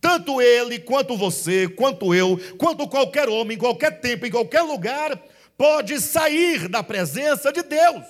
tanto 0.00 0.42
ele, 0.42 0.80
quanto 0.80 1.16
você, 1.16 1.68
quanto 1.68 2.12
eu, 2.12 2.40
quanto 2.58 2.88
qualquer 2.88 3.28
homem, 3.28 3.56
em 3.56 3.60
qualquer 3.60 4.00
tempo, 4.00 4.26
em 4.26 4.30
qualquer 4.30 4.62
lugar, 4.62 5.16
pode 5.60 6.00
sair 6.00 6.68
da 6.68 6.82
presença 6.82 7.52
de 7.52 7.62
Deus. 7.62 8.06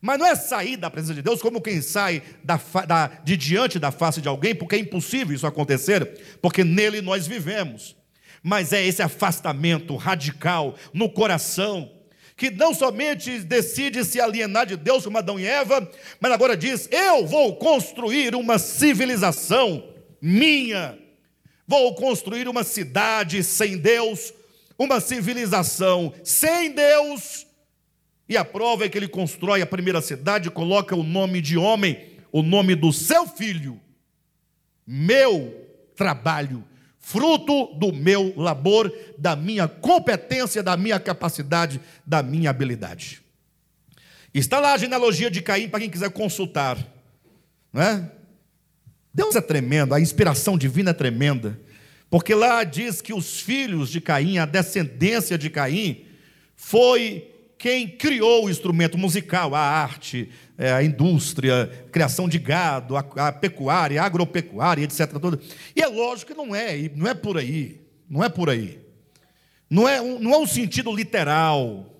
Mas 0.00 0.18
não 0.18 0.26
é 0.26 0.34
sair 0.34 0.76
da 0.76 0.90
presença 0.90 1.14
de 1.14 1.22
Deus 1.22 1.40
como 1.40 1.60
quem 1.60 1.80
sai 1.80 2.24
da, 2.42 2.60
da, 2.88 3.06
de 3.22 3.36
diante 3.36 3.78
da 3.78 3.92
face 3.92 4.20
de 4.20 4.26
alguém, 4.26 4.52
porque 4.52 4.74
é 4.74 4.78
impossível 4.80 5.32
isso 5.32 5.46
acontecer, 5.46 6.38
porque 6.42 6.64
nele 6.64 7.00
nós 7.00 7.28
vivemos. 7.28 7.94
Mas 8.42 8.72
é 8.72 8.84
esse 8.84 9.00
afastamento 9.00 9.94
radical 9.94 10.74
no 10.92 11.08
coração, 11.08 11.88
que 12.36 12.50
não 12.50 12.74
somente 12.74 13.38
decide 13.38 14.04
se 14.04 14.20
alienar 14.20 14.66
de 14.66 14.76
Deus 14.76 15.04
como 15.04 15.18
Adão 15.18 15.38
e 15.38 15.46
Eva, 15.46 15.88
mas 16.18 16.32
agora 16.32 16.56
diz: 16.56 16.88
Eu 16.90 17.24
vou 17.28 17.54
construir 17.54 18.34
uma 18.34 18.58
civilização 18.58 19.88
minha, 20.20 20.98
vou 21.64 21.94
construir 21.94 22.48
uma 22.48 22.64
cidade 22.64 23.44
sem 23.44 23.78
Deus, 23.78 24.34
uma 24.82 25.00
civilização 25.00 26.12
sem 26.24 26.72
Deus, 26.72 27.46
e 28.28 28.36
a 28.36 28.44
prova 28.44 28.84
é 28.84 28.88
que 28.88 28.98
ele 28.98 29.08
constrói 29.08 29.62
a 29.62 29.66
primeira 29.66 30.00
cidade, 30.00 30.50
coloca 30.50 30.96
o 30.96 31.02
nome 31.02 31.40
de 31.40 31.56
homem, 31.56 31.98
o 32.32 32.42
nome 32.42 32.74
do 32.74 32.92
seu 32.92 33.26
filho, 33.26 33.80
meu 34.86 35.54
trabalho, 35.94 36.64
fruto 36.98 37.74
do 37.74 37.92
meu 37.92 38.32
labor, 38.36 38.92
da 39.16 39.36
minha 39.36 39.68
competência, 39.68 40.62
da 40.62 40.76
minha 40.76 40.98
capacidade, 40.98 41.80
da 42.04 42.22
minha 42.22 42.50
habilidade. 42.50 43.22
Está 44.34 44.58
lá 44.58 44.72
a 44.72 44.78
genealogia 44.78 45.30
de 45.30 45.42
Caim 45.42 45.68
para 45.68 45.80
quem 45.80 45.90
quiser 45.90 46.10
consultar, 46.10 46.78
não 47.72 47.82
é? 47.82 48.10
Deus 49.14 49.36
é 49.36 49.40
tremendo, 49.42 49.94
a 49.94 50.00
inspiração 50.00 50.56
divina 50.56 50.90
é 50.90 50.94
tremenda. 50.94 51.60
Porque 52.12 52.34
lá 52.34 52.62
diz 52.62 53.00
que 53.00 53.14
os 53.14 53.40
filhos 53.40 53.88
de 53.88 53.98
Caim, 53.98 54.36
a 54.36 54.44
descendência 54.44 55.38
de 55.38 55.48
Caim, 55.48 56.04
foi 56.54 57.26
quem 57.56 57.88
criou 57.88 58.44
o 58.44 58.50
instrumento 58.50 58.98
musical, 58.98 59.54
a 59.54 59.60
arte, 59.60 60.28
é, 60.58 60.70
a 60.70 60.82
indústria, 60.82 61.86
a 61.86 61.90
criação 61.90 62.28
de 62.28 62.38
gado, 62.38 62.98
a, 62.98 63.32
pecuária, 63.32 64.02
a 64.02 64.04
agropecuária, 64.04 64.84
etc. 64.84 65.10
E 65.74 65.80
é 65.80 65.86
lógico 65.86 66.32
que 66.32 66.36
não 66.36 66.54
é, 66.54 66.90
não 66.94 67.08
é 67.08 67.14
por 67.14 67.38
aí. 67.38 67.80
Não 68.10 68.22
é 68.22 68.28
por 68.28 68.50
aí. 68.50 68.78
Não 69.70 69.88
é, 69.88 69.98
um, 69.98 70.18
não 70.18 70.34
é 70.34 70.38
um 70.38 70.46
sentido 70.46 70.94
literal. 70.94 71.96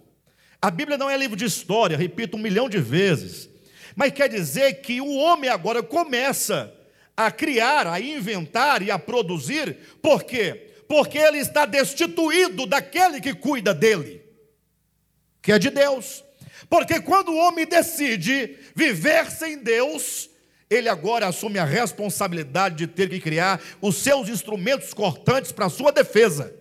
A 0.60 0.70
Bíblia 0.70 0.98
não 0.98 1.08
é 1.08 1.16
livro 1.16 1.38
de 1.38 1.46
história, 1.46 1.96
repito 1.96 2.36
um 2.36 2.40
milhão 2.40 2.68
de 2.68 2.78
vezes. 2.78 3.48
Mas 3.96 4.12
quer 4.12 4.28
dizer 4.28 4.82
que 4.82 5.00
o 5.00 5.14
homem 5.14 5.48
agora 5.48 5.82
começa 5.82 6.70
a 7.16 7.30
criar, 7.30 7.86
a 7.86 8.00
inventar 8.00 8.82
e 8.82 8.90
a 8.90 8.98
produzir, 8.98 9.76
por 10.00 10.24
quê? 10.24 10.70
Porque 10.88 11.18
ele 11.18 11.38
está 11.38 11.66
destituído 11.66 12.66
daquele 12.66 13.20
que 13.20 13.34
cuida 13.34 13.74
dele, 13.74 14.22
que 15.40 15.52
é 15.52 15.58
de 15.58 15.70
Deus. 15.70 16.24
Porque 16.68 17.00
quando 17.00 17.30
o 17.30 17.36
homem 17.36 17.66
decide 17.66 18.56
viver 18.74 19.30
sem 19.30 19.58
Deus, 19.58 20.30
ele 20.70 20.88
agora 20.88 21.26
assume 21.26 21.58
a 21.58 21.64
responsabilidade 21.64 22.76
de 22.76 22.86
ter 22.86 23.08
que 23.10 23.20
criar 23.20 23.60
os 23.80 23.96
seus 23.96 24.28
instrumentos 24.28 24.94
cortantes 24.94 25.52
para 25.52 25.66
a 25.66 25.70
sua 25.70 25.92
defesa. 25.92 26.54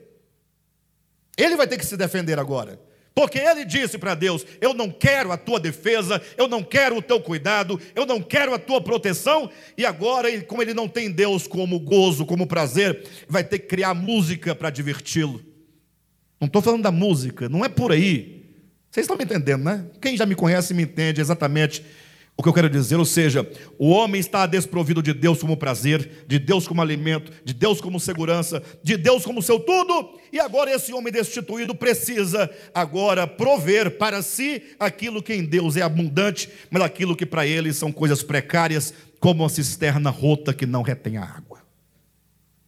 Ele 1.37 1.55
vai 1.55 1.65
ter 1.65 1.77
que 1.77 1.85
se 1.85 1.95
defender 1.95 2.37
agora. 2.37 2.79
Porque 3.21 3.37
ele 3.37 3.63
disse 3.63 3.99
para 3.99 4.15
Deus: 4.15 4.43
Eu 4.59 4.73
não 4.73 4.89
quero 4.89 5.31
a 5.31 5.37
tua 5.37 5.59
defesa, 5.59 6.19
eu 6.35 6.47
não 6.47 6.63
quero 6.63 6.97
o 6.97 7.01
teu 7.03 7.21
cuidado, 7.21 7.79
eu 7.93 8.03
não 8.03 8.19
quero 8.19 8.51
a 8.51 8.57
tua 8.57 8.81
proteção. 8.81 9.47
E 9.77 9.85
agora, 9.85 10.41
como 10.41 10.63
ele 10.63 10.73
não 10.73 10.87
tem 10.87 11.11
Deus 11.11 11.45
como 11.45 11.79
gozo, 11.79 12.25
como 12.25 12.47
prazer, 12.47 13.07
vai 13.27 13.43
ter 13.43 13.59
que 13.59 13.67
criar 13.67 13.93
música 13.93 14.55
para 14.55 14.71
diverti-lo. 14.71 15.39
Não 16.39 16.47
estou 16.47 16.63
falando 16.63 16.81
da 16.81 16.91
música, 16.91 17.47
não 17.47 17.63
é 17.63 17.69
por 17.69 17.91
aí. 17.91 18.43
Vocês 18.89 19.03
estão 19.03 19.15
me 19.15 19.23
entendendo, 19.23 19.63
né? 19.63 19.85
Quem 20.01 20.17
já 20.17 20.25
me 20.25 20.33
conhece 20.33 20.73
me 20.73 20.81
entende 20.81 21.21
exatamente 21.21 21.85
o 22.37 22.43
que 22.43 22.49
eu 22.49 22.53
quero 22.53 22.69
dizer, 22.69 22.95
ou 22.95 23.05
seja, 23.05 23.47
o 23.77 23.89
homem 23.89 24.19
está 24.19 24.47
desprovido 24.47 25.03
de 25.03 25.13
Deus 25.13 25.39
como 25.39 25.57
prazer, 25.57 26.25
de 26.27 26.39
Deus 26.39 26.67
como 26.67 26.81
alimento, 26.81 27.31
de 27.43 27.53
Deus 27.53 27.79
como 27.79 27.99
segurança, 27.99 28.63
de 28.81 28.97
Deus 28.97 29.23
como 29.23 29.43
seu 29.43 29.59
tudo, 29.59 30.19
e 30.31 30.39
agora 30.39 30.73
esse 30.73 30.91
homem 30.91 31.13
destituído 31.13 31.75
precisa 31.75 32.49
agora 32.73 33.27
prover 33.27 33.97
para 33.97 34.23
si 34.23 34.63
aquilo 34.79 35.21
que 35.21 35.33
em 35.33 35.45
Deus 35.45 35.77
é 35.77 35.81
abundante, 35.81 36.49
mas 36.71 36.81
aquilo 36.81 37.15
que 37.15 37.25
para 37.25 37.45
ele 37.45 37.71
são 37.73 37.91
coisas 37.91 38.23
precárias, 38.23 38.93
como 39.19 39.43
uma 39.43 39.49
cisterna 39.49 40.09
rota 40.09 40.51
que 40.51 40.65
não 40.65 40.81
retém 40.81 41.17
a 41.17 41.23
água. 41.23 41.61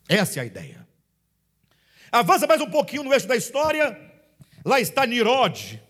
Essa 0.07 0.39
é 0.39 0.43
a 0.43 0.45
ideia. 0.45 0.87
Avança 2.11 2.45
mais 2.45 2.61
um 2.61 2.69
pouquinho 2.69 3.03
no 3.03 3.11
eixo 3.11 3.27
da 3.27 3.35
história, 3.35 3.99
lá 4.63 4.79
está 4.79 5.03
Nirode, 5.07 5.81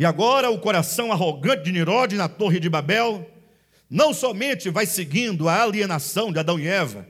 e 0.00 0.04
agora 0.06 0.50
o 0.50 0.58
coração 0.58 1.12
arrogante 1.12 1.64
de 1.64 1.72
Nirode 1.72 2.16
na 2.16 2.26
Torre 2.26 2.58
de 2.58 2.70
Babel 2.70 3.30
não 3.90 4.14
somente 4.14 4.70
vai 4.70 4.86
seguindo 4.86 5.46
a 5.46 5.62
alienação 5.62 6.32
de 6.32 6.38
Adão 6.38 6.58
e 6.58 6.66
Eva, 6.66 7.06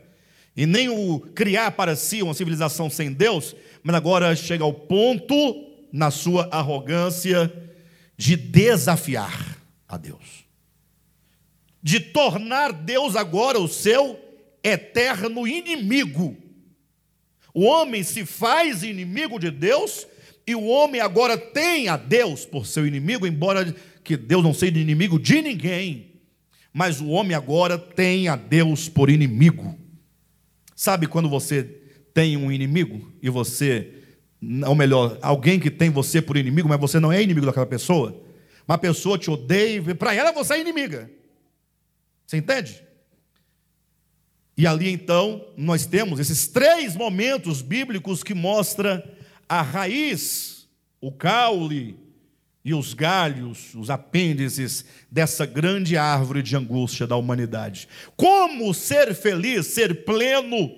e 0.57 0.67
nem 0.67 0.89
o 0.89 1.21
criar 1.21 1.71
para 1.71 1.95
si 1.95 2.21
uma 2.21 2.35
civilização 2.35 2.91
sem 2.91 3.13
Deus, 3.13 3.55
mas 3.85 3.95
agora 3.95 4.35
chega 4.35 4.65
ao 4.65 4.73
ponto, 4.73 5.71
na 5.93 6.11
sua 6.11 6.49
arrogância, 6.51 7.53
de 8.17 8.35
desafiar 8.35 9.57
a 9.87 9.97
Deus, 9.97 10.45
de 11.81 12.01
tornar 12.01 12.73
Deus 12.73 13.15
agora 13.15 13.61
o 13.61 13.69
seu 13.69 14.19
eterno 14.65 15.47
inimigo. 15.47 16.37
O 17.55 17.67
homem 17.67 18.03
se 18.03 18.27
faz 18.27 18.83
inimigo 18.83 19.39
de 19.39 19.53
Deus 19.53 20.09
e 20.47 20.55
o 20.55 20.65
homem 20.67 21.01
agora 21.01 21.37
tem 21.37 21.89
a 21.89 21.97
Deus 21.97 22.45
por 22.45 22.67
seu 22.67 22.87
inimigo, 22.87 23.27
embora 23.27 23.75
que 24.03 24.17
Deus 24.17 24.43
não 24.43 24.55
seja 24.55 24.79
inimigo 24.79 25.19
de 25.19 25.41
ninguém, 25.41 26.13
mas 26.73 27.01
o 27.01 27.09
homem 27.09 27.37
agora 27.37 27.79
tem 27.79 28.29
a 28.29 28.37
Deus 28.37 28.89
por 28.89 29.11
inimigo. 29.11 29.79
Sabe 30.75 31.07
quando 31.07 31.29
você 31.29 31.63
tem 32.15 32.37
um 32.37 32.51
inimigo 32.51 33.13
e 33.23 33.29
você, 33.29 33.93
ou 34.67 34.75
melhor, 34.75 35.19
alguém 35.21 35.61
que 35.61 35.71
tem 35.71 35.91
você 35.91 36.23
por 36.23 36.37
inimigo, 36.37 36.69
mas 36.69 36.81
você 36.81 36.99
não 36.99 37.13
é 37.13 37.23
inimigo 37.23 37.47
daquela 37.47 37.67
pessoa? 37.67 38.21
Uma 38.67 38.79
pessoa 38.79 39.19
te 39.19 39.31
odeia, 39.31 39.95
para 39.95 40.15
ela 40.15 40.33
você 40.33 40.55
é 40.55 40.61
inimiga. 40.61 41.11
Você 42.27 42.37
entende? 42.37 42.83
E 44.57 44.67
ali 44.67 44.91
então 44.91 45.45
nós 45.57 45.87
temos 45.87 46.21
esses 46.21 46.47
três 46.47 46.95
momentos 46.95 47.63
bíblicos 47.63 48.23
que 48.23 48.35
mostra 48.35 49.03
a 49.51 49.63
raiz, 49.63 50.69
o 51.01 51.11
caule 51.11 51.99
e 52.65 52.73
os 52.73 52.95
galhos, 52.95 53.75
os 53.75 53.91
apêndices 53.91 54.85
dessa 55.11 55.45
grande 55.45 55.97
árvore 55.97 56.41
de 56.41 56.57
angústia 56.57 57.05
da 57.05 57.17
humanidade. 57.17 57.89
Como 58.17 58.73
ser 58.73 59.13
feliz, 59.13 59.67
ser 59.67 60.05
pleno 60.05 60.71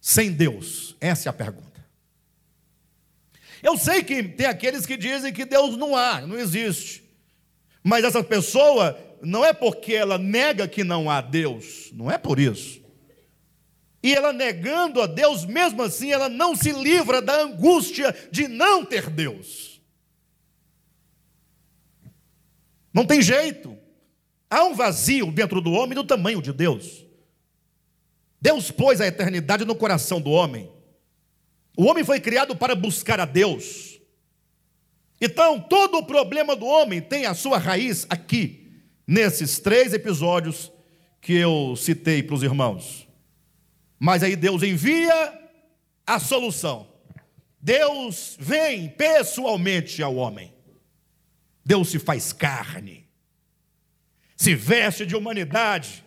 sem 0.00 0.32
Deus? 0.32 0.96
Essa 0.98 1.28
é 1.28 1.30
a 1.30 1.34
pergunta. 1.34 1.84
Eu 3.62 3.76
sei 3.76 4.02
que 4.02 4.22
tem 4.22 4.46
aqueles 4.46 4.86
que 4.86 4.96
dizem 4.96 5.30
que 5.30 5.44
Deus 5.44 5.76
não 5.76 5.94
há, 5.94 6.22
não 6.22 6.38
existe. 6.38 7.04
Mas 7.82 8.02
essa 8.02 8.24
pessoa 8.24 8.98
não 9.20 9.44
é 9.44 9.52
porque 9.52 9.92
ela 9.92 10.16
nega 10.16 10.66
que 10.66 10.82
não 10.82 11.10
há 11.10 11.20
Deus, 11.20 11.90
não 11.92 12.10
é 12.10 12.16
por 12.16 12.40
isso. 12.40 12.80
E 14.02 14.14
ela 14.14 14.32
negando 14.32 15.02
a 15.02 15.06
Deus, 15.06 15.44
mesmo 15.44 15.82
assim, 15.82 16.12
ela 16.12 16.28
não 16.28 16.54
se 16.54 16.70
livra 16.70 17.20
da 17.20 17.42
angústia 17.42 18.14
de 18.30 18.46
não 18.46 18.84
ter 18.84 19.10
Deus. 19.10 19.80
Não 22.94 23.04
tem 23.04 23.20
jeito. 23.20 23.76
Há 24.48 24.64
um 24.64 24.74
vazio 24.74 25.30
dentro 25.32 25.60
do 25.60 25.72
homem 25.72 25.94
do 25.94 26.04
tamanho 26.04 26.40
de 26.40 26.52
Deus. 26.52 27.04
Deus 28.40 28.70
pôs 28.70 29.00
a 29.00 29.06
eternidade 29.06 29.64
no 29.64 29.74
coração 29.74 30.20
do 30.20 30.30
homem. 30.30 30.70
O 31.76 31.84
homem 31.84 32.04
foi 32.04 32.20
criado 32.20 32.54
para 32.54 32.74
buscar 32.76 33.18
a 33.18 33.24
Deus. 33.24 34.00
Então, 35.20 35.60
todo 35.60 35.98
o 35.98 36.06
problema 36.06 36.54
do 36.54 36.66
homem 36.66 37.00
tem 37.00 37.26
a 37.26 37.34
sua 37.34 37.58
raiz 37.58 38.06
aqui, 38.08 38.70
nesses 39.04 39.58
três 39.58 39.92
episódios 39.92 40.70
que 41.20 41.32
eu 41.32 41.74
citei 41.76 42.22
para 42.22 42.36
os 42.36 42.44
irmãos. 42.44 43.07
Mas 43.98 44.22
aí 44.22 44.36
Deus 44.36 44.62
envia 44.62 45.32
a 46.06 46.18
solução. 46.18 46.88
Deus 47.60 48.36
vem 48.38 48.88
pessoalmente 48.88 50.02
ao 50.02 50.16
homem. 50.16 50.52
Deus 51.64 51.90
se 51.90 51.98
faz 51.98 52.32
carne, 52.32 53.06
se 54.34 54.54
veste 54.54 55.04
de 55.04 55.14
humanidade, 55.14 56.02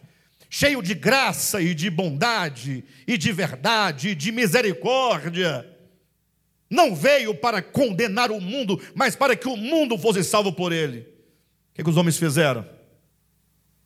cheio 0.50 0.82
de 0.82 0.96
graça 0.96 1.62
e 1.62 1.76
de 1.76 1.88
bondade, 1.88 2.84
e 3.06 3.16
de 3.16 3.32
verdade, 3.32 4.10
e 4.10 4.16
de 4.16 4.32
misericórdia. 4.32 5.68
Não 6.68 6.96
veio 6.96 7.36
para 7.36 7.62
condenar 7.62 8.32
o 8.32 8.42
mundo, 8.42 8.82
mas 8.96 9.16
para 9.16 9.36
que 9.36 9.48
o 9.48 9.56
mundo 9.56 10.00
fosse 10.00 10.24
salvo 10.24 10.52
por 10.52 10.72
ele. 10.72 11.02
O 11.02 11.76
que, 11.76 11.84
que 11.84 11.90
os 11.90 11.98
homens 11.98 12.18
fizeram? 12.18 12.68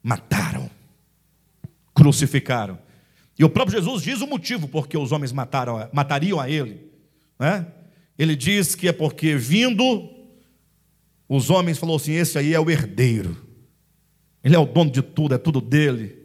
Mataram, 0.01 0.69
crucificaram. 1.93 2.84
E 3.37 3.43
o 3.43 3.49
próprio 3.49 3.77
Jesus 3.77 4.01
diz 4.01 4.21
o 4.21 4.27
motivo 4.27 4.67
por 4.67 4.87
que 4.87 4.97
os 4.97 5.11
homens 5.11 5.31
mataram, 5.31 5.89
matariam 5.91 6.39
a 6.39 6.49
ele. 6.49 6.89
Né? 7.39 7.65
Ele 8.17 8.35
diz 8.35 8.75
que 8.75 8.87
é 8.87 8.93
porque 8.93 9.35
vindo, 9.35 10.09
os 11.27 11.49
homens 11.49 11.77
falou 11.77 11.97
assim: 11.97 12.13
esse 12.13 12.37
aí 12.37 12.53
é 12.53 12.59
o 12.59 12.69
herdeiro, 12.69 13.35
ele 14.43 14.55
é 14.55 14.59
o 14.59 14.65
dono 14.65 14.89
de 14.89 15.01
tudo, 15.01 15.35
é 15.35 15.37
tudo 15.37 15.59
dele. 15.59 16.23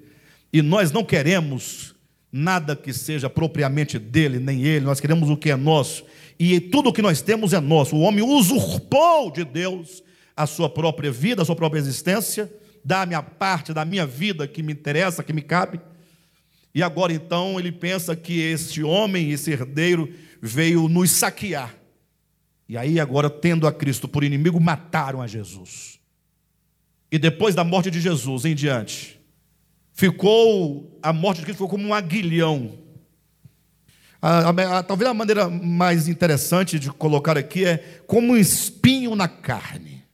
E 0.52 0.62
nós 0.62 0.92
não 0.92 1.04
queremos 1.04 1.94
nada 2.32 2.76
que 2.76 2.92
seja 2.92 3.28
propriamente 3.28 3.98
dele, 3.98 4.38
nem 4.38 4.62
ele, 4.62 4.84
nós 4.84 5.00
queremos 5.00 5.28
o 5.28 5.36
que 5.36 5.50
é 5.50 5.56
nosso. 5.56 6.04
E 6.38 6.60
tudo 6.60 6.88
o 6.88 6.92
que 6.92 7.02
nós 7.02 7.20
temos 7.20 7.52
é 7.52 7.60
nosso. 7.60 7.96
O 7.96 8.00
homem 8.00 8.24
usurpou 8.24 9.30
de 9.30 9.44
Deus 9.44 10.02
a 10.36 10.46
sua 10.46 10.70
própria 10.70 11.10
vida, 11.10 11.42
a 11.42 11.44
sua 11.44 11.56
própria 11.56 11.78
existência, 11.80 12.50
da 12.84 13.04
minha 13.04 13.22
parte, 13.22 13.74
da 13.74 13.84
minha 13.84 14.06
vida 14.06 14.48
que 14.48 14.62
me 14.62 14.72
interessa, 14.72 15.22
que 15.22 15.32
me 15.32 15.42
cabe. 15.42 15.80
E 16.74 16.82
agora 16.82 17.12
então 17.12 17.58
ele 17.58 17.72
pensa 17.72 18.14
que 18.14 18.40
esse 18.40 18.82
homem, 18.82 19.30
esse 19.30 19.50
herdeiro, 19.50 20.12
veio 20.40 20.88
nos 20.88 21.10
saquear. 21.10 21.74
E 22.68 22.76
aí, 22.76 23.00
agora, 23.00 23.28
tendo 23.28 23.66
a 23.66 23.72
Cristo 23.72 24.06
por 24.06 24.22
inimigo, 24.22 24.60
mataram 24.60 25.20
a 25.20 25.26
Jesus. 25.26 25.98
E 27.10 27.18
depois 27.18 27.54
da 27.54 27.64
morte 27.64 27.90
de 27.90 28.00
Jesus 28.00 28.44
em 28.44 28.54
diante, 28.54 29.20
ficou, 29.92 30.96
a 31.02 31.12
morte 31.12 31.38
de 31.38 31.46
Cristo 31.46 31.58
ficou 31.58 31.70
como 31.70 31.88
um 31.88 31.92
aguilhão. 31.92 32.78
A, 34.22 34.50
a, 34.50 34.78
a, 34.78 34.82
talvez 34.84 35.10
a 35.10 35.14
maneira 35.14 35.50
mais 35.50 36.06
interessante 36.06 36.78
de 36.78 36.92
colocar 36.92 37.36
aqui 37.36 37.64
é 37.64 37.78
como 38.06 38.34
um 38.34 38.36
espinho 38.36 39.16
na 39.16 39.26
carne. 39.26 40.04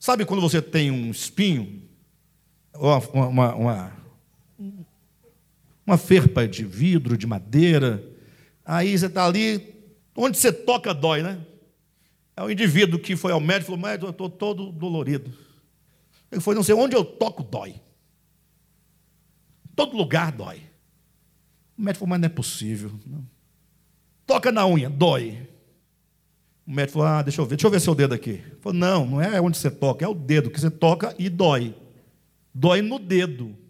Sabe 0.00 0.24
quando 0.24 0.40
você 0.40 0.60
tem 0.60 0.90
um 0.90 1.12
espinho, 1.12 1.80
uma, 2.74 2.98
uma, 2.98 3.54
uma 3.54 4.01
uma 5.86 5.98
ferpa 5.98 6.46
de 6.46 6.64
vidro, 6.64 7.16
de 7.16 7.26
madeira. 7.26 8.02
Aí 8.64 8.96
você 8.96 9.06
está 9.06 9.26
ali, 9.26 9.74
onde 10.16 10.38
você 10.38 10.52
toca 10.52 10.94
dói, 10.94 11.22
né? 11.22 11.44
É 12.36 12.42
o 12.42 12.50
indivíduo 12.50 12.98
que 12.98 13.16
foi 13.16 13.32
ao 13.32 13.40
médico 13.40 13.64
e 13.64 13.66
falou: 13.66 13.80
Médico, 13.80 14.06
eu 14.06 14.10
estou 14.10 14.30
todo 14.30 14.72
dolorido. 14.72 15.32
Ele 16.30 16.40
foi, 16.40 16.54
não 16.54 16.62
sei, 16.62 16.74
onde 16.74 16.96
eu 16.96 17.04
toco 17.04 17.42
dói. 17.42 17.74
Todo 19.76 19.96
lugar 19.96 20.32
dói. 20.32 20.62
O 21.76 21.82
médico 21.82 22.00
falou: 22.00 22.10
Mas 22.10 22.20
não 22.20 22.26
é 22.26 22.30
possível. 22.30 22.92
Não. 23.04 23.26
Toca 24.26 24.50
na 24.50 24.66
unha, 24.66 24.88
dói. 24.88 25.48
O 26.66 26.72
médico 26.72 26.98
falou: 26.98 27.08
Ah, 27.08 27.22
deixa 27.22 27.40
eu 27.40 27.44
ver, 27.44 27.56
deixa 27.56 27.66
eu 27.66 27.70
ver 27.70 27.80
seu 27.80 27.94
dedo 27.94 28.14
aqui. 28.14 28.30
Ele 28.30 28.56
falou: 28.60 28.78
Não, 28.78 29.06
não 29.06 29.20
é 29.20 29.40
onde 29.40 29.58
você 29.58 29.70
toca, 29.70 30.04
é 30.04 30.08
o 30.08 30.14
dedo 30.14 30.50
que 30.50 30.60
você 30.60 30.70
toca 30.70 31.14
e 31.18 31.28
dói. 31.28 31.74
Dói 32.54 32.80
no 32.82 32.98
dedo 32.98 33.61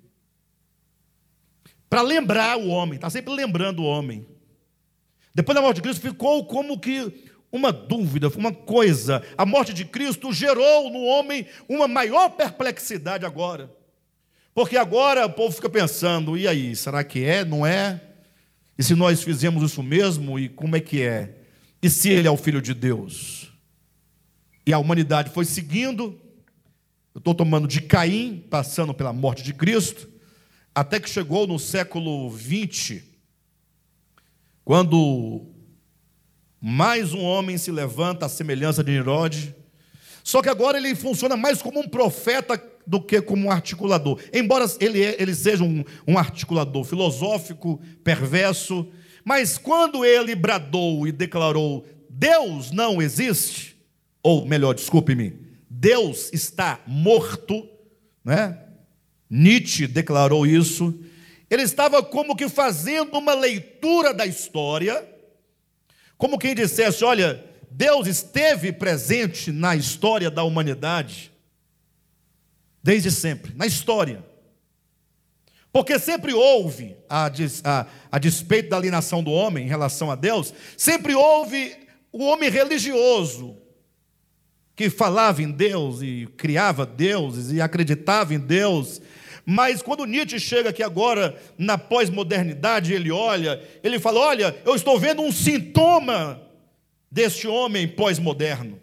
para 1.92 2.00
lembrar 2.00 2.56
o 2.56 2.68
homem, 2.68 2.94
está 2.94 3.10
sempre 3.10 3.34
lembrando 3.34 3.82
o 3.82 3.84
homem. 3.84 4.26
Depois 5.34 5.54
da 5.54 5.60
morte 5.60 5.76
de 5.76 5.82
Cristo 5.82 6.00
ficou 6.00 6.46
como 6.46 6.80
que 6.80 7.12
uma 7.52 7.70
dúvida, 7.70 8.28
uma 8.28 8.50
coisa. 8.50 9.22
A 9.36 9.44
morte 9.44 9.74
de 9.74 9.84
Cristo 9.84 10.32
gerou 10.32 10.88
no 10.88 11.02
homem 11.02 11.46
uma 11.68 11.86
maior 11.86 12.30
perplexidade 12.30 13.26
agora. 13.26 13.70
Porque 14.54 14.78
agora 14.78 15.26
o 15.26 15.30
povo 15.34 15.54
fica 15.54 15.68
pensando: 15.68 16.34
e 16.34 16.48
aí, 16.48 16.74
será 16.74 17.04
que 17.04 17.22
é? 17.26 17.44
Não 17.44 17.66
é? 17.66 18.00
E 18.78 18.82
se 18.82 18.94
nós 18.94 19.22
fizemos 19.22 19.62
isso 19.62 19.82
mesmo? 19.82 20.38
E 20.38 20.48
como 20.48 20.74
é 20.74 20.80
que 20.80 21.02
é? 21.02 21.42
E 21.82 21.90
se 21.90 22.08
ele 22.08 22.26
é 22.26 22.30
o 22.30 22.38
filho 22.38 22.62
de 22.62 22.72
Deus? 22.72 23.52
E 24.66 24.72
a 24.72 24.78
humanidade 24.78 25.28
foi 25.28 25.44
seguindo. 25.44 26.18
Eu 27.14 27.18
estou 27.18 27.34
tomando 27.34 27.68
de 27.68 27.82
Caim, 27.82 28.46
passando 28.48 28.94
pela 28.94 29.12
morte 29.12 29.42
de 29.42 29.52
Cristo. 29.52 30.10
Até 30.74 30.98
que 30.98 31.08
chegou 31.08 31.46
no 31.46 31.58
século 31.58 32.30
20, 32.30 33.04
quando 34.64 35.46
mais 36.58 37.12
um 37.12 37.22
homem 37.22 37.58
se 37.58 37.70
levanta 37.70 38.24
à 38.24 38.28
semelhança 38.28 38.82
de 38.82 38.92
Nirode. 38.92 39.54
Só 40.24 40.40
que 40.40 40.48
agora 40.48 40.78
ele 40.78 40.94
funciona 40.94 41.36
mais 41.36 41.60
como 41.60 41.80
um 41.80 41.88
profeta 41.88 42.62
do 42.86 43.02
que 43.02 43.20
como 43.20 43.48
um 43.48 43.50
articulador. 43.50 44.18
Embora 44.32 44.64
ele, 44.80 45.02
é, 45.02 45.20
ele 45.20 45.34
seja 45.34 45.62
um, 45.62 45.84
um 46.08 46.16
articulador 46.16 46.84
filosófico, 46.84 47.78
perverso, 48.02 48.88
mas 49.24 49.58
quando 49.58 50.04
ele 50.06 50.34
bradou 50.34 51.06
e 51.06 51.12
declarou: 51.12 51.84
Deus 52.08 52.70
não 52.70 53.02
existe, 53.02 53.76
ou 54.22 54.46
melhor, 54.46 54.74
desculpe-me, 54.74 55.38
Deus 55.68 56.30
está 56.32 56.80
morto, 56.86 57.68
né? 58.24 58.58
Nietzsche 59.34 59.86
declarou 59.86 60.46
isso. 60.46 60.94
Ele 61.48 61.62
estava 61.62 62.02
como 62.02 62.36
que 62.36 62.50
fazendo 62.50 63.16
uma 63.16 63.32
leitura 63.32 64.12
da 64.12 64.26
história, 64.26 65.08
como 66.18 66.38
quem 66.38 66.54
dissesse: 66.54 67.02
olha, 67.02 67.42
Deus 67.70 68.06
esteve 68.06 68.74
presente 68.74 69.50
na 69.50 69.74
história 69.74 70.30
da 70.30 70.42
humanidade, 70.42 71.32
desde 72.82 73.10
sempre, 73.10 73.54
na 73.54 73.64
história. 73.64 74.22
Porque 75.72 75.98
sempre 75.98 76.34
houve, 76.34 76.94
a, 77.08 77.32
a, 77.64 77.86
a 78.10 78.18
despeito 78.18 78.68
da 78.68 78.76
alienação 78.76 79.22
do 79.22 79.30
homem 79.30 79.64
em 79.64 79.68
relação 79.68 80.10
a 80.10 80.14
Deus, 80.14 80.52
sempre 80.76 81.14
houve 81.14 81.74
o 82.12 82.22
homem 82.26 82.50
religioso, 82.50 83.56
que 84.76 84.90
falava 84.90 85.42
em 85.42 85.50
Deus 85.50 86.02
e 86.02 86.28
criava 86.36 86.84
deuses 86.84 87.50
e 87.50 87.62
acreditava 87.62 88.34
em 88.34 88.38
Deus 88.38 89.00
mas 89.44 89.82
quando 89.82 90.04
Nietzsche 90.04 90.38
chega 90.38 90.70
aqui 90.70 90.82
agora, 90.82 91.36
na 91.58 91.76
pós-modernidade, 91.76 92.92
ele 92.92 93.10
olha, 93.10 93.60
ele 93.82 93.98
fala: 93.98 94.20
Olha, 94.20 94.56
eu 94.64 94.74
estou 94.74 94.98
vendo 94.98 95.22
um 95.22 95.32
sintoma 95.32 96.40
deste 97.10 97.48
homem 97.48 97.88
pós-moderno. 97.88 98.80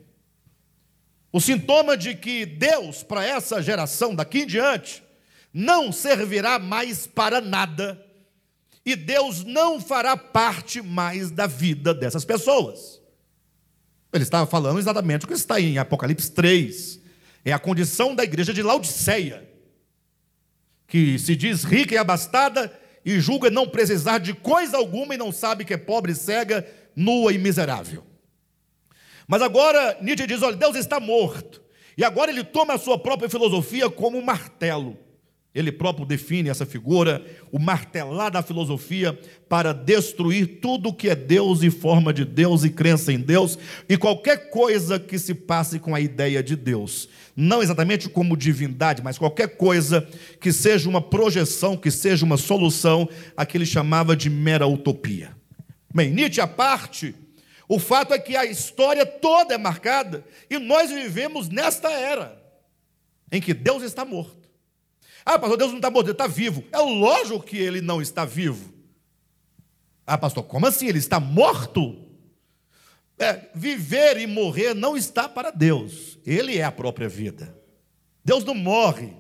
O 1.32 1.40
sintoma 1.40 1.96
de 1.96 2.16
que 2.16 2.46
Deus, 2.46 3.04
para 3.04 3.26
essa 3.26 3.62
geração 3.62 4.14
daqui 4.14 4.40
em 4.40 4.48
diante, 4.48 5.04
não 5.54 5.92
servirá 5.92 6.60
mais 6.60 7.08
para 7.08 7.40
nada, 7.40 8.04
e 8.86 8.96
Deus 8.96 9.44
não 9.44 9.80
fará 9.80 10.18
parte 10.18 10.82
mais 10.82 11.32
da 11.32 11.48
vida 11.48 11.94
dessas 11.94 12.26
pessoas. 12.26 13.00
Ele 14.12 14.24
estava 14.24 14.48
falando 14.48 14.80
exatamente 14.80 15.26
o 15.26 15.28
que 15.28 15.36
está 15.36 15.60
em 15.62 15.78
Apocalipse 15.78 16.32
3, 16.32 17.00
é 17.46 17.54
a 17.54 17.60
condição 17.60 18.14
da 18.14 18.24
igreja 18.24 18.54
de 18.54 18.62
Laodiceia 18.62 19.49
que 20.90 21.18
se 21.20 21.36
diz 21.36 21.64
rica 21.64 21.94
e 21.94 21.98
abastada 21.98 22.72
e 23.06 23.20
julga 23.20 23.50
não 23.50 23.68
precisar 23.68 24.18
de 24.18 24.34
coisa 24.34 24.76
alguma 24.76 25.14
e 25.14 25.18
não 25.18 25.32
sabe 25.32 25.64
que 25.64 25.74
é 25.74 25.78
pobre, 25.78 26.14
cega, 26.14 26.68
nua 26.96 27.32
e 27.32 27.38
miserável. 27.38 28.04
Mas 29.28 29.42
agora 29.42 29.98
Nietzsche 30.02 30.26
diz: 30.26 30.42
olha, 30.42 30.56
Deus 30.56 30.76
está 30.76 31.00
morto. 31.00 31.62
E 31.96 32.04
agora 32.04 32.32
ele 32.32 32.44
toma 32.44 32.74
a 32.74 32.78
sua 32.78 32.98
própria 32.98 33.30
filosofia 33.30 33.90
como 33.90 34.18
um 34.18 34.24
martelo. 34.24 34.98
Ele 35.54 35.72
próprio 35.72 36.06
define 36.06 36.50
essa 36.50 36.66
figura, 36.66 37.26
o 37.52 37.58
martelar 37.58 38.32
da 38.32 38.44
filosofia, 38.44 39.20
para 39.48 39.74
destruir 39.74 40.60
tudo 40.62 40.94
que 40.94 41.10
é 41.10 41.16
Deus 41.16 41.64
e 41.64 41.72
forma 41.72 42.14
de 42.14 42.24
Deus 42.24 42.64
e 42.64 42.70
crença 42.70 43.12
em 43.12 43.20
Deus 43.20 43.58
e 43.88 43.98
qualquer 43.98 44.52
coisa 44.52 45.00
que 45.00 45.18
se 45.18 45.34
passe 45.34 45.80
com 45.80 45.96
a 45.96 46.00
ideia 46.00 46.44
de 46.44 46.56
Deus. 46.56 47.10
Não 47.36 47.64
exatamente 47.64 48.08
como 48.08 48.38
divindade, 48.38 49.02
mas 49.02 49.18
qualquer 49.18 49.58
coisa 49.58 50.08
que 50.40 50.52
seja 50.54 50.88
uma 50.88 51.02
projeção, 51.02 51.76
que 51.76 51.90
seja 51.90 52.26
uma 52.26 52.38
solução, 52.38 53.10
a 53.36 53.44
que 53.44 53.58
ele 53.58 53.66
chamava 53.66 54.16
de 54.16 54.30
mera 54.30 54.68
utopia. 54.68 55.36
Bem, 55.94 56.12
Nietzsche 56.12 56.40
à 56.40 56.46
parte, 56.46 57.16
o 57.68 57.80
fato 57.80 58.14
é 58.14 58.20
que 58.20 58.36
a 58.36 58.46
história 58.46 59.04
toda 59.04 59.56
é 59.56 59.58
marcada 59.58 60.24
e 60.48 60.60
nós 60.60 60.92
vivemos 60.92 61.50
nesta 61.50 61.90
era 61.90 62.40
em 63.32 63.42
que 63.42 63.54
Deus 63.54 63.82
está 63.82 64.06
morto. 64.06 64.39
Ah, 65.26 65.38
pastor, 65.38 65.58
Deus 65.58 65.72
não 65.72 65.78
está 65.78 65.90
morto, 65.90 66.08
ele 66.08 66.14
está 66.14 66.28
vivo. 66.28 66.64
É 66.72 66.78
lógico 66.78 67.42
que 67.42 67.58
ele 67.58 67.82
não 67.82 68.02
está 68.02 68.26
vivo. 68.26 68.74
Ah, 70.06 70.18
pastor, 70.18 70.44
como 70.44 70.66
assim? 70.66 70.88
Ele 70.88 70.98
está 70.98 71.20
morto? 71.20 72.06
É, 73.18 73.50
viver 73.54 74.18
e 74.18 74.26
morrer 74.26 74.74
não 74.74 74.96
está 74.96 75.28
para 75.28 75.52
Deus. 75.52 76.18
Ele 76.26 76.58
é 76.58 76.64
a 76.64 76.72
própria 76.72 77.10
vida. 77.10 77.56
Deus 78.24 78.44
não 78.44 78.56
morre. 78.56 79.14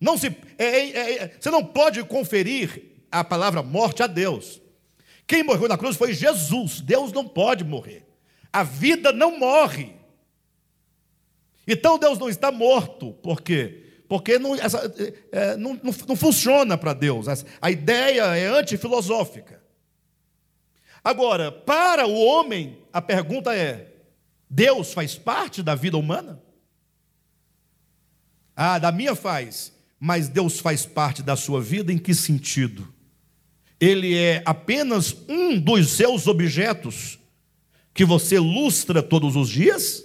Não 0.00 0.16
se, 0.16 0.28
é, 0.58 0.64
é, 0.64 1.12
é, 1.16 1.36
você 1.38 1.50
não 1.50 1.64
pode 1.64 2.02
conferir 2.04 3.04
a 3.10 3.22
palavra 3.22 3.62
morte 3.62 4.02
a 4.02 4.06
Deus. 4.06 4.60
Quem 5.26 5.42
morreu 5.42 5.68
na 5.68 5.78
cruz 5.78 5.96
foi 5.96 6.12
Jesus. 6.12 6.80
Deus 6.80 7.12
não 7.12 7.26
pode 7.26 7.64
morrer. 7.64 8.06
A 8.52 8.62
vida 8.62 9.12
não 9.12 9.38
morre. 9.38 9.94
Então 11.66 11.98
Deus 11.98 12.18
não 12.18 12.28
está 12.28 12.50
morto. 12.50 13.12
Por 13.14 13.42
quê? 13.42 13.85
Porque 14.08 14.38
não, 14.38 14.54
essa, 14.54 14.92
é, 15.32 15.56
não, 15.56 15.74
não, 15.82 15.94
não 16.08 16.16
funciona 16.16 16.78
para 16.78 16.92
Deus. 16.92 17.26
A 17.60 17.70
ideia 17.70 18.36
é 18.36 18.46
antifilosófica. 18.46 19.62
Agora, 21.02 21.52
para 21.52 22.06
o 22.06 22.14
homem, 22.14 22.78
a 22.92 23.02
pergunta 23.02 23.54
é: 23.54 23.92
Deus 24.48 24.92
faz 24.92 25.16
parte 25.16 25.62
da 25.62 25.74
vida 25.74 25.96
humana? 25.96 26.42
Ah, 28.54 28.78
da 28.78 28.90
minha 28.90 29.14
faz, 29.14 29.72
mas 29.98 30.28
Deus 30.28 30.60
faz 30.60 30.86
parte 30.86 31.22
da 31.22 31.36
sua 31.36 31.60
vida 31.60 31.92
em 31.92 31.98
que 31.98 32.14
sentido? 32.14 32.92
Ele 33.78 34.16
é 34.16 34.42
apenas 34.46 35.14
um 35.28 35.60
dos 35.60 35.90
seus 35.90 36.26
objetos 36.26 37.18
que 37.92 38.04
você 38.04 38.38
lustra 38.38 39.02
todos 39.02 39.36
os 39.36 39.48
dias? 39.50 40.04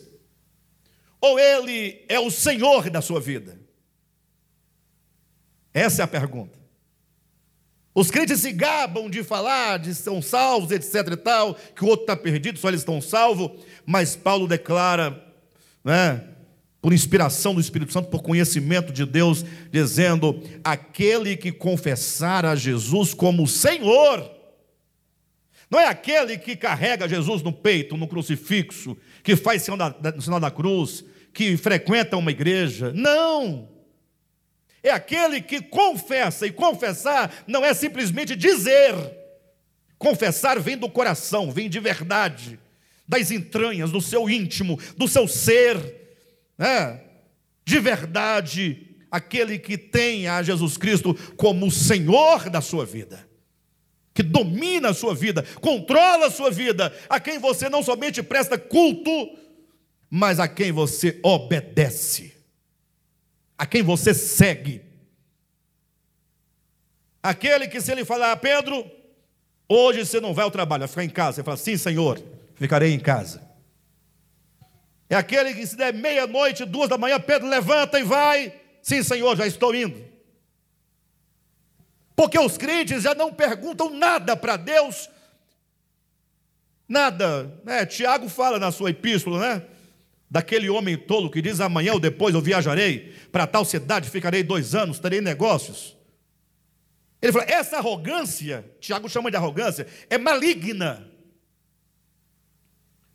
Ou 1.21 1.39
ele 1.39 2.03
é 2.09 2.19
o 2.19 2.31
Senhor 2.31 2.89
da 2.89 3.01
sua 3.01 3.21
vida? 3.21 3.60
Essa 5.73 6.03
é 6.03 6.05
a 6.05 6.07
pergunta. 6.07 6.59
Os 7.93 8.09
crentes 8.09 8.39
se 8.39 8.51
gabam 8.53 9.09
de 9.09 9.21
falar 9.21 9.77
de 9.77 9.93
são 9.93 10.21
salvos, 10.21 10.71
etc 10.71 11.11
e 11.11 11.17
tal, 11.17 11.55
que 11.55 11.83
o 11.83 11.87
outro 11.87 12.03
está 12.03 12.15
perdido, 12.15 12.57
só 12.57 12.69
eles 12.69 12.81
estão 12.81 13.01
salvos, 13.01 13.51
mas 13.85 14.15
Paulo 14.15 14.47
declara, 14.47 15.21
né, 15.83 16.23
por 16.81 16.93
inspiração 16.93 17.53
do 17.53 17.59
Espírito 17.59 17.91
Santo, 17.91 18.09
por 18.09 18.23
conhecimento 18.23 18.93
de 18.93 19.05
Deus, 19.05 19.45
dizendo: 19.69 20.41
aquele 20.63 21.35
que 21.35 21.51
confessar 21.51 22.45
a 22.45 22.55
Jesus 22.55 23.13
como 23.13 23.45
Senhor, 23.45 24.31
não 25.69 25.79
é 25.79 25.87
aquele 25.87 26.37
que 26.37 26.55
carrega 26.55 27.09
Jesus 27.09 27.41
no 27.41 27.51
peito, 27.51 27.97
no 27.97 28.07
crucifixo, 28.07 28.97
que 29.21 29.35
faz 29.35 29.63
sinal 29.63 29.77
da, 29.77 30.21
sinal 30.21 30.39
da 30.39 30.49
cruz, 30.49 31.03
que 31.33 31.57
frequenta 31.57 32.15
uma 32.15 32.31
igreja, 32.31 32.93
não 32.93 33.70
é 34.83 34.89
aquele 34.89 35.41
que 35.41 35.61
confessa, 35.61 36.47
e 36.47 36.51
confessar 36.51 37.43
não 37.45 37.63
é 37.63 37.73
simplesmente 37.73 38.35
dizer. 38.35 38.95
Confessar 39.97 40.59
vem 40.59 40.75
do 40.75 40.89
coração, 40.89 41.51
vem 41.51 41.69
de 41.69 41.79
verdade, 41.79 42.59
das 43.07 43.29
entranhas, 43.29 43.91
do 43.91 44.01
seu 44.01 44.27
íntimo, 44.27 44.79
do 44.97 45.07
seu 45.07 45.27
ser, 45.27 45.77
né? 46.57 46.99
de 47.63 47.79
verdade, 47.79 48.87
aquele 49.11 49.59
que 49.59 49.77
tem 49.77 50.27
a 50.27 50.41
Jesus 50.41 50.77
Cristo 50.77 51.13
como 51.37 51.67
o 51.67 51.71
Senhor 51.71 52.49
da 52.49 52.61
sua 52.61 52.83
vida, 52.83 53.27
que 54.15 54.23
domina 54.23 54.89
a 54.89 54.93
sua 54.95 55.13
vida, 55.13 55.43
controla 55.61 56.27
a 56.27 56.31
sua 56.31 56.49
vida, 56.49 56.91
a 57.07 57.19
quem 57.19 57.37
você 57.37 57.69
não 57.69 57.83
somente 57.83 58.23
presta 58.23 58.57
culto, 58.57 59.37
mas 60.09 60.39
a 60.39 60.47
quem 60.47 60.71
você 60.71 61.19
obedece 61.21 62.30
a 63.61 63.65
quem 63.67 63.83
você 63.83 64.11
segue. 64.11 64.81
Aquele 67.21 67.67
que, 67.67 67.79
se 67.79 67.91
ele 67.91 68.03
falar, 68.03 68.35
Pedro, 68.37 68.89
hoje 69.69 70.03
você 70.03 70.19
não 70.19 70.33
vai 70.33 70.45
ao 70.45 70.49
trabalho, 70.49 70.79
vai 70.79 70.87
ficar 70.87 71.03
em 71.03 71.09
casa. 71.09 71.35
Você 71.35 71.43
fala, 71.43 71.57
sim, 71.57 71.77
Senhor, 71.77 72.19
ficarei 72.55 72.91
em 72.91 72.99
casa. 72.99 73.47
É 75.07 75.15
aquele 75.15 75.53
que, 75.53 75.67
se 75.67 75.77
der 75.77 75.93
meia-noite, 75.93 76.65
duas 76.65 76.89
da 76.89 76.97
manhã, 76.97 77.19
Pedro 77.19 77.47
levanta 77.47 77.99
e 77.99 78.03
vai. 78.03 78.51
Sim, 78.81 79.03
Senhor, 79.03 79.37
já 79.37 79.45
estou 79.45 79.75
indo. 79.75 80.03
Porque 82.15 82.39
os 82.39 82.57
crentes 82.57 83.03
já 83.03 83.13
não 83.13 83.31
perguntam 83.31 83.91
nada 83.91 84.35
para 84.35 84.57
Deus, 84.57 85.07
nada. 86.89 87.61
Né? 87.63 87.85
Tiago 87.85 88.27
fala 88.27 88.57
na 88.57 88.71
sua 88.71 88.89
epístola, 88.89 89.39
né? 89.39 89.67
Daquele 90.31 90.69
homem 90.69 90.97
tolo 90.97 91.29
que 91.29 91.41
diz: 91.41 91.59
amanhã 91.59 91.91
ou 91.91 91.99
depois 91.99 92.33
eu 92.33 92.39
viajarei 92.39 93.13
para 93.33 93.45
tal 93.45 93.65
cidade, 93.65 94.09
ficarei 94.09 94.41
dois 94.41 94.73
anos, 94.73 94.97
terei 94.97 95.19
negócios. 95.19 95.97
Ele 97.21 97.33
fala: 97.33 97.45
essa 97.45 97.77
arrogância, 97.77 98.65
Tiago 98.79 99.09
chama 99.09 99.29
de 99.29 99.35
arrogância, 99.35 99.85
é 100.09 100.17
maligna. 100.17 101.05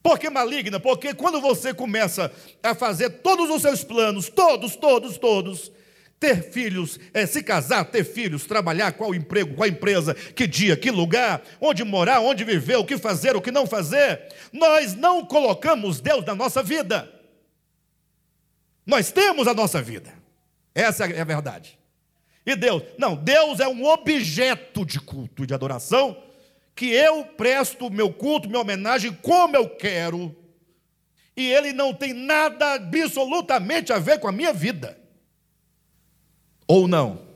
Por 0.03 0.19
que 0.19 0.29
maligna? 0.29 0.79
Porque 0.79 1.15
quando 1.15 1.41
você 1.41 1.73
começa 1.73 2.31
a 2.63 2.75
fazer 2.75 3.11
todos 3.11 3.51
os 3.51 3.63
seus 3.63 3.83
planos, 3.83 4.29
todos, 4.29 4.77
todos, 4.77 5.17
todos, 5.19 5.73
ter 6.19 6.51
filhos, 6.51 6.99
é, 7.13 7.27
se 7.27 7.43
casar, 7.43 7.85
ter 7.85 8.05
filhos, 8.05 8.47
trabalhar, 8.47 8.93
qual 8.93 9.15
emprego, 9.15 9.55
qual 9.55 9.69
empresa, 9.69 10.15
que 10.15 10.47
dia, 10.47 10.77
que 10.77 10.91
lugar, 10.91 11.43
onde 11.61 11.85
morar, 11.85 12.21
onde 12.21 12.45
viver, 12.45 12.77
o 12.77 12.85
que 12.85 12.97
fazer, 12.97 13.37
o 13.37 13.43
que 13.43 13.51
não 13.51 13.67
fazer. 13.67 14.33
Nós 14.53 14.95
não 14.95 15.25
colocamos 15.25 16.01
Deus 16.01 16.25
na 16.25 16.35
nossa 16.35 16.63
vida. 16.63 17.13
Nós 18.85 19.13
temos 19.13 19.47
a 19.47 19.55
nossa 19.55 19.83
vida. 19.83 20.13
Essa 20.75 21.05
é 21.05 21.21
a 21.21 21.25
verdade. 21.25 21.79
E 22.45 22.55
Deus, 22.55 22.83
não, 22.97 23.17
Deus 23.17 23.61
é 23.61 23.69
um 23.69 23.85
objeto 23.85 24.87
de 24.87 25.01
culto 25.01 25.43
e 25.43 25.47
de 25.47 25.55
adoração 25.55 26.23
que 26.75 26.87
eu 26.91 27.25
presto 27.25 27.91
meu 27.91 28.13
culto, 28.13 28.49
minha 28.49 28.61
homenagem 28.61 29.13
como 29.13 29.57
eu 29.57 29.69
quero. 29.69 30.35
E 31.37 31.51
ele 31.51 31.73
não 31.73 31.93
tem 31.93 32.15
nada 32.15 32.75
absolutamente 32.75 33.93
a 33.93 33.99
ver 33.99 34.21
com 34.21 34.29
a 34.29 34.33
minha 34.33 34.53
vida 34.53 35.06
ou 36.67 36.89
não? 36.89 37.27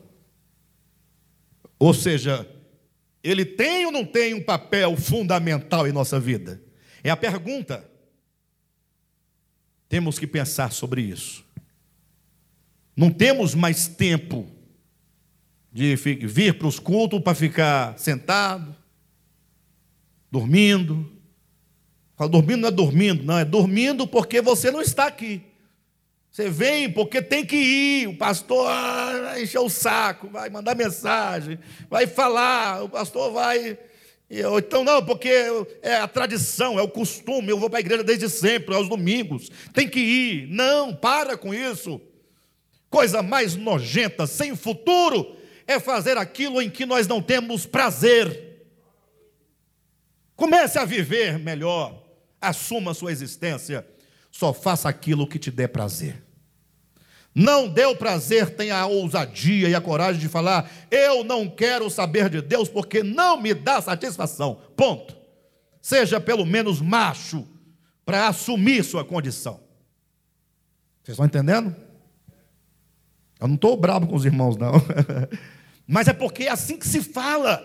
Ou 1.79 1.95
seja, 1.95 2.49
ele 3.23 3.45
tem 3.45 3.87
ou 3.87 3.93
não 3.93 4.05
tem 4.05 4.35
um 4.35 4.43
papel 4.43 4.97
fundamental 4.97 5.87
em 5.87 5.93
nossa 5.93 6.19
vida? 6.19 6.63
É 7.03 7.11
a 7.11 7.17
pergunta. 7.17 7.89
Temos 9.89 10.19
que 10.19 10.27
pensar 10.27 10.73
sobre 10.73 11.03
isso. 11.03 11.45
Não 12.97 13.11
temos 13.11 13.55
mais 13.55 13.89
tempo 13.89 14.47
de 15.73 15.97
vir 15.97 16.59
para 16.59 16.67
os 16.67 16.79
cultos 16.79 17.21
para 17.21 17.35
ficar 17.35 17.99
sentado, 17.99 18.75
dormindo. 20.31 21.11
Fala, 22.17 22.31
dormindo 22.31 22.61
não 22.61 22.69
é 22.69 22.71
dormindo, 22.71 23.25
não, 23.25 23.39
é 23.39 23.45
dormindo 23.45 24.07
porque 24.07 24.43
você 24.43 24.71
não 24.71 24.83
está 24.83 25.07
aqui. 25.07 25.43
Você 26.31 26.49
vem 26.49 26.91
porque 26.91 27.21
tem 27.21 27.45
que 27.45 27.57
ir, 27.57 28.09
o 28.09 28.17
pastor 28.17 28.65
vai 28.65 29.43
encher 29.43 29.59
o 29.59 29.69
saco, 29.69 30.29
vai 30.29 30.49
mandar 30.49 30.77
mensagem, 30.77 31.59
vai 31.89 32.07
falar, 32.07 32.85
o 32.85 32.89
pastor 32.89 33.33
vai. 33.33 33.77
Então, 34.31 34.85
não, 34.85 35.05
porque 35.05 35.29
é 35.83 35.97
a 35.97 36.07
tradição, 36.07 36.79
é 36.79 36.83
o 36.83 36.89
costume, 36.89 37.49
eu 37.49 37.59
vou 37.59 37.69
para 37.69 37.81
a 37.81 37.81
igreja 37.81 38.05
desde 38.05 38.29
sempre, 38.29 38.73
aos 38.73 38.89
domingos, 38.89 39.51
tem 39.75 39.89
que 39.89 39.99
ir. 39.99 40.47
Não, 40.47 40.95
para 40.95 41.37
com 41.37 41.53
isso. 41.53 42.01
Coisa 42.89 43.25
mais 43.25 43.57
nojenta, 43.57 44.25
sem 44.25 44.55
futuro, 44.55 45.37
é 45.67 45.81
fazer 45.81 46.17
aquilo 46.17 46.63
em 46.63 46.71
que 46.71 46.87
nós 46.87 47.09
não 47.09 47.21
temos 47.21 47.67
prazer. 47.67 48.69
Comece 50.37 50.79
a 50.79 50.85
viver 50.85 51.41
melhor, 51.41 52.05
assuma 52.41 52.95
sua 52.95 53.11
existência 53.11 53.85
só 54.41 54.55
faça 54.55 54.89
aquilo 54.89 55.27
que 55.27 55.39
te 55.39 55.51
dê 55.51 55.69
prazer. 55.69 56.23
não 57.35 57.69
deu 57.69 57.95
prazer, 57.95 58.57
tenha 58.57 58.75
a 58.79 58.87
ousadia 58.87 59.69
e 59.69 59.75
a 59.75 59.81
coragem 59.83 60.19
de 60.19 60.29
falar: 60.29 60.71
eu 60.91 61.23
não 61.23 61.47
quero 61.47 61.91
saber 61.91 62.31
de 62.31 62.41
Deus 62.41 62.67
porque 62.67 63.03
não 63.03 63.39
me 63.39 63.53
dá 63.53 63.83
satisfação. 63.83 64.59
Ponto. 64.75 65.15
Seja 65.83 66.19
pelo 66.19 66.47
menos 66.47 66.81
macho 66.81 67.47
para 68.05 68.29
assumir 68.29 68.83
sua 68.83 69.05
condição. 69.05 69.61
Vocês 71.03 71.15
estão 71.15 71.27
entendendo? 71.27 71.77
Eu 73.39 73.47
não 73.47 73.57
estou 73.57 73.77
bravo 73.77 74.07
com 74.07 74.17
os 74.17 74.25
irmãos, 74.25 74.57
não. 74.57 74.73
Mas 75.87 76.09
é 76.09 76.15
porque 76.15 76.45
é 76.45 76.51
assim 76.51 76.79
que 76.79 76.89
se 76.89 77.03
fala. 77.03 77.63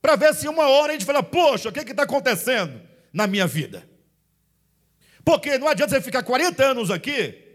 Para 0.00 0.14
ver 0.14 0.34
se 0.34 0.48
uma 0.48 0.68
hora 0.68 0.90
a 0.90 0.92
gente 0.92 1.04
fala, 1.04 1.22
poxa, 1.22 1.68
o 1.68 1.72
que 1.72 1.80
está 1.80 2.04
acontecendo 2.04 2.80
na 3.12 3.26
minha 3.26 3.46
vida? 3.46 3.89
Porque 5.24 5.58
não 5.58 5.68
adianta 5.68 5.94
você 5.94 6.00
ficar 6.00 6.22
40 6.22 6.64
anos 6.64 6.90
aqui 6.90 7.50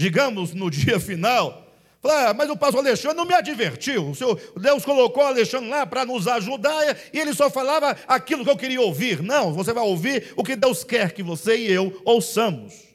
digamos, 0.00 0.54
no 0.54 0.70
dia 0.72 0.98
final, 0.98 1.70
falar, 2.00 2.30
ah, 2.30 2.34
mas 2.34 2.48
o 2.48 2.56
pastor 2.56 2.80
Alexandre 2.80 3.18
não 3.18 3.26
me 3.26 3.34
advertiu. 3.34 4.10
O 4.10 4.14
Senhor, 4.14 4.40
Deus 4.56 4.82
colocou 4.82 5.22
o 5.22 5.26
Alexandre 5.26 5.68
lá 5.68 5.84
para 5.84 6.06
nos 6.06 6.26
ajudar 6.26 6.96
e 7.12 7.18
ele 7.18 7.34
só 7.34 7.50
falava 7.50 7.94
aquilo 8.08 8.42
que 8.42 8.50
eu 8.50 8.56
queria 8.56 8.80
ouvir. 8.80 9.22
Não, 9.22 9.52
você 9.52 9.74
vai 9.74 9.84
ouvir 9.84 10.32
o 10.36 10.42
que 10.42 10.56
Deus 10.56 10.82
quer 10.82 11.12
que 11.12 11.22
você 11.22 11.56
e 11.58 11.70
eu 11.70 12.00
ouçamos. 12.04 12.88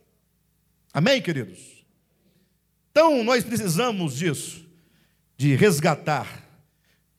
Amém, 0.91 1.21
queridos? 1.21 1.85
Então, 2.89 3.23
nós 3.23 3.43
precisamos 3.43 4.17
disso, 4.17 4.65
de 5.37 5.53
resgatar, 5.53 6.43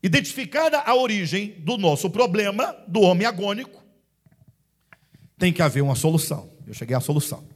identificada 0.02 0.80
a 0.80 0.94
origem 0.94 1.54
do 1.58 1.76
nosso 1.76 2.10
problema, 2.10 2.74
do 2.88 3.02
homem 3.02 3.26
agônico, 3.26 3.84
tem 5.38 5.52
que 5.52 5.60
haver 5.60 5.82
uma 5.82 5.94
solução. 5.94 6.55
Eu 6.66 6.74
cheguei 6.74 6.96
à 6.96 7.00
solução. 7.00 7.46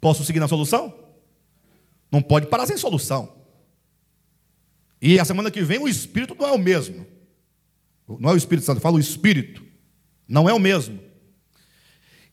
Posso 0.00 0.24
seguir 0.24 0.40
na 0.40 0.48
solução? 0.48 0.94
Não 2.10 2.20
pode 2.20 2.46
parar 2.46 2.66
sem 2.66 2.76
solução. 2.76 3.34
E 5.00 5.18
a 5.18 5.24
semana 5.24 5.50
que 5.50 5.62
vem 5.62 5.78
o 5.78 5.88
Espírito 5.88 6.34
não 6.34 6.46
é 6.46 6.52
o 6.52 6.58
mesmo. 6.58 7.06
Não 8.08 8.30
é 8.30 8.32
o 8.32 8.36
Espírito 8.36 8.64
Santo, 8.64 8.80
fala 8.80 8.96
o 8.96 9.00
Espírito. 9.00 9.64
Não 10.28 10.48
é 10.48 10.52
o 10.52 10.58
mesmo. 10.58 11.00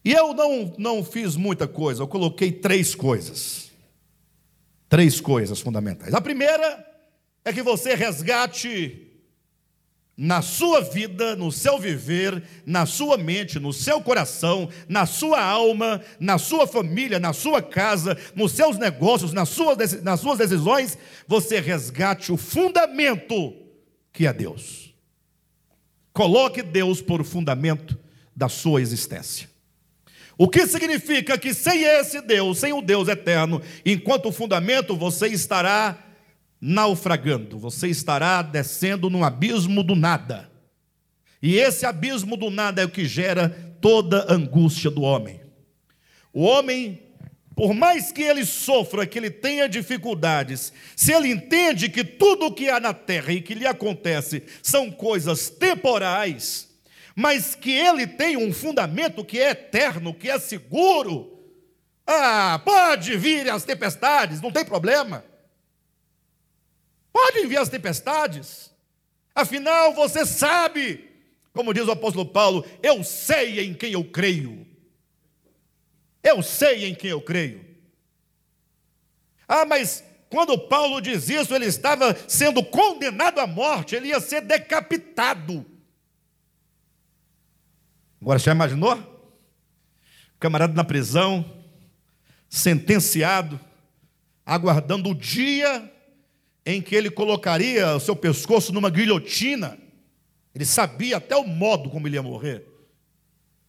E 0.04 0.12
eu 0.12 0.34
não, 0.34 0.74
não 0.78 1.04
fiz 1.04 1.36
muita 1.36 1.68
coisa, 1.68 2.02
eu 2.02 2.08
coloquei 2.08 2.52
três 2.52 2.94
coisas. 2.94 3.72
Três 4.90 5.22
coisas 5.22 5.60
fundamentais. 5.60 6.14
A 6.14 6.22
primeira 6.22 6.86
é 7.46 7.54
que 7.54 7.64
você 7.64 7.96
resgate 7.96 9.13
na 10.16 10.42
sua 10.42 10.80
vida, 10.82 11.36
no 11.36 11.52
seu 11.52 11.80
viver, 11.80 12.44
na 12.66 12.86
sua 12.86 13.18
mente, 13.18 13.60
no 13.60 13.74
seu 13.74 14.00
coração, 14.00 14.70
na 14.88 15.06
sua 15.06 15.44
alma, 15.44 16.02
na 16.20 16.38
sua 16.38 16.68
família, 16.68 17.20
na 17.20 17.34
sua 17.34 17.62
casa, 17.62 18.16
nos 18.36 18.52
seus 18.52 18.78
negócios, 18.78 19.34
nas 19.34 19.50
suas, 19.50 20.02
nas 20.04 20.20
suas 20.20 20.38
decisões, 20.38 20.98
você 21.28 21.60
resgate 21.60 22.32
o 22.32 22.38
fundamento 22.38 23.54
que 24.12 24.28
é 24.28 24.34
Deus. 24.34 24.94
Coloque 26.14 26.62
Deus 26.62 27.02
por 27.02 27.24
fundamento 27.24 27.98
da 28.36 28.48
sua 28.48 28.82
existência. 28.82 29.50
O 30.38 30.48
que 30.48 30.66
significa 30.68 31.38
que 31.38 31.54
sem 31.54 31.84
esse 31.84 32.22
Deus, 32.22 32.60
sem 32.60 32.74
o 32.74 32.82
Deus 32.82 33.08
eterno, 33.08 33.62
enquanto 33.84 34.32
fundamento, 34.32 34.96
você 34.96 35.28
estará 35.28 35.98
naufragando, 36.66 37.60
você 37.60 37.90
estará 37.90 38.42
descendo 38.42 39.10
num 39.10 39.22
abismo 39.22 39.84
do 39.84 39.96
nada. 39.96 40.50
E 41.42 41.58
esse 41.58 41.86
abismo 41.86 42.38
do 42.38 42.50
nada 42.50 42.82
é 42.82 42.86
o 42.86 42.90
que 42.90 43.04
gera 43.04 43.50
toda 43.82 44.22
a 44.24 44.34
angústia 44.34 44.90
do 44.90 45.02
homem. 45.02 45.42
O 46.32 46.44
homem, 46.44 47.04
por 47.54 47.74
mais 47.74 48.14
que 48.14 48.22
ele 48.22 48.46
sofra, 48.46 49.06
que 49.06 49.20
ele 49.20 49.30
tenha 49.30 49.68
dificuldades, 49.68 50.72
se 50.96 51.12
ele 51.12 51.30
entende 51.30 51.90
que 51.90 52.02
tudo 52.02 52.46
o 52.46 52.54
que 52.54 52.70
há 52.70 52.80
na 52.80 52.94
terra 52.94 53.34
e 53.34 53.42
que 53.42 53.54
lhe 53.54 53.68
acontece 53.68 54.42
são 54.62 54.90
coisas 54.90 55.50
temporais, 55.50 56.70
mas 57.14 57.56
que 57.56 57.74
ele 57.74 58.08
tem 58.08 58.38
um 58.38 58.54
fundamento 58.54 59.26
que 59.26 59.38
é 59.38 59.50
eterno, 59.50 60.14
que 60.14 60.30
é 60.30 60.40
seguro, 60.40 61.44
ah, 62.08 62.62
pode 62.64 63.18
vir 63.18 63.50
as 63.50 63.66
tempestades, 63.66 64.40
não 64.40 64.50
tem 64.50 64.64
problema. 64.64 65.33
Pode 67.14 67.38
enviar 67.42 67.62
as 67.62 67.70
tempestades. 67.70 68.72
Afinal, 69.36 69.94
você 69.94 70.26
sabe, 70.26 71.10
como 71.54 71.72
diz 71.72 71.88
o 71.88 71.92
apóstolo 71.92 72.26
Paulo, 72.26 72.66
eu 72.82 73.04
sei 73.04 73.60
em 73.60 73.74
quem 73.76 73.94
eu 73.94 74.04
creio. 74.04 74.66
Eu 76.24 76.42
sei 76.42 76.86
em 76.86 76.96
quem 76.96 77.12
eu 77.12 77.22
creio. 77.22 77.64
Ah, 79.48 79.64
mas 79.64 80.04
quando 80.30 80.58
Paulo 80.58 81.00
diz 81.00 81.30
isso, 81.30 81.54
ele 81.54 81.66
estava 81.66 82.18
sendo 82.28 82.64
condenado 82.64 83.40
à 83.40 83.46
morte, 83.46 83.96
ele 83.96 84.08
ia 84.08 84.20
ser 84.20 84.42
decapitado. 84.42 85.64
Agora, 88.20 88.40
já 88.40 88.54
imaginou? 88.54 89.12
Camarada 90.40 90.74
na 90.74 90.84
prisão, 90.84 91.46
sentenciado, 92.50 93.60
aguardando 94.46 95.10
o 95.10 95.16
dia 95.16 95.93
em 96.66 96.82
que 96.82 96.96
ele 96.96 97.10
colocaria 97.10 97.96
o 97.96 98.00
seu 98.00 98.16
pescoço 98.16 98.72
numa 98.72 98.90
guilhotina. 98.90 99.78
Ele 100.56 100.66
sabia 100.66 101.18
até 101.18 101.36
o 101.36 101.46
modo 101.46 101.90
como 101.90 102.08
ele 102.08 102.16
ia 102.16 102.24
morrer. 102.24 102.66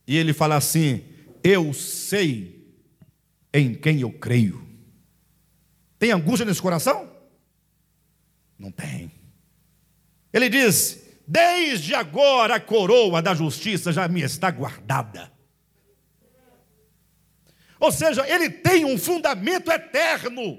E 0.07 0.17
ele 0.17 0.33
fala 0.33 0.57
assim: 0.57 1.05
Eu 1.43 1.73
sei 1.73 2.65
em 3.53 3.75
quem 3.75 4.01
eu 4.01 4.13
creio. 4.13 4.65
Tem 5.99 6.13
angústia 6.13 6.45
nesse 6.45 6.61
coração? 6.61 7.11
Não 8.59 8.71
tem. 8.71 9.11
Ele 10.33 10.49
diz: 10.49 11.03
Desde 11.27 11.95
agora 11.95 12.57
a 12.57 12.61
coroa 12.61 13.23
da 13.23 13.35
justiça 13.35 13.93
já 13.93 14.07
me 14.07 14.21
está 14.21 14.51
guardada. 14.51 15.33
Ou 17.81 17.93
seja, 17.93 18.27
ele 18.29 18.49
tem 18.49 18.85
um 18.85 18.99
fundamento 18.99 19.71
eterno. 19.71 20.59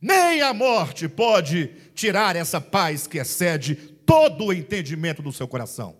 Nem 0.00 0.42
a 0.42 0.52
morte 0.52 1.08
pode 1.08 1.70
tirar 1.94 2.36
essa 2.36 2.60
paz 2.60 3.06
que 3.06 3.18
excede 3.18 3.74
todo 4.04 4.46
o 4.46 4.52
entendimento 4.52 5.22
do 5.22 5.32
seu 5.32 5.48
coração. 5.48 5.96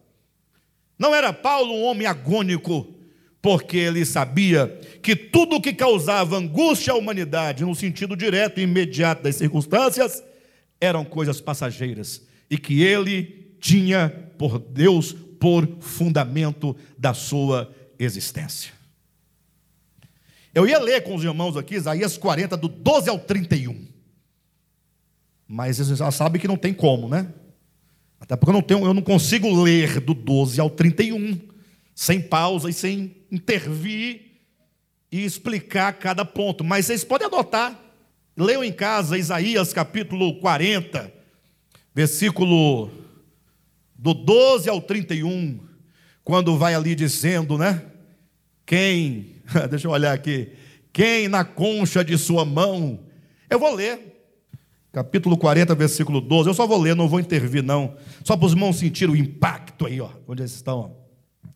Não 0.98 1.14
era 1.14 1.32
Paulo 1.32 1.74
um 1.74 1.84
homem 1.84 2.06
agônico, 2.06 2.94
porque 3.42 3.76
ele 3.76 4.04
sabia 4.04 4.68
que 5.02 5.14
tudo 5.14 5.60
que 5.60 5.72
causava 5.72 6.36
angústia 6.36 6.92
à 6.92 6.96
humanidade, 6.96 7.64
no 7.64 7.74
sentido 7.74 8.16
direto 8.16 8.58
e 8.58 8.64
imediato 8.64 9.22
das 9.22 9.36
circunstâncias, 9.36 10.22
eram 10.80 11.04
coisas 11.04 11.40
passageiras 11.40 12.22
e 12.50 12.58
que 12.58 12.82
ele 12.82 13.56
tinha 13.60 14.08
por 14.38 14.58
Deus 14.58 15.12
por 15.12 15.66
fundamento 15.80 16.76
da 16.98 17.14
sua 17.14 17.72
existência. 17.98 18.75
Eu 20.56 20.66
ia 20.66 20.78
ler 20.78 21.02
com 21.02 21.14
os 21.14 21.22
irmãos 21.22 21.54
aqui 21.54 21.74
Isaías 21.74 22.16
40, 22.16 22.56
do 22.56 22.66
12 22.66 23.10
ao 23.10 23.18
31. 23.18 23.88
Mas 25.46 25.78
eles 25.78 25.98
já 25.98 26.10
sabem 26.10 26.40
que 26.40 26.48
não 26.48 26.56
tem 26.56 26.72
como, 26.72 27.10
né? 27.10 27.30
Até 28.18 28.36
porque 28.36 28.48
eu 28.48 28.54
não, 28.54 28.62
tenho, 28.62 28.86
eu 28.86 28.94
não 28.94 29.02
consigo 29.02 29.62
ler 29.62 30.00
do 30.00 30.14
12 30.14 30.58
ao 30.58 30.70
31, 30.70 31.38
sem 31.94 32.22
pausa 32.22 32.70
e 32.70 32.72
sem 32.72 33.14
intervir 33.30 34.22
e 35.12 35.26
explicar 35.26 35.92
cada 35.92 36.24
ponto. 36.24 36.64
Mas 36.64 36.86
vocês 36.86 37.04
podem 37.04 37.26
adotar. 37.26 37.78
Leiam 38.34 38.64
em 38.64 38.72
casa 38.72 39.18
Isaías 39.18 39.74
capítulo 39.74 40.40
40, 40.40 41.12
versículo 41.94 42.90
do 43.94 44.14
12 44.14 44.70
ao 44.70 44.80
31, 44.80 45.60
quando 46.24 46.56
vai 46.56 46.74
ali 46.74 46.94
dizendo, 46.94 47.58
né? 47.58 47.82
Quem 48.64 49.35
Deixa 49.70 49.86
eu 49.86 49.90
olhar 49.90 50.12
aqui. 50.12 50.52
Quem 50.92 51.28
na 51.28 51.44
concha 51.44 52.04
de 52.04 52.16
sua 52.16 52.44
mão. 52.44 53.00
Eu 53.48 53.58
vou 53.58 53.74
ler. 53.74 54.14
Capítulo 54.92 55.36
40, 55.36 55.74
versículo 55.74 56.20
12. 56.20 56.48
Eu 56.48 56.54
só 56.54 56.66
vou 56.66 56.80
ler, 56.80 56.96
não 56.96 57.08
vou 57.08 57.20
intervir, 57.20 57.62
não. 57.62 57.96
Só 58.24 58.36
para 58.36 58.46
os 58.46 58.52
irmãos 58.52 58.78
sentirem 58.78 59.14
o 59.14 59.16
impacto 59.18 59.86
aí, 59.86 60.00
ó, 60.00 60.08
onde 60.26 60.42
eles 60.42 60.54
estão. 60.54 60.78
Ó. 60.78 61.50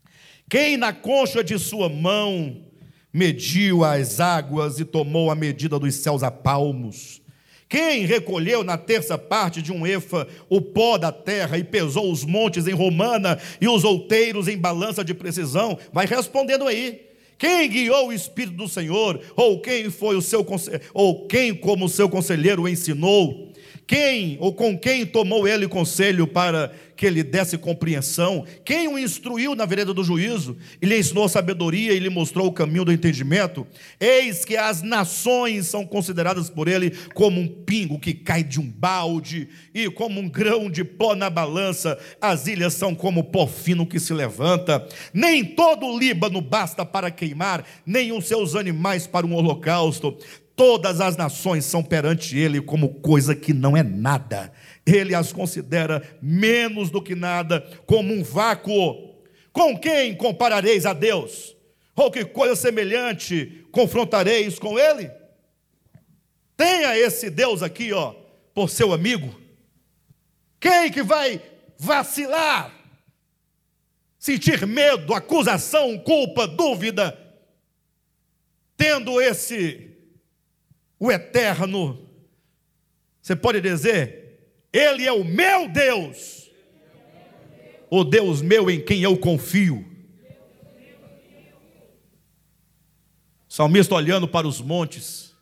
Quem 0.49 0.77
na 0.77 0.93
concha 0.93 1.43
de 1.43 1.59
sua 1.59 1.89
mão 1.89 2.65
mediu 3.13 3.85
as 3.85 4.21
águas 4.21 4.79
e 4.79 4.85
tomou 4.85 5.31
a 5.31 5.35
medida 5.35 5.79
dos 5.79 5.95
céus 5.95 6.23
a 6.23 6.31
palmos? 6.31 7.23
Quem 7.67 8.05
recolheu 8.05 8.65
na 8.65 8.77
terça 8.77 9.17
parte 9.17 9.63
de 9.63 9.73
um 9.73 9.87
efa 9.87 10.27
o 10.49 10.61
pó 10.61 10.99
da 10.99 11.13
terra 11.13 11.57
e 11.57 11.63
pesou 11.63 12.11
os 12.11 12.25
montes 12.25 12.67
em 12.67 12.75
romana 12.75 13.39
e 13.61 13.69
os 13.69 13.85
outeiros 13.85 14.49
em 14.49 14.59
balança 14.59 15.05
de 15.05 15.15
precisão? 15.15 15.79
Vai 15.93 16.05
respondendo 16.05 16.67
aí. 16.67 17.10
Quem 17.41 17.71
guiou 17.71 18.09
o 18.09 18.13
Espírito 18.13 18.55
do 18.55 18.69
Senhor? 18.69 19.19
Ou 19.35 19.61
quem 19.61 19.91
foi 19.91 20.15
o 20.15 20.21
seu 20.21 20.47
ou 20.93 21.27
quem 21.27 21.55
como 21.55 21.89
seu 21.89 22.07
conselheiro 22.07 22.69
ensinou? 22.69 23.51
Quem 23.91 24.37
ou 24.39 24.55
com 24.55 24.79
quem 24.79 25.05
tomou 25.05 25.49
ele 25.49 25.67
conselho 25.67 26.25
para 26.25 26.73
que 26.95 27.05
ele 27.05 27.25
desse 27.25 27.59
compreensão? 27.59 28.47
Quem 28.65 28.87
o 28.87 28.97
instruiu 28.97 29.57
na 29.57 29.67
vereda 29.67 29.93
do 29.93 30.05
juízo? 30.05 30.57
E 30.81 30.87
lhe 30.87 30.97
ensinou 30.97 31.29
sabedoria 31.29 31.93
e 31.93 31.99
lhe 31.99 32.09
mostrou 32.09 32.47
o 32.47 32.53
caminho 32.53 32.85
do 32.85 32.93
entendimento? 32.93 33.67
Eis 33.99 34.45
que 34.45 34.57
as 34.57 34.81
nações 34.81 35.67
são 35.67 35.85
consideradas 35.85 36.49
por 36.49 36.69
ele 36.69 36.93
como 37.15 37.41
um 37.41 37.49
pingo 37.49 37.99
que 37.99 38.15
cai 38.15 38.45
de 38.45 38.61
um 38.61 38.71
balde 38.71 39.49
e 39.75 39.91
como 39.91 40.21
um 40.21 40.29
grão 40.29 40.71
de 40.71 40.85
pó 40.85 41.17
na 41.17 41.29
balança. 41.29 41.99
As 42.21 42.47
ilhas 42.47 42.75
são 42.75 42.95
como 42.95 43.25
pó 43.25 43.45
fino 43.49 43.85
que 43.85 43.99
se 43.99 44.15
levanta. 44.15 44.87
Nem 45.13 45.45
todo 45.45 45.85
o 45.85 45.99
Líbano 45.99 46.41
basta 46.41 46.87
para 46.87 47.11
queimar, 47.11 47.67
nem 47.85 48.13
os 48.13 48.29
seus 48.29 48.55
animais 48.55 49.09
para 49.09 49.27
um 49.27 49.35
holocausto. 49.35 50.17
Todas 50.57 51.01
as 51.01 51.17
nações 51.17 51.65
são 51.65 51.83
perante 51.83 52.37
ele 52.37 52.61
como 52.61 52.95
coisa 53.01 53.35
que 53.35 53.53
não 53.53 53.77
é 53.77 53.83
nada. 53.83 54.53
Ele 54.85 55.15
as 55.15 55.33
considera 55.33 56.03
menos 56.21 56.91
do 56.91 57.01
que 57.03 57.15
nada, 57.15 57.61
como 57.87 58.13
um 58.13 58.23
vácuo. 58.23 59.11
Com 59.53 59.79
quem 59.79 60.15
comparareis 60.15 60.87
a 60.87 60.93
Deus? 60.93 61.57
Ou 61.97 62.11
que 62.11 62.25
coisa 62.25 62.55
semelhante 62.55 63.67
confrontareis 63.73 64.59
com 64.59 64.79
ele? 64.79 65.11
Tenha 66.57 66.97
esse 66.97 67.31
Deus 67.31 67.63
aqui, 67.63 67.93
ó, 67.93 68.15
por 68.55 68.69
seu 68.69 68.93
amigo. 68.93 69.41
Quem 70.61 70.91
que 70.91 71.03
vai 71.03 71.41
vacilar? 71.79 72.71
Sentir 74.19 74.67
medo, 74.67 75.15
acusação, 75.15 75.99
culpa, 75.99 76.47
dúvida, 76.47 77.19
tendo 78.77 79.21
esse 79.21 79.90
o 81.01 81.11
eterno. 81.11 82.07
Você 83.21 83.35
pode 83.35 83.61
dizer, 83.61 84.53
Ele 84.73 85.05
é 85.05 85.13
o 85.13 85.25
meu 85.25 85.69
Deus, 85.69 86.49
o 87.91 88.05
Deus 88.05 88.41
meu 88.41 88.71
em 88.71 88.81
quem 88.81 89.03
eu 89.03 89.17
confio. 89.17 89.91
salmista 93.51 93.97
olhando 93.97 94.29
para 94.29 94.47
os 94.47 94.61
montes. 94.61 95.35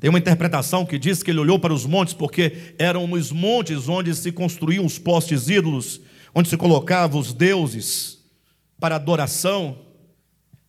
Tem 0.00 0.10
uma 0.10 0.18
interpretação 0.18 0.84
que 0.84 0.98
diz 0.98 1.22
que 1.22 1.30
ele 1.30 1.38
olhou 1.38 1.58
para 1.60 1.72
os 1.72 1.86
montes 1.86 2.12
porque 2.12 2.74
eram 2.76 3.06
nos 3.06 3.30
montes 3.30 3.88
onde 3.88 4.14
se 4.14 4.32
construíam 4.32 4.84
os 4.84 4.98
postes 4.98 5.48
ídolos, 5.48 6.00
onde 6.34 6.48
se 6.48 6.56
colocavam 6.56 7.20
os 7.20 7.32
deuses 7.32 8.18
para 8.80 8.96
adoração. 8.96 9.78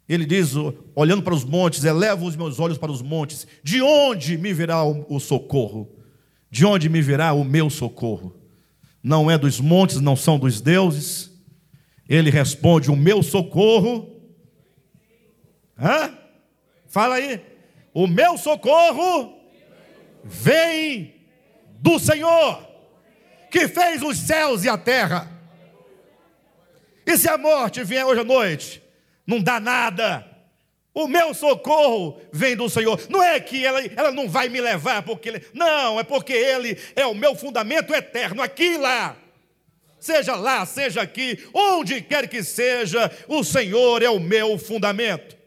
Ele 0.10 0.26
diz, 0.26 0.54
olhando 0.96 1.22
para 1.22 1.36
os 1.36 1.44
montes, 1.44 1.84
eleva 1.84 2.26
os 2.26 2.36
meus 2.36 2.60
olhos 2.60 2.80
para 2.80 2.92
os 2.92 3.00
montes, 3.00 3.46
de 3.64 3.80
onde 3.80 4.40
me 4.40 4.52
virá 4.52 4.84
o 4.84 5.20
socorro? 5.20 5.88
De 6.50 6.66
onde 6.66 6.90
me 6.90 7.00
virá 7.00 7.32
o 7.32 7.44
meu 7.44 7.70
socorro? 7.70 8.36
Não 9.04 9.30
é 9.30 9.38
dos 9.38 9.60
montes, 9.60 10.02
não 10.02 10.16
são 10.16 10.40
dos 10.40 10.60
deuses. 10.60 11.32
Ele 12.08 12.32
responde: 12.32 12.90
O 12.90 12.96
meu 12.96 13.22
socorro. 13.22 14.20
Hã? 15.78 16.18
Fala 16.88 17.16
aí. 17.16 17.40
O 17.94 18.08
meu 18.08 18.36
socorro 18.36 19.38
vem 20.24 21.14
do 21.80 22.00
Senhor, 22.00 22.68
que 23.52 23.68
fez 23.68 24.02
os 24.02 24.18
céus 24.18 24.64
e 24.64 24.70
a 24.70 24.78
terra. 24.78 25.30
E 27.06 27.16
se 27.16 27.30
a 27.30 27.38
morte 27.38 27.84
vier 27.84 28.06
hoje 28.06 28.22
à 28.22 28.24
noite? 28.24 28.89
Não 29.30 29.40
dá 29.40 29.60
nada. 29.60 30.26
O 30.92 31.08
meu 31.08 31.36
socorro 31.36 32.20
vem 32.34 32.56
do 32.56 32.68
Senhor. 32.68 33.00
Não 33.10 33.22
é 33.22 33.40
que 33.40 33.64
ela, 33.64 33.80
ela 33.96 34.12
não 34.12 34.28
vai 34.28 34.50
me 34.50 34.60
levar, 34.60 35.04
porque 35.04 35.30
ele, 35.30 35.46
não, 35.54 36.00
é 36.00 36.04
porque 36.04 36.34
Ele 36.34 36.76
é 36.96 37.06
o 37.06 37.14
meu 37.14 37.36
fundamento 37.36 37.94
eterno, 37.94 38.42
aqui 38.42 38.74
e 38.74 38.78
lá. 38.78 39.16
Seja 40.00 40.36
lá, 40.36 40.66
seja 40.66 41.02
aqui, 41.02 41.38
onde 41.54 42.02
quer 42.02 42.28
que 42.28 42.42
seja, 42.44 43.12
o 43.28 43.44
Senhor 43.44 44.02
é 44.02 44.10
o 44.10 44.20
meu 44.20 44.58
fundamento. 44.58 45.38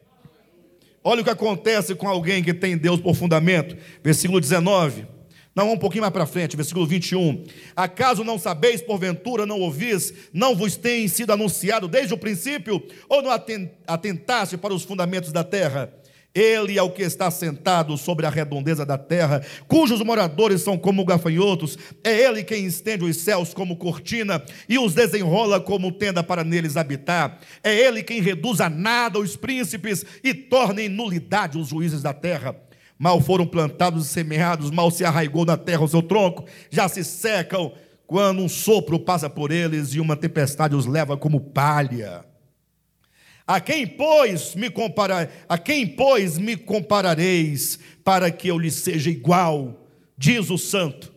Olha 1.02 1.22
o 1.22 1.24
que 1.24 1.30
acontece 1.30 1.94
com 1.96 2.06
alguém 2.06 2.44
que 2.44 2.54
tem 2.54 2.76
Deus 2.76 3.00
por 3.00 3.16
fundamento. 3.16 3.76
Versículo 4.00 4.40
19. 4.40 5.06
Não, 5.54 5.72
um 5.72 5.76
pouquinho 5.76 6.02
mais 6.02 6.12
para 6.12 6.24
frente, 6.24 6.56
versículo 6.56 6.86
21. 6.86 7.44
Acaso 7.76 8.24
não 8.24 8.38
sabeis, 8.38 8.80
porventura 8.80 9.44
não 9.44 9.60
ouvis, 9.60 10.12
não 10.32 10.56
vos 10.56 10.76
tem 10.76 11.06
sido 11.08 11.30
anunciado 11.30 11.86
desde 11.86 12.14
o 12.14 12.18
princípio, 12.18 12.82
ou 13.06 13.20
não 13.20 13.30
atentaste 13.86 14.56
para 14.56 14.72
os 14.72 14.82
fundamentos 14.82 15.30
da 15.30 15.44
terra? 15.44 15.92
Ele 16.34 16.78
é 16.78 16.82
o 16.82 16.90
que 16.90 17.02
está 17.02 17.30
sentado 17.30 17.94
sobre 17.98 18.24
a 18.24 18.30
redondeza 18.30 18.86
da 18.86 18.96
terra, 18.96 19.44
cujos 19.68 20.00
moradores 20.00 20.62
são 20.62 20.78
como 20.78 21.04
gafanhotos. 21.04 21.76
É 22.02 22.22
ele 22.22 22.42
quem 22.42 22.64
estende 22.64 23.04
os 23.04 23.18
céus 23.18 23.52
como 23.52 23.76
cortina 23.76 24.42
e 24.66 24.78
os 24.78 24.94
desenrola 24.94 25.60
como 25.60 25.92
tenda 25.92 26.22
para 26.22 26.42
neles 26.42 26.78
habitar. 26.78 27.38
É 27.62 27.78
ele 27.78 28.02
quem 28.02 28.22
reduz 28.22 28.62
a 28.62 28.70
nada 28.70 29.18
os 29.18 29.36
príncipes 29.36 30.06
e 30.24 30.32
torna 30.32 30.80
em 30.80 30.88
nulidade 30.88 31.58
os 31.58 31.68
juízes 31.68 32.00
da 32.00 32.14
terra 32.14 32.56
mal 33.02 33.20
foram 33.20 33.44
plantados 33.44 34.06
e 34.06 34.08
semeados, 34.08 34.70
mal 34.70 34.88
se 34.88 35.04
arraigou 35.04 35.44
na 35.44 35.56
terra 35.56 35.82
o 35.82 35.88
seu 35.88 36.00
tronco, 36.00 36.44
já 36.70 36.88
se 36.88 37.02
secam 37.02 37.72
quando 38.06 38.40
um 38.40 38.48
sopro 38.48 38.96
passa 38.96 39.28
por 39.28 39.50
eles 39.50 39.92
e 39.92 39.98
uma 39.98 40.14
tempestade 40.14 40.76
os 40.76 40.86
leva 40.86 41.16
como 41.16 41.40
palha. 41.40 42.24
A 43.44 43.60
quem, 43.60 43.88
pois, 43.88 44.54
me 44.54 44.70
comparar, 44.70 45.28
a 45.48 45.58
quem, 45.58 45.84
pois, 45.84 46.38
me 46.38 46.56
comparareis 46.56 47.76
para 48.04 48.30
que 48.30 48.46
eu 48.46 48.56
lhe 48.56 48.70
seja 48.70 49.10
igual? 49.10 49.84
Diz 50.16 50.48
o 50.48 50.56
santo. 50.56 51.12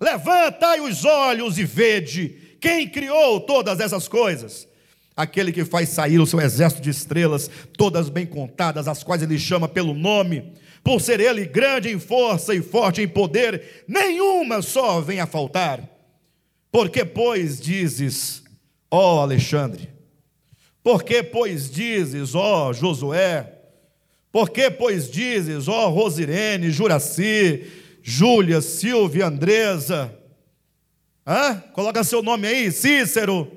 Levantai 0.00 0.80
os 0.80 1.04
olhos 1.04 1.56
e 1.56 1.64
vede 1.64 2.56
quem 2.60 2.88
criou 2.88 3.40
todas 3.42 3.78
essas 3.78 4.08
coisas. 4.08 4.66
Aquele 5.16 5.52
que 5.52 5.64
faz 5.64 5.90
sair 5.90 6.18
o 6.18 6.26
seu 6.26 6.40
exército 6.40 6.82
de 6.82 6.90
estrelas, 6.90 7.48
todas 7.76 8.08
bem 8.08 8.26
contadas, 8.26 8.88
as 8.88 9.04
quais 9.04 9.22
ele 9.22 9.38
chama 9.38 9.68
pelo 9.68 9.94
nome 9.94 10.52
por 10.88 11.02
ser 11.02 11.20
ele 11.20 11.44
grande 11.44 11.90
em 11.90 11.98
força 11.98 12.54
e 12.54 12.62
forte 12.62 13.02
em 13.02 13.06
poder, 13.06 13.84
nenhuma 13.86 14.62
só 14.62 15.02
vem 15.02 15.20
a 15.20 15.26
faltar. 15.26 15.86
Porque, 16.72 17.04
pois, 17.04 17.60
dizes, 17.60 18.42
ó 18.90 19.20
Alexandre? 19.20 19.90
Porque, 20.82 21.22
pois, 21.22 21.70
dizes, 21.70 22.34
ó 22.34 22.72
Josué? 22.72 23.52
Porque, 24.32 24.70
pois, 24.70 25.10
dizes, 25.10 25.68
ó 25.68 25.90
Rosirene, 25.90 26.70
Juraci, 26.70 27.66
Júlia, 28.02 28.62
Silvia, 28.62 29.26
Andresa? 29.26 30.18
Hã? 31.26 31.62
Coloca 31.74 32.02
seu 32.02 32.22
nome 32.22 32.48
aí, 32.48 32.72
Cícero. 32.72 33.52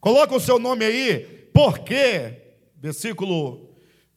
Coloca 0.00 0.34
o 0.34 0.40
seu 0.40 0.58
nome 0.58 0.84
aí. 0.84 1.20
Por 1.52 1.78
quê? 1.78 2.32
Versículo 2.82 3.65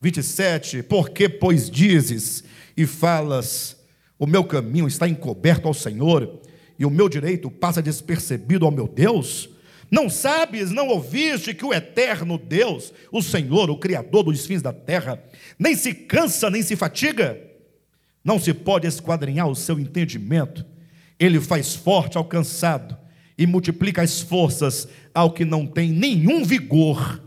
27, 0.00 0.82
porque, 0.82 1.28
pois, 1.28 1.70
dizes 1.70 2.42
e 2.76 2.86
falas, 2.86 3.76
o 4.18 4.26
meu 4.26 4.44
caminho 4.44 4.88
está 4.88 5.06
encoberto 5.06 5.68
ao 5.68 5.74
Senhor, 5.74 6.40
e 6.78 6.86
o 6.86 6.90
meu 6.90 7.08
direito 7.08 7.50
passa 7.50 7.82
despercebido 7.82 8.64
ao 8.64 8.70
meu 8.70 8.88
Deus? 8.88 9.50
Não 9.90 10.08
sabes, 10.08 10.70
não 10.70 10.88
ouviste 10.88 11.52
que 11.52 11.64
o 11.64 11.74
eterno 11.74 12.38
Deus, 12.38 12.92
o 13.12 13.20
Senhor, 13.20 13.68
o 13.70 13.76
Criador 13.76 14.22
dos 14.22 14.46
fins 14.46 14.62
da 14.62 14.72
terra, 14.72 15.22
nem 15.58 15.74
se 15.74 15.92
cansa, 15.92 16.48
nem 16.48 16.62
se 16.62 16.76
fatiga? 16.76 17.38
Não 18.24 18.38
se 18.38 18.54
pode 18.54 18.86
esquadrinhar 18.86 19.48
o 19.48 19.56
seu 19.56 19.78
entendimento. 19.78 20.64
Ele 21.18 21.40
faz 21.40 21.74
forte 21.74 22.16
ao 22.16 22.24
cansado 22.24 22.96
e 23.36 23.46
multiplica 23.46 24.00
as 24.00 24.20
forças 24.20 24.88
ao 25.12 25.32
que 25.32 25.44
não 25.44 25.66
tem 25.66 25.90
nenhum 25.90 26.44
vigor. 26.44 27.20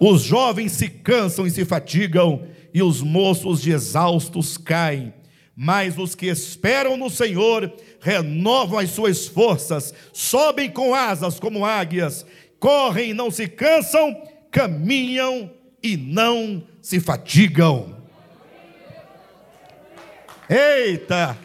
Os 0.00 0.22
jovens 0.22 0.72
se 0.72 0.88
cansam 0.88 1.46
e 1.46 1.50
se 1.50 1.62
fatigam, 1.66 2.48
e 2.72 2.82
os 2.82 3.02
moços 3.02 3.60
de 3.60 3.70
exaustos 3.70 4.56
caem. 4.56 5.12
Mas 5.54 5.98
os 5.98 6.14
que 6.14 6.24
esperam 6.24 6.96
no 6.96 7.10
Senhor 7.10 7.70
renovam 8.00 8.78
as 8.78 8.88
suas 8.90 9.26
forças, 9.26 9.92
sobem 10.10 10.70
com 10.70 10.94
asas 10.94 11.38
como 11.38 11.66
águias, 11.66 12.24
correm 12.58 13.10
e 13.10 13.14
não 13.14 13.30
se 13.30 13.46
cansam, 13.46 14.26
caminham 14.50 15.52
e 15.82 15.98
não 15.98 16.66
se 16.80 16.98
fatigam. 16.98 17.94
Eita! 20.48 21.36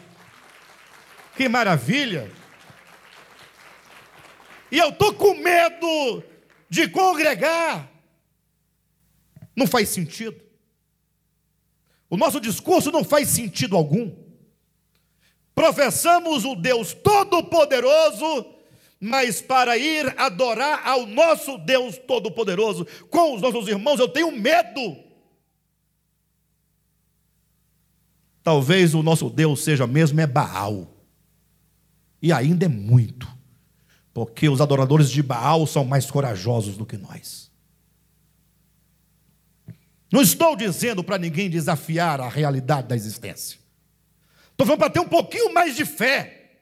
Que 1.36 1.46
maravilha! 1.46 2.30
E 4.72 4.78
eu 4.78 4.88
estou 4.88 5.12
com 5.12 5.34
medo 5.34 6.24
de 6.70 6.88
congregar 6.88 7.95
não 9.56 9.66
faz 9.66 9.88
sentido. 9.88 10.40
O 12.08 12.16
nosso 12.16 12.38
discurso 12.38 12.92
não 12.92 13.02
faz 13.02 13.28
sentido 13.30 13.74
algum. 13.74 14.14
Professamos 15.54 16.44
o 16.44 16.54
Deus 16.54 16.92
Todo-Poderoso, 16.92 18.46
mas 19.00 19.40
para 19.40 19.76
ir 19.78 20.14
adorar 20.18 20.86
ao 20.86 21.06
nosso 21.06 21.56
Deus 21.58 21.98
Todo-Poderoso 21.98 22.86
com 23.10 23.34
os 23.34 23.40
nossos 23.40 23.66
irmãos, 23.66 23.98
eu 23.98 24.08
tenho 24.08 24.30
medo. 24.30 25.06
talvez 28.46 28.94
o 28.94 29.02
nosso 29.02 29.28
Deus 29.28 29.64
seja 29.64 29.88
mesmo 29.88 30.20
é 30.20 30.26
Baal. 30.26 30.86
E 32.22 32.32
ainda 32.32 32.66
é 32.66 32.68
muito, 32.68 33.26
porque 34.14 34.48
os 34.48 34.60
adoradores 34.60 35.10
de 35.10 35.20
Baal 35.20 35.66
são 35.66 35.84
mais 35.84 36.08
corajosos 36.08 36.76
do 36.76 36.86
que 36.86 36.96
nós. 36.96 37.45
Não 40.10 40.22
estou 40.22 40.54
dizendo 40.54 41.02
para 41.02 41.18
ninguém 41.18 41.50
desafiar 41.50 42.20
a 42.20 42.28
realidade 42.28 42.88
da 42.88 42.94
existência. 42.94 43.58
Estou 44.50 44.66
falando 44.66 44.78
para 44.78 44.90
ter 44.90 45.00
um 45.00 45.08
pouquinho 45.08 45.52
mais 45.52 45.76
de 45.76 45.84
fé, 45.84 46.60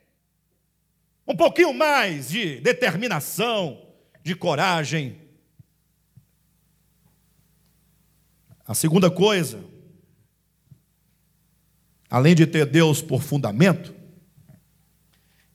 um 1.27 1.37
pouquinho 1.37 1.73
mais 1.73 2.29
de 2.29 2.61
determinação, 2.61 3.87
de 4.23 4.35
coragem. 4.35 5.21
A 8.67 8.75
segunda 8.75 9.11
coisa, 9.11 9.63
além 12.09 12.35
de 12.35 12.47
ter 12.47 12.67
Deus 12.67 13.03
por 13.03 13.23
fundamento, 13.23 13.95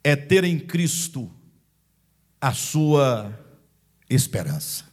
é 0.04 0.16
ter 0.16 0.44
em 0.44 0.60
Cristo 0.60 1.30
a 2.40 2.54
sua 2.54 3.38
esperança. 4.10 4.89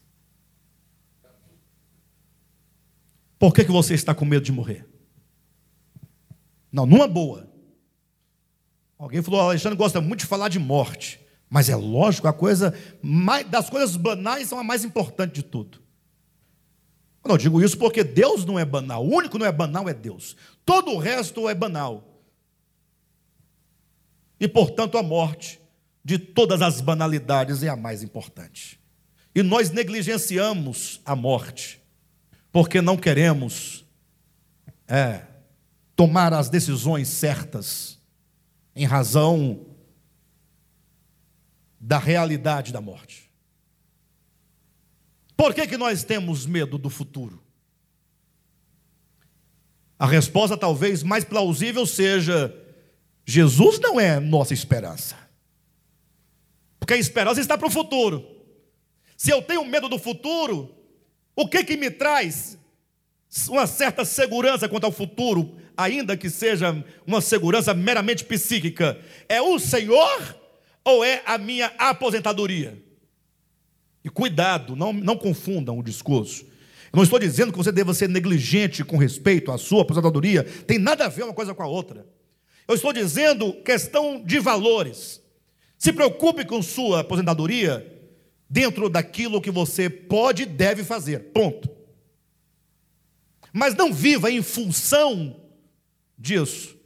Por 3.38 3.54
que, 3.54 3.64
que 3.64 3.72
você 3.72 3.94
está 3.94 4.14
com 4.14 4.24
medo 4.24 4.44
de 4.44 4.52
morrer? 4.52 4.86
Não, 6.72 6.86
numa 6.86 7.06
boa. 7.06 7.48
Alguém 8.98 9.22
falou, 9.22 9.40
Alexandre 9.40 9.76
gosta 9.76 10.00
muito 10.00 10.20
de 10.20 10.26
falar 10.26 10.48
de 10.48 10.58
morte. 10.58 11.20
Mas 11.48 11.68
é 11.68 11.76
lógico, 11.76 12.26
a 12.26 12.32
coisa 12.32 12.74
mais, 13.00 13.48
das 13.48 13.70
coisas 13.70 13.96
banais 13.96 14.48
são 14.48 14.58
a 14.58 14.64
mais 14.64 14.84
importante 14.84 15.34
de 15.34 15.42
tudo. 15.42 15.80
Eu 17.22 17.30
não 17.30 17.38
digo 17.38 17.62
isso 17.62 17.78
porque 17.78 18.02
Deus 18.02 18.44
não 18.44 18.58
é 18.58 18.64
banal. 18.64 19.04
O 19.04 19.14
único 19.14 19.38
não 19.38 19.46
é 19.46 19.52
banal 19.52 19.88
é 19.88 19.94
Deus. 19.94 20.36
Todo 20.64 20.92
o 20.92 20.98
resto 20.98 21.48
é 21.48 21.54
banal. 21.54 22.22
E, 24.38 24.46
portanto, 24.46 24.98
a 24.98 25.02
morte 25.02 25.60
de 26.04 26.18
todas 26.18 26.62
as 26.62 26.80
banalidades 26.80 27.62
é 27.62 27.68
a 27.68 27.76
mais 27.76 28.02
importante. 28.02 28.78
E 29.34 29.42
nós 29.42 29.70
negligenciamos 29.70 31.00
a 31.04 31.16
morte, 31.16 31.82
porque 32.56 32.80
não 32.80 32.96
queremos 32.96 33.84
é, 34.88 35.26
tomar 35.94 36.32
as 36.32 36.48
decisões 36.48 37.06
certas, 37.06 38.00
em 38.74 38.86
razão 38.86 39.66
da 41.78 41.98
realidade 41.98 42.72
da 42.72 42.80
morte. 42.80 43.30
Por 45.36 45.52
que, 45.52 45.66
que 45.66 45.76
nós 45.76 46.02
temos 46.02 46.46
medo 46.46 46.78
do 46.78 46.88
futuro? 46.88 47.42
A 49.98 50.06
resposta 50.06 50.56
talvez 50.56 51.02
mais 51.02 51.24
plausível 51.24 51.84
seja: 51.84 52.54
Jesus 53.26 53.78
não 53.80 54.00
é 54.00 54.18
nossa 54.18 54.54
esperança. 54.54 55.14
Porque 56.80 56.94
a 56.94 56.98
esperança 56.98 57.38
está 57.38 57.58
para 57.58 57.68
o 57.68 57.70
futuro. 57.70 58.26
Se 59.14 59.30
eu 59.30 59.42
tenho 59.42 59.62
medo 59.66 59.90
do 59.90 59.98
futuro, 59.98 60.75
o 61.36 61.46
que 61.46 61.62
que 61.62 61.76
me 61.76 61.90
traz 61.90 62.58
uma 63.50 63.66
certa 63.66 64.06
segurança 64.06 64.66
quanto 64.68 64.84
ao 64.84 64.92
futuro, 64.92 65.54
ainda 65.76 66.16
que 66.16 66.30
seja 66.30 66.82
uma 67.06 67.20
segurança 67.20 67.74
meramente 67.74 68.24
psíquica? 68.24 68.98
É 69.28 69.42
o 69.42 69.58
Senhor 69.58 70.40
ou 70.82 71.04
é 71.04 71.22
a 71.26 71.36
minha 71.36 71.66
aposentadoria? 71.76 72.82
E 74.02 74.08
cuidado, 74.08 74.74
não, 74.74 74.94
não 74.94 75.16
confundam 75.16 75.78
o 75.78 75.82
discurso. 75.82 76.44
Eu 76.44 76.96
não 76.96 77.02
estou 77.02 77.18
dizendo 77.18 77.52
que 77.52 77.58
você 77.58 77.70
deva 77.70 77.92
ser 77.92 78.08
negligente 78.08 78.82
com 78.82 78.96
respeito 78.96 79.52
à 79.52 79.58
sua 79.58 79.82
aposentadoria, 79.82 80.44
tem 80.66 80.78
nada 80.78 81.04
a 81.04 81.08
ver 81.08 81.24
uma 81.24 81.34
coisa 81.34 81.54
com 81.54 81.62
a 81.62 81.66
outra. 81.66 82.06
Eu 82.66 82.74
estou 82.74 82.92
dizendo 82.92 83.52
questão 83.62 84.24
de 84.24 84.38
valores. 84.38 85.20
Se 85.76 85.92
preocupe 85.92 86.44
com 86.46 86.62
sua 86.62 87.00
aposentadoria 87.00 87.95
dentro 88.48 88.88
daquilo 88.88 89.40
que 89.40 89.50
você 89.50 89.90
pode 89.90 90.44
e 90.44 90.46
deve 90.46 90.84
fazer. 90.84 91.32
Ponto. 91.32 91.68
Mas 93.52 93.74
não 93.74 93.92
viva 93.92 94.30
em 94.30 94.42
função 94.42 95.40
disso. 96.18 96.76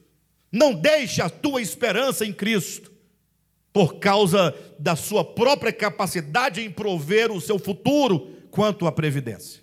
Não 0.51 0.75
deixe 0.75 1.23
a 1.23 1.29
tua 1.29 1.61
esperança 1.61 2.25
em 2.25 2.33
Cristo 2.33 2.91
por 3.73 3.99
causa 3.99 4.55
da 4.79 4.97
sua 4.97 5.25
própria 5.25 5.73
capacidade 5.73 6.61
em 6.61 6.71
prover 6.71 7.31
o 7.31 7.41
seu 7.41 7.59
futuro 7.59 8.37
quanto 8.51 8.87
à 8.87 8.93
previdência. 8.93 9.63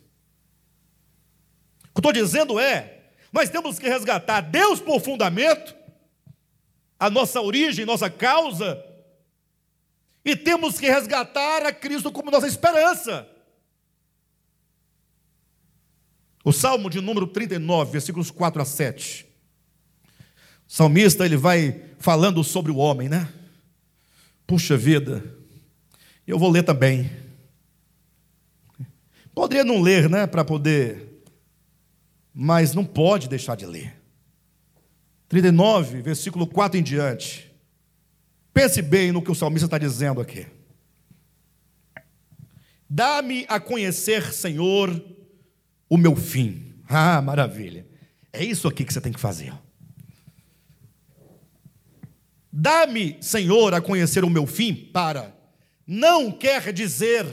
O 1.89 1.93
que 1.93 1.99
estou 1.99 2.13
dizendo 2.13 2.59
é, 2.59 2.99
nós 3.33 3.49
temos 3.49 3.77
que 3.77 3.87
resgatar 3.87 4.41
Deus 4.41 4.79
por 4.79 5.01
fundamento 5.01 5.75
a 6.99 7.09
nossa 7.09 7.41
origem, 7.41 7.85
nossa 7.85 8.09
causa, 8.09 8.83
e 10.27 10.35
temos 10.35 10.77
que 10.77 10.89
resgatar 10.89 11.65
a 11.65 11.71
Cristo 11.71 12.11
como 12.11 12.29
nossa 12.29 12.47
esperança. 12.47 13.25
O 16.43 16.51
Salmo 16.51 16.89
de 16.89 16.99
número 16.99 17.27
39, 17.27 17.93
versículos 17.93 18.29
4 18.29 18.61
a 18.61 18.65
7. 18.65 19.25
O 20.67 20.73
salmista 20.73 21.25
ele 21.25 21.37
vai 21.37 21.81
falando 21.97 22.43
sobre 22.43 22.73
o 22.73 22.75
homem, 22.75 23.07
né? 23.07 23.31
Puxa 24.45 24.75
vida. 24.75 25.23
Eu 26.27 26.37
vou 26.37 26.51
ler 26.51 26.63
também. 26.63 27.09
Poderia 29.33 29.63
não 29.63 29.81
ler, 29.81 30.09
né, 30.09 30.27
para 30.27 30.43
poder, 30.43 31.23
mas 32.33 32.73
não 32.73 32.83
pode 32.83 33.29
deixar 33.29 33.55
de 33.55 33.65
ler. 33.65 33.95
39, 35.29 36.01
versículo 36.01 36.45
4 36.45 36.77
em 36.77 36.83
diante. 36.83 37.46
Pense 38.57 38.81
bem 38.81 39.11
no 39.11 39.21
que 39.21 39.29
o 39.29 39.35
salmista 39.35 39.67
está 39.67 39.77
dizendo 39.77 40.19
aqui. 40.19 40.47
Dá-me 42.89 43.45
a 43.47 43.59
conhecer, 43.59 44.33
Senhor, 44.33 44.99
o 45.87 45.95
meu 45.95 46.15
fim. 46.15 46.73
Ah, 46.89 47.21
maravilha. 47.21 47.85
É 48.33 48.43
isso 48.43 48.67
aqui 48.67 48.83
que 48.83 48.91
você 48.91 48.99
tem 48.99 49.13
que 49.13 49.19
fazer. 49.19 49.53
Dá-me, 52.51 53.17
Senhor, 53.21 53.75
a 53.75 53.79
conhecer 53.79 54.23
o 54.23 54.29
meu 54.29 54.47
fim 54.47 54.73
para. 54.73 55.37
Não 55.85 56.31
quer 56.31 56.73
dizer, 56.73 57.27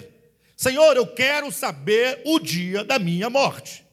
Senhor, 0.54 0.94
eu 0.94 1.06
quero 1.06 1.50
saber 1.50 2.20
o 2.26 2.38
dia 2.38 2.84
da 2.84 2.98
minha 2.98 3.30
morte. 3.30 3.83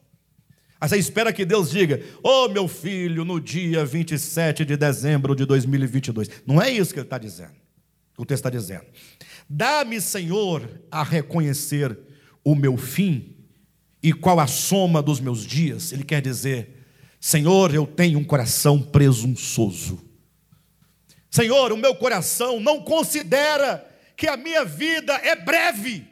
Aí 0.81 0.89
você 0.89 0.97
espera 0.97 1.31
que 1.31 1.45
Deus 1.45 1.69
diga: 1.69 2.03
Ô 2.23 2.45
oh, 2.45 2.49
meu 2.49 2.67
filho, 2.67 3.23
no 3.23 3.39
dia 3.39 3.85
27 3.85 4.65
de 4.65 4.75
dezembro 4.75 5.35
de 5.35 5.45
2022. 5.45 6.27
Não 6.43 6.59
é 6.59 6.71
isso 6.71 6.91
que 6.91 6.99
ele 6.99 7.05
está 7.05 7.19
dizendo. 7.19 7.53
O 8.17 8.25
texto 8.25 8.39
está 8.39 8.49
dizendo: 8.49 8.85
Dá-me, 9.47 10.01
Senhor, 10.01 10.67
a 10.89 11.03
reconhecer 11.03 11.95
o 12.43 12.55
meu 12.55 12.77
fim 12.77 13.35
e 14.01 14.11
qual 14.11 14.39
a 14.39 14.47
soma 14.47 15.03
dos 15.03 15.19
meus 15.19 15.45
dias. 15.45 15.91
Ele 15.91 16.03
quer 16.03 16.19
dizer: 16.19 16.83
Senhor, 17.19 17.75
eu 17.75 17.85
tenho 17.85 18.17
um 18.17 18.23
coração 18.23 18.81
presunçoso. 18.81 20.01
Senhor, 21.29 21.71
o 21.71 21.77
meu 21.77 21.93
coração 21.93 22.59
não 22.59 22.81
considera 22.81 23.87
que 24.17 24.27
a 24.27 24.35
minha 24.35 24.65
vida 24.65 25.13
é 25.13 25.35
breve. 25.35 26.07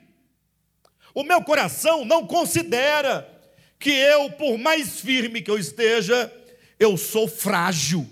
O 1.15 1.23
meu 1.23 1.41
coração 1.41 2.05
não 2.05 2.27
considera 2.27 3.38
que 3.79 3.89
eu, 3.89 4.29
por 4.31 4.57
mais 4.57 4.99
firme 4.99 5.41
que 5.41 5.49
eu 5.49 5.57
esteja, 5.57 6.31
eu 6.77 6.97
sou 6.97 7.27
frágil. 7.27 8.07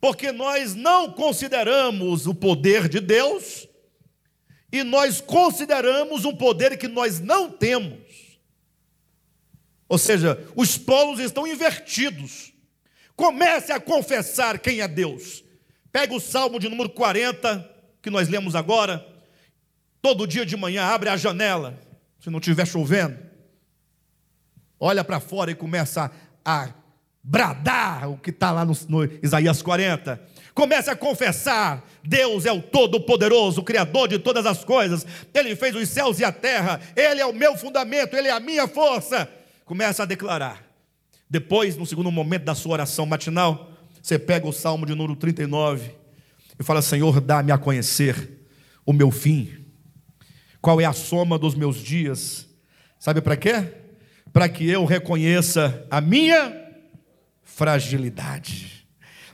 Porque 0.00 0.32
nós 0.32 0.74
não 0.74 1.12
consideramos 1.12 2.26
o 2.26 2.34
poder 2.34 2.88
de 2.88 3.00
Deus 3.00 3.68
e 4.72 4.82
nós 4.82 5.20
consideramos 5.20 6.24
um 6.24 6.34
poder 6.34 6.78
que 6.78 6.88
nós 6.88 7.20
não 7.20 7.50
temos. 7.50 7.98
Ou 9.86 9.98
seja, 9.98 10.42
os 10.56 10.78
polos 10.78 11.20
estão 11.20 11.46
invertidos. 11.46 12.52
Comece 13.14 13.72
a 13.72 13.80
confessar 13.80 14.58
quem 14.58 14.80
é 14.80 14.88
Deus. 14.88 15.44
Pega 15.90 16.14
o 16.14 16.20
Salmo 16.20 16.60
de 16.60 16.68
número 16.68 16.90
40, 16.90 17.76
que 18.00 18.10
nós 18.10 18.28
lemos 18.28 18.54
agora. 18.54 19.06
Todo 20.00 20.26
dia 20.26 20.46
de 20.46 20.56
manhã 20.56 20.84
abre 20.84 21.08
a 21.08 21.16
janela, 21.16 21.78
se 22.20 22.30
não 22.30 22.38
estiver 22.38 22.66
chovendo 22.66 23.27
olha 24.78 25.02
para 25.04 25.20
fora 25.20 25.50
e 25.50 25.54
começa 25.54 26.10
a, 26.44 26.70
bradar 27.28 28.08
o 28.08 28.16
que 28.16 28.30
está 28.30 28.50
lá 28.50 28.64
no, 28.64 28.72
no 28.88 29.04
Isaías 29.22 29.60
40. 29.60 30.20
Comece 30.54 30.90
a 30.90 30.96
confessar: 30.96 31.84
Deus 32.02 32.46
é 32.46 32.52
o 32.52 32.62
Todo-Poderoso, 32.62 33.60
o 33.60 33.64
Criador 33.64 34.08
de 34.08 34.18
todas 34.18 34.46
as 34.46 34.64
coisas. 34.64 35.06
Ele 35.34 35.54
fez 35.54 35.74
os 35.74 35.88
céus 35.88 36.18
e 36.18 36.24
a 36.24 36.32
terra. 36.32 36.80
Ele 36.96 37.20
é 37.20 37.26
o 37.26 37.34
meu 37.34 37.56
fundamento, 37.56 38.16
Ele 38.16 38.28
é 38.28 38.32
a 38.32 38.40
minha 38.40 38.66
força. 38.66 39.28
Começa 39.64 40.02
a 40.02 40.06
declarar. 40.06 40.64
Depois, 41.28 41.76
no 41.76 41.84
segundo 41.84 42.10
momento 42.10 42.44
da 42.44 42.54
sua 42.54 42.72
oração 42.72 43.04
matinal, 43.04 43.70
você 44.02 44.18
pega 44.18 44.46
o 44.48 44.52
Salmo 44.52 44.86
de 44.86 44.94
número 44.94 45.14
39 45.14 45.90
e 46.58 46.64
fala: 46.64 46.80
Senhor, 46.80 47.20
dá-me 47.20 47.52
a 47.52 47.58
conhecer 47.58 48.46
o 48.86 48.92
meu 48.92 49.10
fim. 49.10 49.66
Qual 50.62 50.80
é 50.80 50.86
a 50.86 50.92
soma 50.94 51.38
dos 51.38 51.54
meus 51.54 51.76
dias? 51.76 52.48
Sabe 52.98 53.20
para 53.20 53.36
quê? 53.36 53.77
Para 54.32 54.48
que 54.48 54.68
eu 54.68 54.84
reconheça 54.84 55.86
a 55.90 56.00
minha 56.00 56.54
fragilidade. 57.42 58.86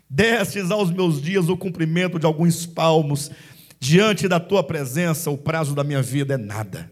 Destes 0.08 0.70
aos 0.70 0.90
meus 0.90 1.20
dias 1.20 1.48
o 1.48 1.56
cumprimento 1.56 2.18
de 2.18 2.26
alguns 2.26 2.66
palmos, 2.66 3.30
diante 3.80 4.28
da 4.28 4.38
tua 4.38 4.62
presença, 4.62 5.30
o 5.30 5.36
prazo 5.36 5.74
da 5.74 5.84
minha 5.84 6.00
vida 6.00 6.34
é 6.34 6.38
nada. 6.38 6.90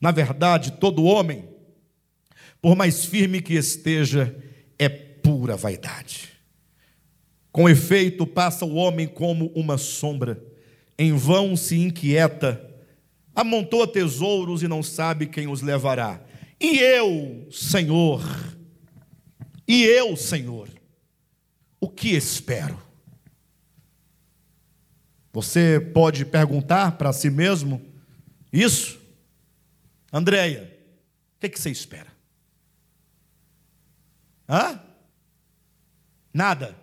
Na 0.00 0.10
verdade, 0.10 0.72
todo 0.72 1.04
homem, 1.04 1.48
por 2.60 2.76
mais 2.76 3.04
firme 3.04 3.40
que 3.40 3.54
esteja, 3.54 4.36
é 4.78 4.88
pura 4.88 5.56
vaidade. 5.56 6.28
Com 7.50 7.68
efeito, 7.68 8.26
passa 8.26 8.64
o 8.64 8.74
homem 8.74 9.06
como 9.06 9.46
uma 9.54 9.78
sombra, 9.78 10.40
em 10.96 11.12
vão 11.12 11.56
se 11.56 11.76
inquieta, 11.76 12.64
amontoa 13.34 13.86
tesouros 13.86 14.62
e 14.62 14.68
não 14.68 14.82
sabe 14.82 15.26
quem 15.26 15.48
os 15.48 15.62
levará. 15.62 16.20
E 16.60 16.78
eu, 16.78 17.48
Senhor, 17.52 18.22
e 19.66 19.84
eu, 19.84 20.16
Senhor, 20.16 20.68
o 21.80 21.88
que 21.88 22.08
espero? 22.08 22.82
Você 25.32 25.78
pode 25.78 26.24
perguntar 26.24 26.98
para 26.98 27.12
si 27.12 27.30
mesmo 27.30 27.80
isso? 28.52 28.98
Andréia, 30.12 30.76
o 31.36 31.40
que, 31.40 31.48
que 31.48 31.60
você 31.60 31.70
espera? 31.70 32.10
Hã? 34.48 34.80
Nada. 36.32 36.76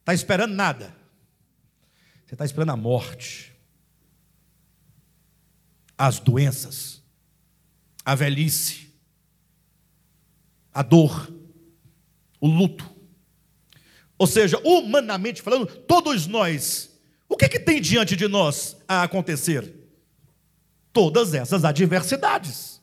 Está 0.00 0.14
esperando 0.14 0.54
nada. 0.54 0.96
Você 2.24 2.34
está 2.34 2.44
esperando 2.44 2.70
a 2.70 2.76
morte, 2.76 3.54
as 5.96 6.20
doenças, 6.20 6.97
a 8.08 8.14
velhice, 8.14 8.90
a 10.72 10.82
dor, 10.82 11.30
o 12.40 12.46
luto. 12.46 12.90
Ou 14.16 14.26
seja, 14.26 14.58
humanamente 14.64 15.42
falando, 15.42 15.66
todos 15.66 16.26
nós, 16.26 16.88
o 17.28 17.36
que, 17.36 17.46
que 17.50 17.60
tem 17.60 17.82
diante 17.82 18.16
de 18.16 18.26
nós 18.26 18.78
a 18.88 19.02
acontecer? 19.02 19.74
Todas 20.90 21.34
essas 21.34 21.66
adversidades. 21.66 22.80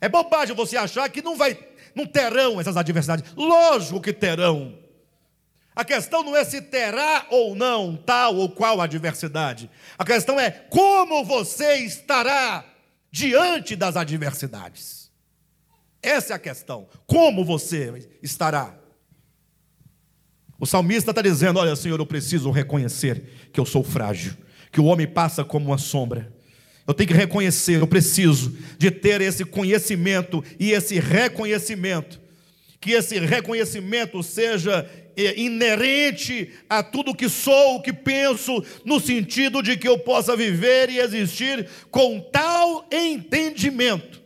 É 0.00 0.08
bobagem 0.08 0.54
você 0.54 0.76
achar 0.76 1.10
que 1.10 1.20
não 1.20 1.36
vai, 1.36 1.58
não 1.92 2.06
terão 2.06 2.60
essas 2.60 2.76
adversidades. 2.76 3.28
Lógico 3.36 4.00
que 4.00 4.12
terão. 4.12 4.78
A 5.74 5.84
questão 5.84 6.22
não 6.22 6.36
é 6.36 6.44
se 6.44 6.62
terá 6.62 7.26
ou 7.28 7.56
não 7.56 7.96
tal 7.96 8.36
ou 8.36 8.48
qual 8.48 8.80
adversidade. 8.80 9.68
A 9.98 10.04
questão 10.04 10.38
é 10.38 10.52
como 10.52 11.24
você 11.24 11.78
estará 11.78 12.75
diante 13.10 13.76
das 13.76 13.96
adversidades. 13.96 15.10
Essa 16.02 16.34
é 16.34 16.36
a 16.36 16.38
questão. 16.38 16.88
Como 17.06 17.44
você 17.44 18.08
estará? 18.22 18.78
O 20.58 20.66
salmista 20.66 21.10
está 21.10 21.22
dizendo: 21.22 21.58
Olha, 21.58 21.74
Senhor, 21.76 21.98
eu 21.98 22.06
preciso 22.06 22.50
reconhecer 22.50 23.50
que 23.52 23.60
eu 23.60 23.66
sou 23.66 23.82
frágil, 23.82 24.36
que 24.70 24.80
o 24.80 24.84
homem 24.84 25.06
passa 25.06 25.44
como 25.44 25.66
uma 25.66 25.78
sombra. 25.78 26.32
Eu 26.86 26.94
tenho 26.94 27.08
que 27.08 27.14
reconhecer, 27.14 27.80
eu 27.80 27.86
preciso 27.86 28.56
de 28.78 28.90
ter 28.90 29.20
esse 29.20 29.44
conhecimento 29.44 30.44
e 30.58 30.70
esse 30.70 31.00
reconhecimento. 31.00 32.20
Que 32.80 32.92
esse 32.92 33.18
reconhecimento 33.18 34.22
seja 34.22 34.88
inerente 35.16 36.52
a 36.68 36.82
tudo 36.82 37.14
que 37.14 37.28
sou, 37.28 37.76
o 37.76 37.82
que 37.82 37.92
penso, 37.92 38.62
no 38.84 39.00
sentido 39.00 39.62
de 39.62 39.76
que 39.76 39.88
eu 39.88 39.98
possa 39.98 40.36
viver 40.36 40.90
e 40.90 40.98
existir 40.98 41.68
com 41.90 42.20
tal 42.20 42.86
entendimento. 42.92 44.22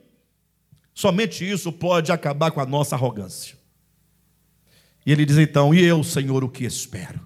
Somente 0.93 1.49
isso 1.49 1.73
pode 1.73 2.11
acabar 2.11 2.51
com 2.51 2.61
a 2.61 2.67
nossa 2.67 2.97
arrogância. 2.97 3.57
E 5.07 5.13
ele 5.13 5.25
diz 5.25 5.39
então: 5.39 5.73
E 5.73 5.83
eu, 5.83 6.03
Senhor, 6.03 6.43
o 6.45 6.49
que 6.49 6.65
espero? 6.65 7.21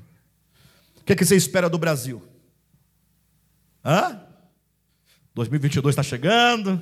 O 1.01 1.05
que, 1.05 1.13
é 1.13 1.17
que 1.17 1.25
você 1.25 1.37
espera 1.37 1.69
do 1.69 1.79
Brasil? 1.79 2.23
Hã? 3.85 4.21
2022 5.35 5.93
está 5.93 6.03
chegando, 6.03 6.81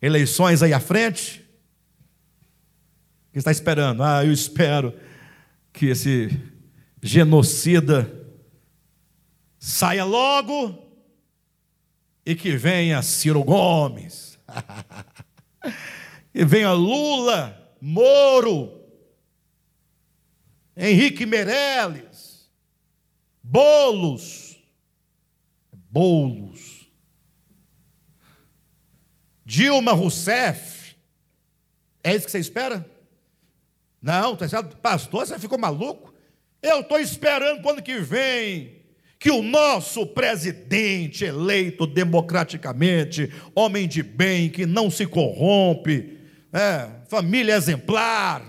eleições 0.00 0.62
aí 0.62 0.72
à 0.72 0.80
frente. 0.80 1.40
O 3.28 3.32
que 3.32 3.38
está 3.38 3.50
esperando? 3.50 4.02
Ah, 4.02 4.24
eu 4.24 4.32
espero 4.32 4.94
que 5.74 5.86
esse 5.86 6.30
genocida 7.02 8.10
saia 9.58 10.04
logo 10.04 10.82
e 12.24 12.34
que 12.34 12.56
venha 12.56 13.02
Ciro 13.02 13.42
Gomes, 13.42 14.38
e 16.32 16.44
venha 16.44 16.72
Lula, 16.72 17.76
Moro, 17.80 18.80
Henrique 20.76 21.26
Meirelles, 21.26 22.48
Bolos, 23.42 24.56
Bolos, 25.90 26.88
Dilma 29.44 29.92
Rousseff, 29.92 30.96
é 32.02 32.14
isso 32.14 32.26
que 32.26 32.30
você 32.30 32.38
espera? 32.38 32.93
Não, 34.04 34.36
tá 34.36 34.46
pastor, 34.82 35.26
você 35.26 35.38
ficou 35.38 35.56
maluco? 35.56 36.12
Eu 36.60 36.80
estou 36.80 37.00
esperando 37.00 37.62
quando 37.62 37.80
que 37.80 38.00
vem 38.00 38.82
que 39.18 39.30
o 39.30 39.42
nosso 39.42 40.06
presidente 40.06 41.24
eleito 41.24 41.86
democraticamente, 41.86 43.32
homem 43.54 43.88
de 43.88 44.02
bem, 44.02 44.50
que 44.50 44.66
não 44.66 44.90
se 44.90 45.06
corrompe, 45.06 46.18
é, 46.52 46.86
família 47.08 47.54
exemplar, 47.54 48.44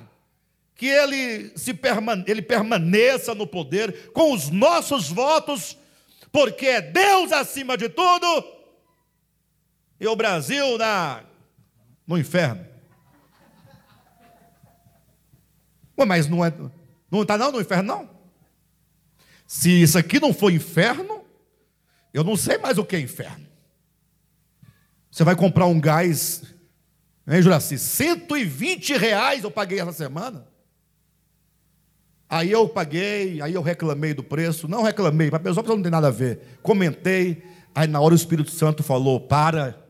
que 0.75 0.87
ele, 0.87 1.53
se 1.55 1.73
permane 1.73 2.25
ele 2.27 2.41
permaneça 2.41 3.33
no 3.33 3.47
poder 3.47 4.11
com 4.11 4.33
os 4.33 4.49
nossos 4.49 5.07
votos, 5.07 5.77
porque 6.33 6.65
é 6.65 6.81
Deus 6.81 7.31
acima 7.31 7.77
de 7.77 7.87
tudo, 7.87 8.45
e 10.01 10.05
o 10.05 10.17
Brasil 10.17 10.77
na, 10.77 11.23
no 12.05 12.17
inferno. 12.17 12.74
Ué, 15.97 16.05
mas 16.05 16.27
não 16.27 16.43
é, 16.43 16.53
não 17.09 17.21
está 17.21 17.37
não 17.37 17.51
no 17.51 17.61
inferno 17.61 17.83
não? 17.83 18.09
Se 19.47 19.69
isso 19.69 19.97
aqui 19.97 20.19
não 20.19 20.33
for 20.33 20.51
inferno, 20.51 21.23
eu 22.13 22.23
não 22.23 22.35
sei 22.35 22.57
mais 22.57 22.77
o 22.77 22.85
que 22.85 22.95
é 22.95 22.99
inferno. 22.99 23.45
Você 25.11 25.23
vai 25.23 25.35
comprar 25.35 25.65
um 25.65 25.79
gás, 25.79 26.43
hein, 27.27 27.41
Juraci? 27.41 27.77
120 27.77 28.97
reais 28.97 29.43
eu 29.43 29.51
paguei 29.51 29.79
essa 29.79 29.93
semana. 29.93 30.45
Aí 32.27 32.51
eu 32.51 32.67
paguei, 32.67 33.41
aí 33.41 33.53
eu 33.53 33.61
reclamei 33.61 34.13
do 34.13 34.23
preço. 34.23 34.67
Não 34.67 34.83
reclamei, 34.83 35.29
para 35.29 35.37
a 35.37 35.43
pessoa 35.43 35.65
não 35.65 35.81
tem 35.81 35.91
nada 35.91 36.07
a 36.07 36.11
ver. 36.11 36.59
Comentei, 36.61 37.43
aí 37.73 37.87
na 37.87 38.01
hora 38.01 38.13
o 38.13 38.17
Espírito 38.17 38.51
Santo 38.51 38.83
falou: 38.83 39.21
para. 39.21 39.81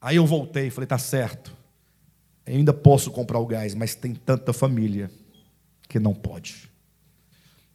Aí 0.00 0.16
eu 0.16 0.26
voltei, 0.26 0.70
falei: 0.70 0.86
tá 0.86 0.98
certo. 0.98 1.57
Eu 2.48 2.56
ainda 2.56 2.72
posso 2.72 3.10
comprar 3.10 3.38
o 3.38 3.46
gás, 3.46 3.74
mas 3.74 3.94
tem 3.94 4.14
tanta 4.14 4.54
família 4.54 5.10
que 5.86 5.98
não 5.98 6.14
pode. 6.14 6.70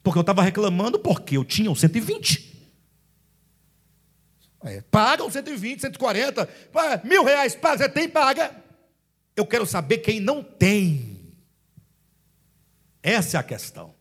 Porque 0.02 0.18
eu 0.18 0.22
estava 0.22 0.42
reclamando 0.42 0.98
porque 0.98 1.38
eu 1.38 1.46
tinha 1.46 1.70
o 1.70 1.76
120. 1.76 2.52
É, 4.64 4.82
paga 4.82 5.24
o 5.24 5.30
120, 5.30 5.82
140, 5.82 6.50
mil 7.04 7.24
reais, 7.24 7.56
paga, 7.56 7.84
você 7.84 7.90
tem, 7.90 8.10
paga. 8.10 8.56
Eu 9.36 9.46
quero 9.46 9.66
saber 9.68 10.00
quem 10.00 10.20
não 10.20 10.42
tem. 10.42 11.36
Essa 13.04 13.38
é 13.38 13.40
a 13.40 13.44
questão. 13.44 13.94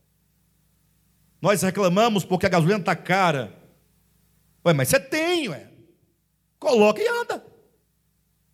Nós 1.40 1.60
reclamamos 1.60 2.24
porque 2.24 2.46
a 2.46 2.48
gasolina 2.48 2.80
está 2.80 2.96
cara. 2.96 3.52
Ué, 4.64 4.72
mas 4.72 4.88
você 4.88 4.98
tem, 4.98 5.50
ué. 5.50 5.68
Coloca 6.58 7.02
e 7.02 7.08
anda. 7.08 7.51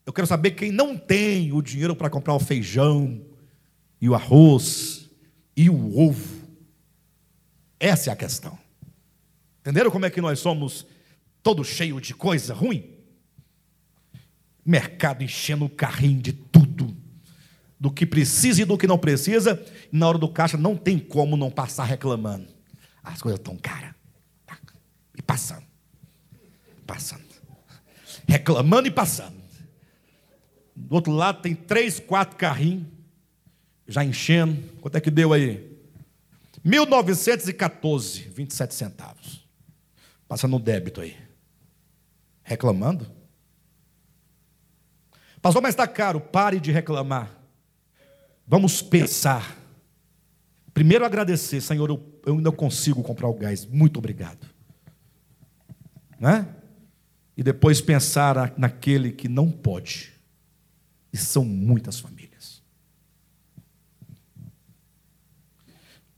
Eu 0.09 0.13
quero 0.15 0.27
saber 0.27 0.53
quem 0.53 0.73
não 0.73 0.97
tem 0.97 1.53
o 1.53 1.61
dinheiro 1.61 1.95
para 1.95 2.09
comprar 2.09 2.33
o 2.33 2.41
feijão, 2.41 3.21
e 4.01 4.09
o 4.09 4.15
arroz, 4.15 5.11
e 5.55 5.69
o 5.69 5.99
ovo. 5.99 6.49
Essa 7.79 8.09
é 8.09 8.13
a 8.15 8.17
questão. 8.17 8.59
Entenderam 9.61 9.91
como 9.91 10.07
é 10.07 10.11
que 10.11 10.23
nós 10.23 10.39
somos 10.39 10.87
todo 11.43 11.63
cheio 11.63 12.01
de 12.01 12.15
coisa 12.15 12.55
ruim? 12.55 12.91
Mercado 14.65 15.23
enchendo 15.23 15.67
o 15.67 15.69
carrinho 15.69 16.23
de 16.23 16.33
tudo 16.33 16.97
do 17.79 17.91
que 17.91 18.07
precisa 18.07 18.63
e 18.63 18.65
do 18.65 18.79
que 18.79 18.87
não 18.87 18.97
precisa, 18.97 19.63
e 19.93 19.95
na 19.95 20.09
hora 20.09 20.17
do 20.17 20.31
caixa 20.31 20.57
não 20.57 20.75
tem 20.75 20.99
como 20.99 21.37
não 21.37 21.51
passar 21.51 21.85
reclamando. 21.85 22.49
As 23.03 23.21
coisas 23.21 23.39
estão 23.39 23.59
caras. 23.59 23.95
E 25.15 25.21
passando. 25.21 25.67
Passando. 26.87 27.29
Reclamando 28.27 28.89
e 28.89 28.91
passando. 28.91 29.38
Do 30.87 30.95
outro 30.95 31.13
lado 31.13 31.43
tem 31.43 31.55
três, 31.55 31.99
quatro 31.99 32.37
carrinhos, 32.37 32.87
já 33.87 34.05
enchendo. 34.05 34.63
Quanto 34.81 34.97
é 34.97 35.01
que 35.01 35.11
deu 35.11 35.33
aí? 35.33 35.77
1914, 36.65 38.29
27 38.29 38.75
centavos. 38.75 39.47
Passando 40.29 40.53
no 40.53 40.61
débito 40.61 41.01
aí. 41.01 41.17
Reclamando? 42.43 43.07
Passou, 45.43 45.61
mas 45.61 45.71
está 45.75 45.87
caro. 45.87 46.21
Pare 46.21 46.61
de 46.61 46.71
reclamar. 46.71 47.31
Vamos 48.47 48.81
pensar. 48.81 49.57
Primeiro 50.73 51.05
agradecer, 51.05 51.61
Senhor, 51.61 51.91
eu, 51.91 52.21
eu 52.25 52.35
ainda 52.35 52.53
consigo 52.53 53.03
comprar 53.03 53.29
o 53.29 53.35
gás. 53.35 53.67
Muito 53.67 53.99
obrigado. 53.99 54.47
Né? 56.21 56.47
E 57.37 57.43
depois 57.43 57.81
pensar 57.81 58.55
naquele 58.57 59.13
que 59.13 59.29
não 59.29 59.51
pode. 59.51 60.18
E 61.13 61.17
são 61.17 61.45
muitas 61.45 62.01
famílias. 62.01 62.63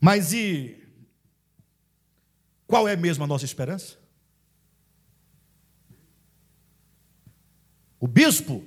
Mas 0.00 0.32
e 0.32 0.80
qual 2.66 2.88
é 2.88 2.96
mesmo 2.96 3.24
a 3.24 3.26
nossa 3.26 3.44
esperança? 3.44 3.98
O 7.98 8.08
bispo 8.08 8.64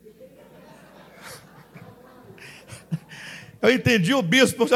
Eu 3.60 3.74
entendi 3.74 4.14
o 4.14 4.22
bispo. 4.22 4.64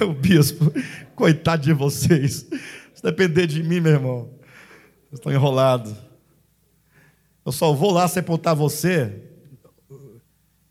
o 0.00 0.14
bispo, 0.14 0.72
coitado 1.14 1.62
de 1.62 1.74
vocês. 1.74 2.46
Se 2.94 3.02
depender 3.02 3.46
de 3.46 3.62
mim, 3.62 3.80
meu 3.80 3.92
irmão, 3.92 4.30
vocês 5.10 5.20
estão 5.20 5.30
enrolados. 5.30 5.94
Eu 7.44 7.52
só 7.52 7.72
vou 7.72 7.92
lá 7.92 8.08
sepultar 8.08 8.54
você, 8.54 9.22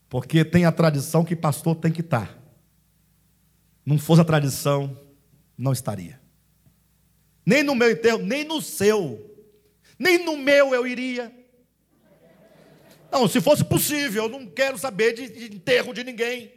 porque 0.09 0.43
tem 0.43 0.65
a 0.65 0.71
tradição 0.71 1.23
que 1.23 1.35
pastor 1.35 1.75
tem 1.75 1.91
que 1.91 2.01
estar. 2.01 2.37
Não 3.85 3.97
fosse 3.97 4.21
a 4.21 4.25
tradição, 4.25 4.97
não 5.57 5.71
estaria. 5.71 6.19
Nem 7.45 7.61
no 7.61 7.75
meu 7.75 7.91
enterro, 7.91 8.19
nem 8.19 8.43
no 8.43 8.61
seu. 8.61 9.29
Nem 9.99 10.25
no 10.25 10.37
meu 10.37 10.73
eu 10.73 10.87
iria. 10.87 11.31
Não, 13.11 13.27
se 13.27 13.39
fosse 13.39 13.63
possível, 13.63 14.23
eu 14.23 14.29
não 14.29 14.47
quero 14.47 14.77
saber 14.77 15.13
de, 15.13 15.29
de 15.29 15.55
enterro 15.55 15.93
de 15.93 16.03
ninguém. 16.03 16.51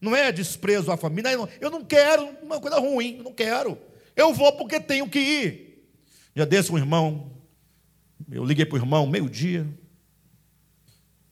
Não 0.00 0.14
é 0.14 0.30
desprezo 0.30 0.92
à 0.92 0.96
família. 0.96 1.30
Eu 1.60 1.70
não 1.70 1.84
quero 1.84 2.28
uma 2.42 2.60
coisa 2.60 2.78
ruim, 2.78 3.20
não 3.24 3.32
quero. 3.32 3.76
Eu 4.14 4.32
vou 4.32 4.52
porque 4.52 4.78
tenho 4.78 5.08
que 5.08 5.18
ir. 5.18 5.88
Já 6.36 6.44
desse 6.44 6.70
um 6.70 6.78
irmão, 6.78 7.37
eu 8.30 8.44
liguei 8.44 8.64
para 8.64 8.76
o 8.76 8.78
irmão, 8.78 9.06
meio-dia, 9.06 9.66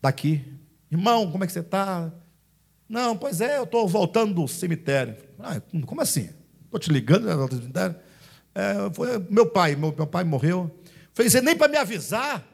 daqui. 0.00 0.44
Irmão, 0.90 1.30
como 1.30 1.44
é 1.44 1.46
que 1.46 1.52
você 1.52 1.60
está? 1.60 2.12
Não, 2.88 3.16
pois 3.16 3.40
é, 3.40 3.58
eu 3.58 3.64
estou 3.64 3.88
voltando 3.88 4.34
do 4.34 4.48
cemitério. 4.48 5.16
Ah, 5.38 5.60
como 5.84 6.00
assim? 6.00 6.30
Estou 6.64 6.78
te 6.78 6.92
ligando 6.92 7.48
do 7.48 7.56
cemitério? 7.56 7.96
É, 8.54 8.90
foi 8.94 9.18
meu 9.28 9.46
pai, 9.46 9.74
meu, 9.74 9.94
meu 9.94 10.06
pai 10.06 10.24
morreu. 10.24 10.70
Falei, 11.12 11.30
você 11.30 11.40
nem 11.40 11.56
para 11.56 11.68
me 11.68 11.76
avisar. 11.76 12.46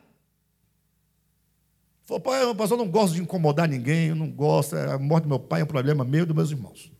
Falou, 2.04 2.20
pai, 2.20 2.54
pastor 2.54 2.78
não 2.78 2.88
gosta 2.88 3.14
de 3.14 3.22
incomodar 3.22 3.68
ninguém, 3.68 4.08
eu 4.08 4.16
não 4.16 4.30
gosto, 4.30 4.76
a 4.76 4.98
morte 4.98 5.24
do 5.24 5.28
meu 5.28 5.38
pai 5.38 5.60
é 5.60 5.64
um 5.64 5.66
problema 5.66 6.04
meu 6.04 6.22
e 6.22 6.26
dos 6.26 6.34
meus 6.34 6.50
irmãos. 6.50 6.92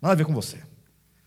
Nada 0.00 0.12
a 0.12 0.16
ver 0.16 0.26
com 0.26 0.34
você. 0.34 0.58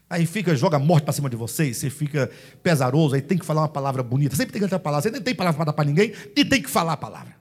Aí 0.09 0.25
fica, 0.25 0.55
joga 0.55 0.79
morte 0.79 1.03
para 1.03 1.13
cima 1.13 1.29
de 1.29 1.35
vocês, 1.35 1.77
você 1.77 1.89
fica 1.89 2.31
pesaroso, 2.63 3.15
aí 3.15 3.21
tem 3.21 3.37
que 3.37 3.45
falar 3.45 3.61
uma 3.61 3.69
palavra 3.69 4.01
bonita, 4.01 4.35
sempre 4.35 4.53
tem 4.53 4.61
que 4.61 4.67
ter 4.67 4.79
palavra, 4.79 5.03
você 5.03 5.11
nem 5.11 5.21
tem 5.21 5.35
palavra 5.35 5.57
para 5.57 5.65
dar 5.65 5.73
para 5.73 5.83
ninguém, 5.83 6.13
e 6.35 6.45
tem 6.45 6.61
que 6.61 6.69
falar 6.69 6.93
a 6.93 6.97
palavra. 6.97 7.35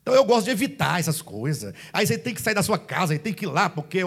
Então 0.00 0.14
eu 0.14 0.24
gosto 0.24 0.46
de 0.46 0.52
evitar 0.52 0.98
essas 0.98 1.20
coisas. 1.20 1.74
Aí 1.92 2.06
você 2.06 2.16
tem 2.16 2.32
que 2.32 2.40
sair 2.40 2.54
da 2.54 2.62
sua 2.62 2.78
casa, 2.78 3.12
aí 3.12 3.18
tem 3.18 3.34
que 3.34 3.44
ir 3.44 3.48
lá, 3.48 3.68
porque 3.68 3.98
é 3.98 4.04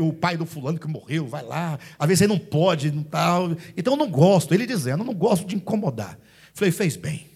o 0.00 0.12
pai 0.12 0.34
do 0.34 0.46
fulano 0.46 0.78
que 0.78 0.88
morreu, 0.88 1.26
vai 1.26 1.42
lá. 1.42 1.78
Às 1.98 2.08
vezes 2.08 2.20
você 2.20 2.26
não 2.26 2.38
pode, 2.38 2.90
não 2.90 3.02
tal. 3.02 3.50
Então 3.76 3.92
eu 3.92 3.98
não 3.98 4.08
gosto, 4.08 4.54
ele 4.54 4.64
dizendo, 4.64 5.02
eu 5.02 5.06
não 5.06 5.12
gosto 5.12 5.46
de 5.46 5.56
incomodar. 5.56 6.18
Falei, 6.54 6.72
fez 6.72 6.96
bem. 6.96 7.26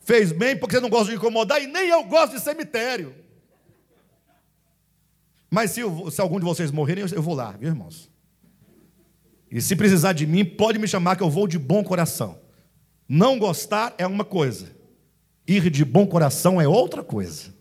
Fez 0.00 0.32
bem 0.32 0.56
porque 0.56 0.74
você 0.74 0.80
não 0.80 0.88
gosta 0.88 1.12
de 1.12 1.16
incomodar 1.16 1.62
e 1.62 1.68
nem 1.68 1.90
eu 1.90 2.02
gosto 2.02 2.34
de 2.34 2.40
cemitério. 2.40 3.14
Mas 5.50 5.70
se, 5.70 5.80
eu, 5.80 6.10
se 6.10 6.20
algum 6.20 6.38
de 6.38 6.44
vocês 6.44 6.70
morrerem, 6.70 7.04
eu, 7.04 7.16
eu 7.16 7.22
vou 7.22 7.34
lá, 7.34 7.52
viu, 7.52 7.68
irmãos? 7.68 8.10
E 9.50 9.60
se 9.60 9.74
precisar 9.74 10.12
de 10.12 10.26
mim, 10.26 10.44
pode 10.44 10.78
me 10.78 10.86
chamar 10.86 11.16
que 11.16 11.22
eu 11.22 11.30
vou 11.30 11.46
de 11.46 11.58
bom 11.58 11.82
coração. 11.82 12.38
Não 13.08 13.38
gostar 13.38 13.94
é 13.96 14.06
uma 14.06 14.24
coisa, 14.24 14.76
ir 15.46 15.70
de 15.70 15.84
bom 15.84 16.06
coração 16.06 16.60
é 16.60 16.68
outra 16.68 17.02
coisa. 17.02 17.54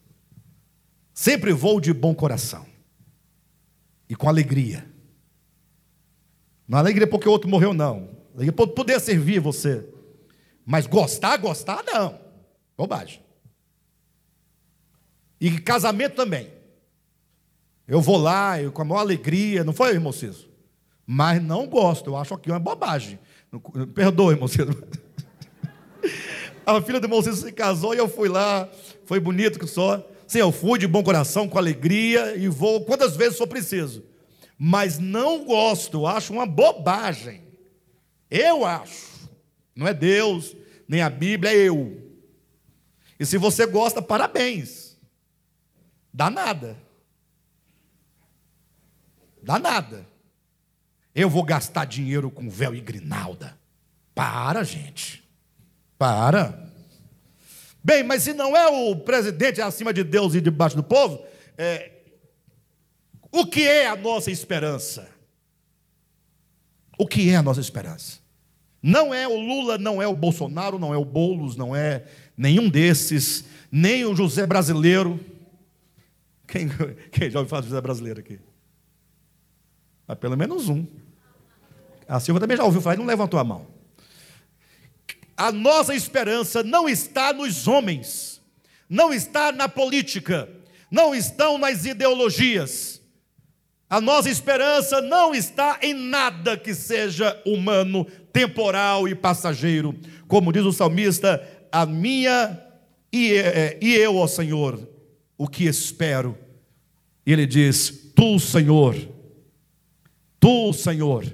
Sempre 1.14 1.53
vou 1.53 1.80
de 1.80 1.93
bom 1.93 2.14
coração 2.14 2.65
e 4.09 4.15
com 4.15 4.27
alegria. 4.27 4.88
Não 6.68 6.77
alegria 6.77 7.07
porque 7.07 7.27
o 7.27 7.31
outro 7.31 7.49
morreu, 7.49 7.73
não. 7.73 8.09
Alegria 8.34 8.51
por 8.51 8.68
poder 8.68 8.99
servir 8.99 9.39
você. 9.39 9.88
Mas 10.65 10.85
gostar, 10.85 11.38
gostar, 11.38 11.84
não. 11.85 12.19
Bobagem. 12.77 13.22
E 15.39 15.59
casamento 15.59 16.15
também. 16.15 16.51
Eu 17.88 18.01
vou 18.01 18.18
lá, 18.18 18.61
eu, 18.61 18.72
com 18.72 18.81
a 18.81 18.85
maior 18.85 19.01
alegria, 19.01 19.64
não 19.64 19.72
foi, 19.72 19.91
irmão 19.91 20.11
Ciso? 20.11 20.49
Mas 21.05 21.41
não 21.41 21.65
gosto, 21.68 22.09
eu 22.09 22.18
acho 22.18 22.34
aqui 22.34 22.51
uma 22.51 22.59
bobagem. 22.59 23.18
Perdoe, 23.95 24.34
irmão 24.34 24.47
Ciso. 24.47 24.72
A 26.65 26.81
filha 26.81 26.99
do 26.99 27.05
irmão 27.05 27.22
Ciso 27.22 27.45
se 27.45 27.51
casou 27.53 27.95
e 27.95 27.97
eu 27.97 28.09
fui 28.09 28.27
lá, 28.27 28.68
foi 29.05 29.22
bonito 29.22 29.57
que 29.57 29.65
só. 29.65 30.05
Sim, 30.27 30.39
eu 30.39 30.51
fui 30.51 30.77
de 30.77 30.85
bom 30.85 31.01
coração, 31.01 31.47
com 31.47 31.57
alegria 31.57 32.35
e 32.35 32.49
vou 32.49 32.84
quantas 32.84 33.15
vezes 33.15 33.38
for 33.38 33.47
preciso. 33.47 34.03
Mas 34.59 34.99
não 34.99 35.45
gosto, 35.45 36.05
acho 36.05 36.34
uma 36.34 36.45
bobagem. 36.45 37.41
Eu 38.30 38.65
acho. 38.65 39.30
Não 39.73 39.88
é 39.88 39.93
Deus, 39.93 40.57
nem 40.88 41.01
a 41.01 41.09
Bíblia, 41.09 41.53
é 41.53 41.55
eu. 41.55 42.01
E 43.18 43.26
se 43.26 43.38
você 43.38 43.65
gosta, 43.65 44.01
parabéns. 44.01 44.97
Dá 46.14 46.30
nada. 46.30 46.86
Dá 49.48 49.57
nada. 49.57 50.06
Eu 51.15 51.30
vou 51.30 51.41
gastar 51.41 51.86
dinheiro 51.86 52.30
com 52.30 52.49
véu 52.49 52.76
e 52.76 52.82
grinalda. 52.82 53.57
Para, 54.14 54.61
gente. 54.61 55.24
Para. 55.98 56.69
Bem, 57.82 58.03
mas 58.03 58.24
se 58.24 58.34
não 58.34 58.57
é 58.57 58.68
o 58.68 58.94
presidente 58.98 59.61
acima 59.61 59.94
de 59.94 60.03
Deus 60.03 60.36
e 60.36 60.41
debaixo 60.41 60.76
do 60.76 60.84
povo, 60.84 61.26
é... 61.57 61.91
o 63.32 63.45
que 63.45 63.65
é 63.65 63.88
a 63.88 63.95
nossa 63.95 64.30
esperança? 64.30 65.07
O 66.98 67.07
que 67.07 67.30
é 67.30 67.38
a 67.38 67.41
nossa 67.41 67.61
esperança? 67.61 68.19
Não 68.84 69.14
é 69.14 69.26
o 69.26 69.40
Lula, 69.40 69.78
não 69.78 70.02
é 70.02 70.07
o 70.07 70.15
Bolsonaro, 70.15 70.78
não 70.78 70.94
é 70.94 70.98
o 70.98 71.06
Boulos, 71.06 71.56
não 71.56 71.74
é 71.74 72.03
nenhum 72.36 72.68
desses, 72.68 73.45
nem 73.72 74.03
o 74.03 74.14
José 74.14 74.45
brasileiro. 74.45 75.18
Quem, 76.45 76.68
quem 77.11 77.30
já 77.30 77.40
ouviu 77.40 77.49
falar 77.49 77.61
de 77.61 77.69
José 77.69 77.80
brasileiro 77.80 78.19
aqui? 78.19 78.41
Ah, 80.08 80.16
pelo 80.16 80.38
menos 80.38 80.70
um. 80.70 80.86
A 82.08 82.20
Silva 82.20 82.40
também 82.40 82.56
já 82.56 82.64
ouviu 82.64 82.82
falar 82.82 82.96
e 82.96 83.00
não 83.00 83.06
levantou 83.06 83.40
a 83.40 83.44
mão. 83.44 83.68
A 85.36 85.52
nossa 85.52 85.94
esperança 85.94 86.64
não 86.64 86.88
está 86.88 87.34
nos 87.34 87.68
homens, 87.68 88.42
não 88.90 89.14
está 89.14 89.52
na 89.52 89.68
política, 89.68 90.50
não 90.90 91.14
estão 91.14 91.58
nas 91.58 91.86
ideologias. 91.86 93.02
A 93.90 94.02
nossa 94.02 94.30
esperança 94.30 95.02
não 95.02 95.36
está 95.36 95.80
em 95.82 95.94
nada 95.94 96.58
que 96.58 96.74
seja 96.74 97.40
humano, 97.46 98.06
temporal 98.34 99.08
e 99.08 99.14
passageiro. 99.14 99.96
Como 100.28 100.52
diz 100.52 100.64
o 100.64 100.74
salmista, 100.74 101.46
a 101.72 101.86
minha 101.86 102.64
e, 103.12 103.34
é, 103.34 103.78
e 103.82 103.96
eu, 103.96 104.16
ó 104.16 104.28
Senhor, 104.28 104.80
o 105.38 105.48
que 105.48 105.66
espero. 105.66 106.38
E 107.26 107.32
ele 107.32 107.46
diz: 107.46 108.12
Tu, 108.16 108.40
Senhor, 108.40 108.96
tu, 110.39 110.73
Senhor, 110.73 111.26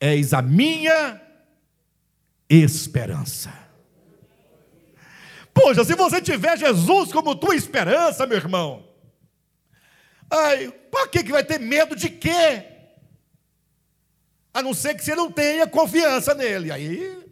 és 0.00 0.32
a 0.32 0.42
minha 0.42 1.20
esperança. 2.48 3.52
Poxa, 5.54 5.84
se 5.84 5.94
você 5.94 6.20
tiver 6.20 6.58
Jesus 6.58 7.12
como 7.12 7.36
tua 7.36 7.54
esperança, 7.54 8.26
meu 8.26 8.38
irmão, 8.38 8.88
ai, 10.30 10.72
para 10.90 11.08
que, 11.08 11.22
que 11.22 11.32
vai 11.32 11.44
ter 11.44 11.60
medo 11.60 11.94
de 11.94 12.08
quê? 12.08 12.64
A 14.52 14.62
não 14.62 14.74
ser 14.74 14.94
que 14.94 15.04
você 15.04 15.14
não 15.14 15.30
tenha 15.30 15.66
confiança 15.66 16.34
nele. 16.34 16.70
Aí, 16.70 17.24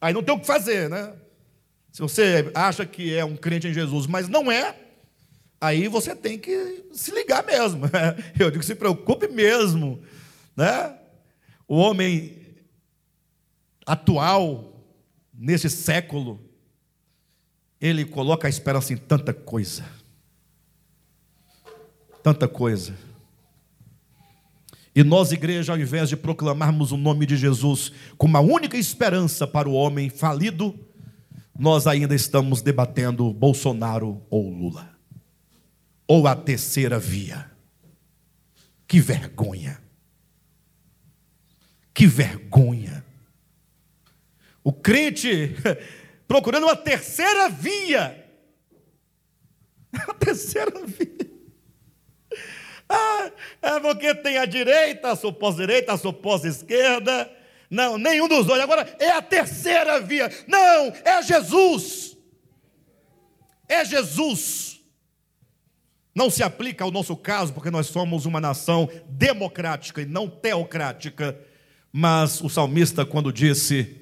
aí 0.00 0.12
não 0.12 0.22
tem 0.22 0.34
o 0.34 0.40
que 0.40 0.46
fazer, 0.46 0.88
né? 0.88 1.14
Se 1.92 2.00
você 2.00 2.50
acha 2.54 2.86
que 2.86 3.14
é 3.14 3.24
um 3.24 3.36
crente 3.36 3.68
em 3.68 3.74
Jesus, 3.74 4.06
mas 4.06 4.28
não 4.28 4.50
é, 4.50 4.74
aí 5.60 5.88
você 5.88 6.14
tem 6.14 6.38
que 6.38 6.86
se 6.92 7.10
ligar 7.10 7.44
mesmo. 7.44 7.82
Eu 8.38 8.50
digo, 8.50 8.62
se 8.62 8.74
preocupe 8.74 9.28
mesmo. 9.28 10.00
Né? 10.56 10.96
O 11.66 11.76
homem 11.76 12.36
atual, 13.86 14.84
nesse 15.32 15.70
século, 15.70 16.40
ele 17.80 18.04
coloca 18.04 18.46
a 18.46 18.50
esperança 18.50 18.92
em 18.92 18.96
tanta 18.96 19.32
coisa. 19.32 19.84
Tanta 22.22 22.48
coisa. 22.48 22.94
E 24.94 25.04
nós, 25.04 25.30
igreja, 25.30 25.72
ao 25.72 25.78
invés 25.78 26.08
de 26.08 26.16
proclamarmos 26.16 26.90
o 26.90 26.96
nome 26.96 27.24
de 27.24 27.36
Jesus 27.36 27.92
como 28.16 28.36
a 28.36 28.40
única 28.40 28.76
esperança 28.76 29.46
para 29.46 29.68
o 29.68 29.72
homem 29.72 30.10
falido, 30.10 30.74
nós 31.56 31.86
ainda 31.86 32.14
estamos 32.14 32.62
debatendo 32.62 33.32
Bolsonaro 33.32 34.20
ou 34.28 34.50
Lula, 34.50 34.90
ou 36.08 36.26
a 36.26 36.34
terceira 36.34 36.98
via. 36.98 37.50
Que 38.88 38.98
vergonha! 38.98 39.80
Que 41.92 42.06
vergonha! 42.06 43.04
O 44.64 44.72
crente 44.72 45.54
procurando 46.26 46.64
uma 46.64 46.76
terceira 46.76 47.50
via. 47.50 48.24
A 50.08 50.14
terceira 50.14 50.84
via. 50.84 51.28
Ah, 52.88 53.30
é 53.60 53.80
porque 53.80 54.14
tem 54.14 54.38
a 54.38 54.46
direita, 54.46 55.10
a 55.10 55.16
suposta 55.16 55.60
direita, 55.60 55.92
a 55.92 55.98
suposta 55.98 56.48
esquerda. 56.48 57.30
Não, 57.70 57.98
nenhum 57.98 58.28
dos 58.28 58.46
dois. 58.46 58.60
Agora 58.60 58.96
é 58.98 59.10
a 59.10 59.20
terceira 59.20 60.00
via. 60.00 60.30
Não, 60.46 60.92
é 61.04 61.22
Jesus. 61.22 62.16
É 63.68 63.84
Jesus. 63.84 64.77
Não 66.14 66.30
se 66.30 66.42
aplica 66.42 66.84
ao 66.84 66.90
nosso 66.90 67.16
caso, 67.16 67.52
porque 67.52 67.70
nós 67.70 67.86
somos 67.86 68.26
uma 68.26 68.40
nação 68.40 68.88
democrática 69.08 70.02
e 70.02 70.06
não 70.06 70.28
teocrática. 70.28 71.38
Mas 71.92 72.40
o 72.40 72.48
salmista, 72.48 73.06
quando 73.06 73.32
disse, 73.32 73.96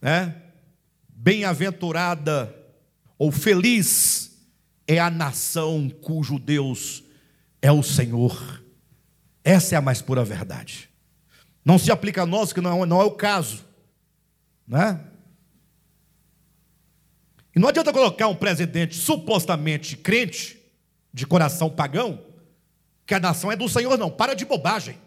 né, 0.00 0.34
bem-aventurada 1.08 2.54
ou 3.18 3.30
feliz 3.30 4.30
é 4.86 4.98
a 4.98 5.10
nação 5.10 5.88
cujo 5.88 6.38
Deus 6.38 7.04
é 7.62 7.70
o 7.70 7.82
Senhor. 7.82 8.62
Essa 9.44 9.74
é 9.74 9.78
a 9.78 9.82
mais 9.82 10.02
pura 10.02 10.24
verdade. 10.24 10.90
Não 11.64 11.78
se 11.78 11.92
aplica 11.92 12.22
a 12.22 12.26
nós, 12.26 12.52
que 12.52 12.60
não, 12.60 12.84
não 12.86 13.00
é 13.00 13.04
o 13.04 13.12
caso. 13.12 13.64
Né? 14.66 15.00
E 17.54 17.58
não 17.58 17.68
adianta 17.68 17.92
colocar 17.92 18.28
um 18.28 18.34
presidente 18.34 18.96
supostamente 18.96 19.96
crente, 19.96 20.59
de 21.12 21.26
coração 21.26 21.70
pagão, 21.70 22.24
que 23.06 23.14
a 23.14 23.20
nação 23.20 23.50
é 23.50 23.56
do 23.56 23.68
Senhor, 23.68 23.98
não. 23.98 24.10
Para 24.10 24.34
de 24.34 24.44
bobagem. 24.44 24.98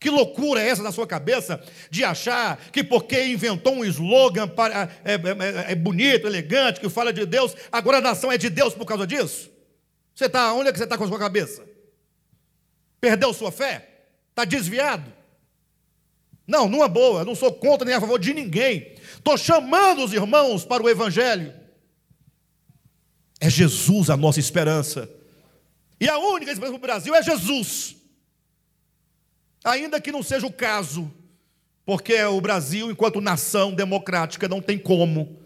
Que 0.00 0.10
loucura 0.10 0.60
é 0.60 0.68
essa 0.68 0.82
na 0.82 0.92
sua 0.92 1.06
cabeça 1.06 1.62
de 1.90 2.04
achar 2.04 2.58
que 2.70 2.84
porque 2.84 3.24
inventou 3.26 3.74
um 3.74 3.84
slogan 3.84 4.46
para, 4.48 4.90
é, 5.04 5.14
é, 5.14 5.14
é, 5.14 5.72
é 5.72 5.74
bonito, 5.74 6.26
elegante, 6.26 6.80
que 6.80 6.88
fala 6.90 7.12
de 7.12 7.24
Deus, 7.24 7.56
agora 7.72 7.98
a 7.98 8.02
nação 8.02 8.30
é 8.30 8.36
de 8.36 8.50
Deus 8.50 8.74
por 8.74 8.84
causa 8.84 9.06
disso? 9.06 9.50
Você 10.14 10.26
está, 10.26 10.52
onde 10.52 10.68
é 10.68 10.72
que 10.72 10.78
você 10.78 10.84
está 10.84 10.98
com 10.98 11.04
a 11.04 11.08
sua 11.08 11.18
cabeça? 11.18 11.64
Perdeu 13.00 13.32
sua 13.32 13.50
fé? 13.50 13.88
Está 14.30 14.44
desviado? 14.44 15.10
Não, 16.46 16.68
numa 16.68 16.88
boa, 16.88 17.24
não 17.24 17.34
sou 17.34 17.52
contra 17.52 17.86
nem 17.86 17.94
a 17.94 18.00
favor 18.00 18.18
de 18.18 18.34
ninguém. 18.34 18.94
Estou 19.14 19.38
chamando 19.38 20.04
os 20.04 20.12
irmãos 20.12 20.64
para 20.64 20.82
o 20.82 20.88
Evangelho. 20.88 21.54
É 23.44 23.50
Jesus 23.50 24.08
a 24.08 24.16
nossa 24.16 24.40
esperança. 24.40 25.06
E 26.00 26.08
a 26.08 26.16
única 26.16 26.50
esperança 26.50 26.78
para 26.78 26.84
o 26.86 26.88
Brasil 26.88 27.14
é 27.14 27.22
Jesus. 27.22 27.94
Ainda 29.62 30.00
que 30.00 30.10
não 30.10 30.22
seja 30.22 30.46
o 30.46 30.52
caso, 30.52 31.12
porque 31.84 32.22
o 32.24 32.40
Brasil, 32.40 32.90
enquanto 32.90 33.20
nação 33.20 33.74
democrática, 33.74 34.48
não 34.48 34.62
tem 34.62 34.78
como. 34.78 35.38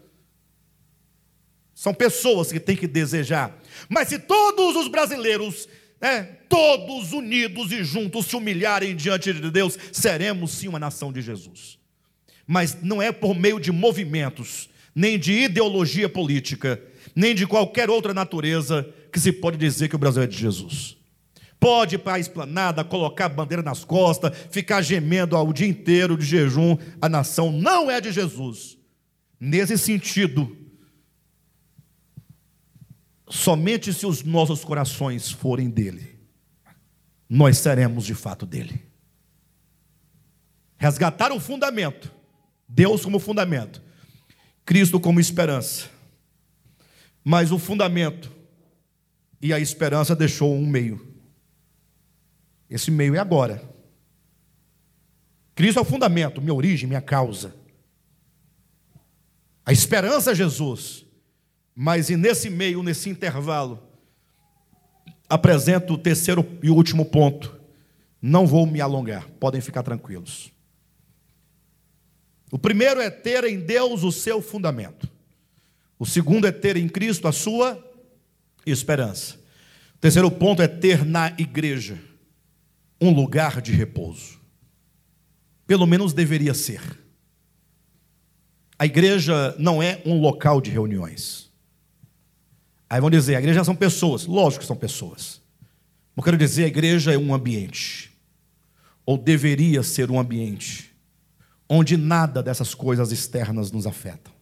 São 1.75 1.93
pessoas 1.93 2.53
que 2.53 2.61
têm 2.61 2.77
que 2.77 2.87
desejar. 2.87 3.59
Mas 3.89 4.07
se 4.07 4.21
todos 4.21 4.77
os 4.77 4.87
brasileiros, 4.87 5.69
né, 6.01 6.23
todos 6.49 7.13
unidos 7.13 7.73
e 7.73 7.83
juntos, 7.83 8.27
se 8.27 8.37
humilharem 8.37 8.95
diante 8.95 9.33
de 9.33 9.51
Deus, 9.51 9.77
seremos 9.91 10.53
sim 10.53 10.69
uma 10.69 10.79
nação 10.79 11.13
de 11.13 11.21
Jesus. 11.21 11.81
Mas 12.47 12.81
não 12.81 13.03
é 13.03 13.11
por 13.11 13.35
meio 13.35 13.59
de 13.59 13.73
movimentos, 13.73 14.71
nem 14.95 15.19
de 15.19 15.33
ideologia 15.33 16.09
política, 16.09 16.81
nem 17.15 17.35
de 17.35 17.47
qualquer 17.47 17.91
outra 17.91 18.15
natureza 18.15 18.89
que 19.13 19.21
se 19.21 19.33
pode 19.33 19.57
dizer 19.57 19.89
que 19.89 19.97
o 19.97 19.99
Brasil 19.99 20.23
é 20.23 20.27
de 20.27 20.37
Jesus. 20.37 20.97
Pode 21.61 21.97
ir 21.97 21.99
para 21.99 22.15
a 22.15 22.19
esplanada, 22.19 22.85
colocar 22.85 23.25
a 23.25 23.29
bandeira 23.29 23.63
nas 23.63 23.85
costas, 23.85 24.37
ficar 24.51 24.81
gemendo 24.81 25.37
o 25.37 25.53
dia 25.53 25.67
inteiro 25.67 26.17
de 26.17 26.25
jejum. 26.25 26.77
A 27.01 27.09
nação 27.09 27.51
não 27.51 27.91
é 27.91 28.01
de 28.01 28.13
Jesus. 28.13 28.79
Nesse 29.41 29.77
sentido, 29.77 30.57
somente 33.29 33.93
se 33.93 34.07
os 34.07 34.23
nossos 34.23 34.65
corações 34.65 35.31
forem 35.31 35.69
dele, 35.69 36.19
nós 37.29 37.59
seremos 37.59 38.05
de 38.05 38.15
fato 38.15 38.47
dele. 38.47 38.87
Resgatar 40.77 41.33
o 41.33 41.41
fundamento, 41.41 42.11
Deus 42.69 43.05
como 43.05 43.19
fundamento, 43.19 43.83
Cristo 44.65 45.01
como 45.01 45.19
esperança. 45.19 45.98
Mas 47.31 47.53
o 47.53 47.59
fundamento 47.59 48.33
e 49.39 49.53
a 49.53 49.61
esperança 49.61 50.17
deixou 50.17 50.55
um 50.55 50.67
meio. 50.67 51.15
Esse 52.71 52.91
meio 52.91 53.15
é 53.15 53.19
agora. 53.19 53.63
Cristo 55.55 55.79
é 55.79 55.83
o 55.83 55.85
fundamento, 55.85 56.41
minha 56.41 56.55
origem, 56.55 56.89
minha 56.89 57.03
causa. 57.03 57.55
A 59.63 59.75
esperança 59.75 60.31
é 60.31 60.35
Jesus. 60.35 61.05
Mas 61.75 62.09
e 62.09 62.17
nesse 62.17 62.49
meio, 62.49 62.83
nesse 62.83 63.11
intervalo, 63.11 63.87
apresento 65.29 65.93
o 65.93 65.99
terceiro 65.99 66.59
e 66.63 66.71
último 66.71 67.05
ponto. 67.05 67.61
Não 68.23 68.47
vou 68.47 68.65
me 68.65 68.81
alongar, 68.81 69.29
podem 69.39 69.61
ficar 69.61 69.83
tranquilos. 69.83 70.51
O 72.51 72.59
primeiro 72.59 73.03
é 73.03 73.11
ter 73.11 73.45
em 73.45 73.61
Deus 73.61 74.03
o 74.03 74.11
seu 74.11 74.41
fundamento. 74.41 75.18
O 75.99 76.07
segundo 76.07 76.47
é 76.47 76.53
ter 76.53 76.77
em 76.77 76.89
Cristo 76.89 77.27
a 77.27 77.33
sua 77.33 77.83
esperança. 78.65 79.37
O 79.97 79.99
terceiro 79.99 80.31
ponto 80.31 80.63
é 80.63 80.69
ter 80.69 81.05
na 81.05 81.29
igreja 81.39 81.99
um 83.01 83.11
lugar 83.11 83.61
de 83.61 83.73
repouso. 83.73 84.39
Pelo 85.67 85.87
menos 85.87 86.13
deveria 86.13 86.55
ser. 86.55 86.81
A 88.79 88.87
igreja 88.87 89.55
não 89.59 89.83
é 89.83 90.01
um 90.07 90.21
local 90.21 90.61
de 90.61 90.71
reuniões. 90.71 91.51
Aí 92.89 93.01
vão 93.01 93.11
dizer, 93.11 93.35
a 93.35 93.41
igreja 93.41 93.65
são 93.65 93.75
pessoas. 93.75 94.25
Lógico 94.25 94.61
que 94.61 94.67
são 94.67 94.77
pessoas. 94.77 95.43
Não 96.17 96.23
quero 96.23 96.39
dizer, 96.39 96.65
a 96.65 96.69
igreja 96.69 97.13
é 97.13 97.19
um 97.19 97.35
ambiente. 97.35 98.17
Ou 99.05 99.19
deveria 99.19 99.83
ser 99.83 100.11
um 100.11 100.19
ambiente. 100.19 100.95
Onde 101.69 101.97
nada 101.97 102.43
dessas 102.43 102.73
coisas 102.73 103.11
externas 103.11 103.73
nos 103.73 103.87
afetam. 103.87 104.38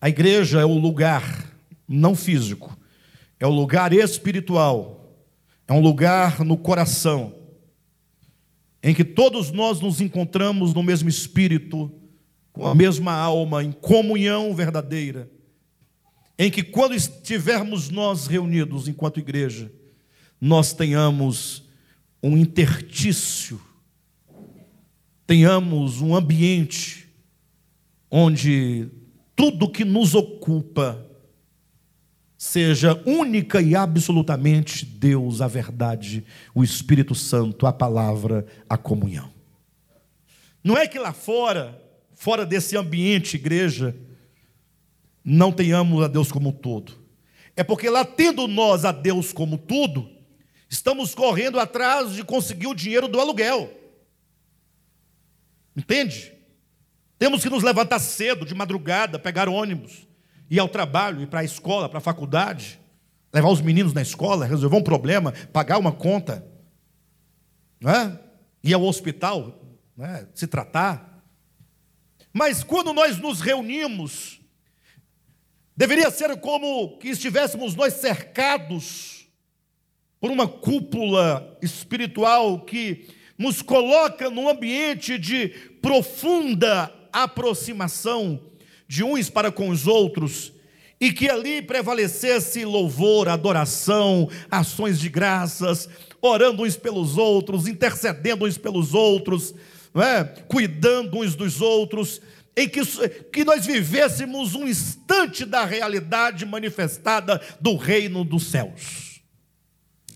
A 0.00 0.08
igreja 0.08 0.60
é 0.60 0.64
o 0.64 0.78
lugar, 0.78 1.52
não 1.86 2.14
físico, 2.14 2.76
é 3.38 3.46
o 3.46 3.50
lugar 3.50 3.92
espiritual 3.92 5.00
é 5.70 5.72
um 5.72 5.80
lugar 5.80 6.44
no 6.44 6.56
coração 6.56 7.32
em 8.82 8.92
que 8.92 9.04
todos 9.04 9.52
nós 9.52 9.78
nos 9.78 10.00
encontramos 10.00 10.74
no 10.74 10.82
mesmo 10.82 11.08
espírito, 11.08 11.92
com 12.52 12.66
a 12.66 12.74
mesma 12.74 13.12
alma, 13.12 13.62
em 13.62 13.70
comunhão 13.70 14.52
verdadeira. 14.52 15.30
Em 16.36 16.50
que 16.50 16.64
quando 16.64 16.96
estivermos 16.96 17.88
nós 17.88 18.26
reunidos 18.26 18.88
enquanto 18.88 19.20
igreja, 19.20 19.70
nós 20.40 20.72
tenhamos 20.72 21.62
um 22.20 22.36
intertício, 22.36 23.60
tenhamos 25.24 26.00
um 26.00 26.16
ambiente 26.16 27.08
onde 28.10 28.88
tudo 29.40 29.70
que 29.70 29.86
nos 29.86 30.14
ocupa 30.14 31.02
seja 32.36 33.02
única 33.06 33.62
e 33.62 33.74
absolutamente 33.74 34.84
Deus, 34.84 35.40
a 35.40 35.48
verdade, 35.48 36.22
o 36.54 36.62
Espírito 36.62 37.14
Santo, 37.14 37.66
a 37.66 37.72
palavra, 37.72 38.44
a 38.68 38.76
comunhão. 38.76 39.32
Não 40.62 40.76
é 40.76 40.86
que 40.86 40.98
lá 40.98 41.14
fora, 41.14 41.82
fora 42.12 42.44
desse 42.44 42.76
ambiente, 42.76 43.36
igreja, 43.36 43.96
não 45.24 45.50
tenhamos 45.50 46.04
a 46.04 46.08
Deus 46.08 46.30
como 46.30 46.52
todo. 46.52 47.02
É 47.56 47.64
porque 47.64 47.88
lá 47.88 48.04
tendo 48.04 48.46
nós 48.46 48.84
a 48.84 48.92
Deus 48.92 49.32
como 49.32 49.56
tudo, 49.56 50.06
estamos 50.68 51.14
correndo 51.14 51.58
atrás 51.58 52.12
de 52.12 52.22
conseguir 52.24 52.66
o 52.66 52.74
dinheiro 52.74 53.08
do 53.08 53.18
aluguel. 53.18 53.72
Entende? 55.74 56.39
Temos 57.20 57.42
que 57.42 57.50
nos 57.50 57.62
levantar 57.62 58.00
cedo, 58.00 58.44
de 58.44 58.54
madrugada, 58.54 59.18
pegar 59.18 59.48
ônibus 59.48 60.08
ir 60.50 60.58
ao 60.58 60.68
trabalho, 60.68 61.22
ir 61.22 61.28
para 61.28 61.40
a 61.40 61.44
escola, 61.44 61.88
para 61.88 61.98
a 61.98 62.02
faculdade, 62.02 62.80
levar 63.32 63.48
os 63.48 63.60
meninos 63.60 63.92
na 63.92 64.02
escola, 64.02 64.44
resolver 64.44 64.76
um 64.76 64.82
problema, 64.82 65.32
pagar 65.52 65.78
uma 65.78 65.92
conta, 65.92 66.44
não 67.80 67.90
é? 67.90 68.20
ir 68.64 68.74
ao 68.74 68.82
hospital, 68.82 69.62
é? 70.00 70.26
se 70.34 70.48
tratar. 70.48 71.22
Mas 72.32 72.64
quando 72.64 72.92
nós 72.92 73.18
nos 73.18 73.40
reunimos, 73.40 74.40
deveria 75.76 76.10
ser 76.10 76.36
como 76.40 76.98
que 76.98 77.08
estivéssemos 77.08 77.76
nós 77.76 77.94
cercados 77.94 79.28
por 80.20 80.30
uma 80.30 80.48
cúpula 80.48 81.56
espiritual 81.62 82.64
que 82.64 83.08
nos 83.38 83.62
coloca 83.62 84.28
num 84.28 84.48
ambiente 84.48 85.16
de 85.16 85.48
profunda 85.80 86.99
aproximação 87.12 88.40
de 88.86 89.04
uns 89.04 89.30
para 89.30 89.52
com 89.52 89.68
os 89.68 89.86
outros, 89.86 90.52
e 91.00 91.12
que 91.12 91.30
ali 91.30 91.62
prevalecesse 91.62 92.64
louvor, 92.64 93.28
adoração, 93.28 94.28
ações 94.50 94.98
de 94.98 95.08
graças, 95.08 95.88
orando 96.20 96.62
uns 96.62 96.76
pelos 96.76 97.16
outros, 97.16 97.66
intercedendo 97.66 98.44
uns 98.44 98.58
pelos 98.58 98.92
outros, 98.92 99.54
é? 99.94 100.24
cuidando 100.24 101.18
uns 101.18 101.34
dos 101.34 101.60
outros, 101.60 102.20
em 102.56 102.68
que, 102.68 102.80
que 103.32 103.44
nós 103.44 103.64
vivêssemos 103.64 104.54
um 104.54 104.66
instante 104.66 105.44
da 105.44 105.64
realidade 105.64 106.44
manifestada 106.44 107.40
do 107.60 107.76
reino 107.76 108.24
dos 108.24 108.48
céus, 108.48 109.22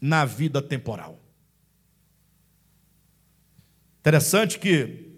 na 0.03 0.25
vida 0.25 0.61
temporal. 0.61 1.19
Interessante 4.01 4.59
que 4.59 5.14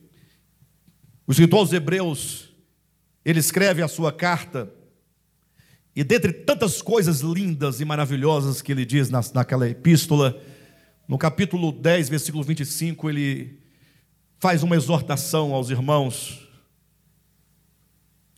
o 1.27 1.33
escritor 1.33 1.61
aos 1.61 1.73
Hebreus, 1.73 2.51
ele 3.25 3.41
escreve 3.41 3.83
a 3.83 3.89
sua 3.89 4.13
carta, 4.13 4.73
e 5.95 6.05
dentre 6.05 6.33
tantas 6.33 6.81
coisas 6.81 7.21
lindas 7.21 7.81
e 7.81 7.85
maravilhosas 7.85 8.63
que 8.63 8.71
ele 8.71 8.85
diz 8.85 9.11
naquela 9.11 9.69
epístola, 9.69 10.41
no 11.09 11.19
capítulo 11.19 11.73
10, 11.73 12.09
versículo 12.09 12.45
25, 12.45 13.11
ele 13.11 13.59
faz 14.39 14.63
uma 14.63 14.77
exortação 14.77 15.53
aos 15.55 15.71
irmãos. 15.71 16.47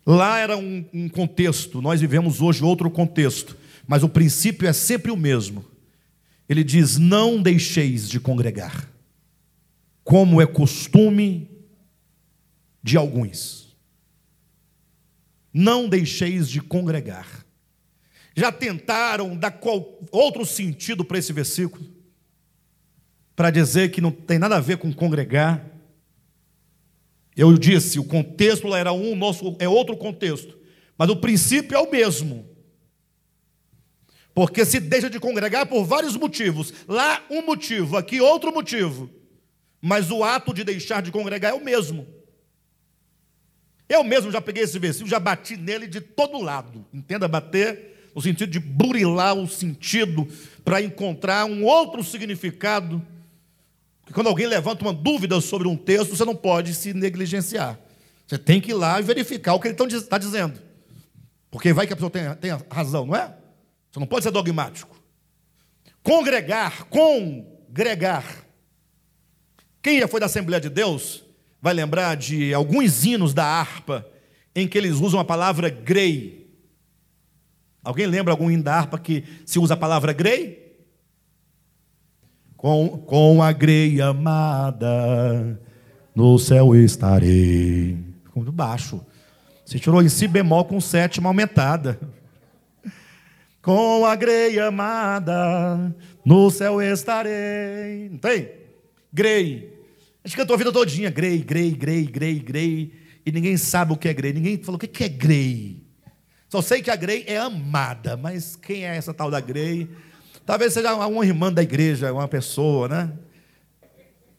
Lá 0.06 0.38
era 0.38 0.56
um, 0.56 0.86
um 0.92 1.08
contexto, 1.08 1.82
nós 1.82 2.00
vivemos 2.00 2.40
hoje 2.40 2.64
outro 2.64 2.90
contexto, 2.90 3.56
mas 3.86 4.02
o 4.02 4.08
princípio 4.08 4.66
é 4.66 4.72
sempre 4.72 5.10
o 5.10 5.16
mesmo. 5.16 5.64
Ele 6.48 6.64
diz: 6.64 6.96
Não 6.96 7.42
deixeis 7.42 8.08
de 8.08 8.18
congregar, 8.18 8.88
como 10.02 10.40
é 10.40 10.46
costume 10.46 11.57
de 12.82 12.96
alguns. 12.96 13.76
Não 15.52 15.88
deixeis 15.88 16.48
de 16.48 16.60
congregar. 16.60 17.44
Já 18.34 18.52
tentaram 18.52 19.36
dar 19.36 19.50
qual, 19.50 19.98
outro 20.12 20.46
sentido 20.46 21.04
para 21.04 21.18
esse 21.18 21.32
versículo? 21.32 21.84
Para 23.34 23.50
dizer 23.50 23.90
que 23.90 24.00
não 24.00 24.12
tem 24.12 24.38
nada 24.38 24.56
a 24.56 24.60
ver 24.60 24.78
com 24.78 24.92
congregar. 24.92 25.64
Eu 27.36 27.56
disse, 27.56 27.98
o 27.98 28.04
contexto 28.04 28.74
era 28.74 28.92
um, 28.92 29.16
nosso 29.16 29.56
é 29.58 29.68
outro 29.68 29.96
contexto. 29.96 30.56
Mas 30.96 31.08
o 31.08 31.16
princípio 31.16 31.76
é 31.76 31.80
o 31.80 31.90
mesmo. 31.90 32.48
Porque 34.34 34.64
se 34.64 34.78
deixa 34.78 35.10
de 35.10 35.18
congregar 35.18 35.66
por 35.66 35.84
vários 35.84 36.16
motivos. 36.16 36.72
Lá 36.86 37.24
um 37.28 37.44
motivo, 37.44 37.96
aqui 37.96 38.20
outro 38.20 38.52
motivo. 38.52 39.10
Mas 39.80 40.12
o 40.12 40.22
ato 40.22 40.54
de 40.54 40.62
deixar 40.62 41.02
de 41.02 41.10
congregar 41.10 41.52
é 41.52 41.54
o 41.54 41.64
mesmo. 41.64 42.06
Eu 43.88 44.04
mesmo 44.04 44.30
já 44.30 44.40
peguei 44.40 44.64
esse 44.64 44.78
versículo, 44.78 45.10
já 45.10 45.18
bati 45.18 45.56
nele 45.56 45.86
de 45.86 46.00
todo 46.00 46.40
lado. 46.40 46.84
Entenda 46.92 47.26
bater 47.26 48.10
no 48.14 48.20
sentido 48.20 48.50
de 48.50 48.60
burilar 48.60 49.34
o 49.34 49.48
sentido 49.48 50.28
para 50.64 50.82
encontrar 50.82 51.46
um 51.46 51.64
outro 51.64 52.04
significado. 52.04 53.00
Porque 54.00 54.12
quando 54.12 54.26
alguém 54.26 54.46
levanta 54.46 54.82
uma 54.82 54.92
dúvida 54.92 55.40
sobre 55.40 55.68
um 55.68 55.76
texto, 55.76 56.16
você 56.16 56.24
não 56.24 56.36
pode 56.36 56.74
se 56.74 56.92
negligenciar. 56.92 57.78
Você 58.26 58.36
tem 58.36 58.60
que 58.60 58.72
ir 58.72 58.74
lá 58.74 59.00
e 59.00 59.02
verificar 59.02 59.54
o 59.54 59.60
que 59.60 59.68
ele 59.68 59.76
está 59.94 60.18
dizendo. 60.18 60.60
Porque 61.50 61.72
vai 61.72 61.86
que 61.86 61.92
a 61.94 61.96
pessoa 61.96 62.10
tenha, 62.10 62.60
razão, 62.70 63.06
não 63.06 63.16
é? 63.16 63.34
Você 63.90 63.98
não 63.98 64.06
pode 64.06 64.24
ser 64.24 64.30
dogmático. 64.30 65.00
Congregar, 66.02 66.84
congregar. 66.86 68.44
Quem 69.80 70.00
já 70.00 70.08
foi 70.08 70.20
da 70.20 70.26
Assembleia 70.26 70.60
de 70.60 70.68
Deus 70.68 71.24
vai 71.60 71.74
lembrar 71.74 72.16
de 72.16 72.54
alguns 72.54 73.04
hinos 73.04 73.34
da 73.34 73.44
harpa 73.44 74.06
em 74.54 74.66
que 74.66 74.78
eles 74.78 74.96
usam 74.96 75.20
a 75.20 75.24
palavra 75.24 75.68
grei. 75.68 76.48
Alguém 77.82 78.06
lembra 78.06 78.32
algum 78.32 78.50
hino 78.50 78.62
da 78.62 78.74
harpa 78.74 78.98
que 78.98 79.24
se 79.44 79.58
usa 79.58 79.74
a 79.74 79.76
palavra 79.76 80.12
grei? 80.12 80.76
Com, 82.56 82.98
com 83.06 83.42
a 83.42 83.52
grei 83.52 84.00
amada, 84.00 85.60
no 86.14 86.38
céu 86.38 86.74
estarei. 86.74 87.96
Ficou 88.24 88.42
muito 88.42 88.52
baixo. 88.52 89.00
Você 89.64 89.78
tirou 89.78 90.02
em 90.02 90.08
si 90.08 90.26
bemol 90.26 90.64
com 90.64 90.80
sétima 90.80 91.28
aumentada. 91.28 91.98
Com 93.60 94.06
a 94.06 94.14
grei 94.14 94.58
amada, 94.58 95.94
no 96.24 96.50
céu 96.50 96.80
estarei. 96.80 98.08
Não 98.08 98.16
tem? 98.16 98.48
Grei. 99.12 99.77
A 100.28 100.30
gente 100.30 100.36
cantou 100.36 100.52
a 100.52 100.58
vida 100.58 100.70
todinha, 100.70 101.08
Grey, 101.08 101.38
Grey, 101.38 101.70
Grey, 101.70 102.04
Grey, 102.04 102.38
Grey, 102.38 102.92
e 103.24 103.32
ninguém 103.32 103.56
sabe 103.56 103.94
o 103.94 103.96
que 103.96 104.08
é 104.08 104.12
Grey. 104.12 104.34
Ninguém 104.34 104.62
falou 104.62 104.76
o 104.76 104.78
que 104.78 105.02
é 105.02 105.08
Grey. 105.08 105.82
Só 106.50 106.60
sei 106.60 106.82
que 106.82 106.90
a 106.90 106.96
Grey 106.96 107.24
é 107.26 107.38
amada, 107.38 108.14
mas 108.14 108.54
quem 108.54 108.84
é 108.84 108.94
essa 108.94 109.14
tal 109.14 109.30
da 109.30 109.40
Grey? 109.40 109.88
Talvez 110.44 110.74
seja 110.74 110.94
uma 110.94 111.24
irmã 111.24 111.50
da 111.50 111.62
igreja, 111.62 112.12
uma 112.12 112.28
pessoa, 112.28 112.88
né? 112.88 113.12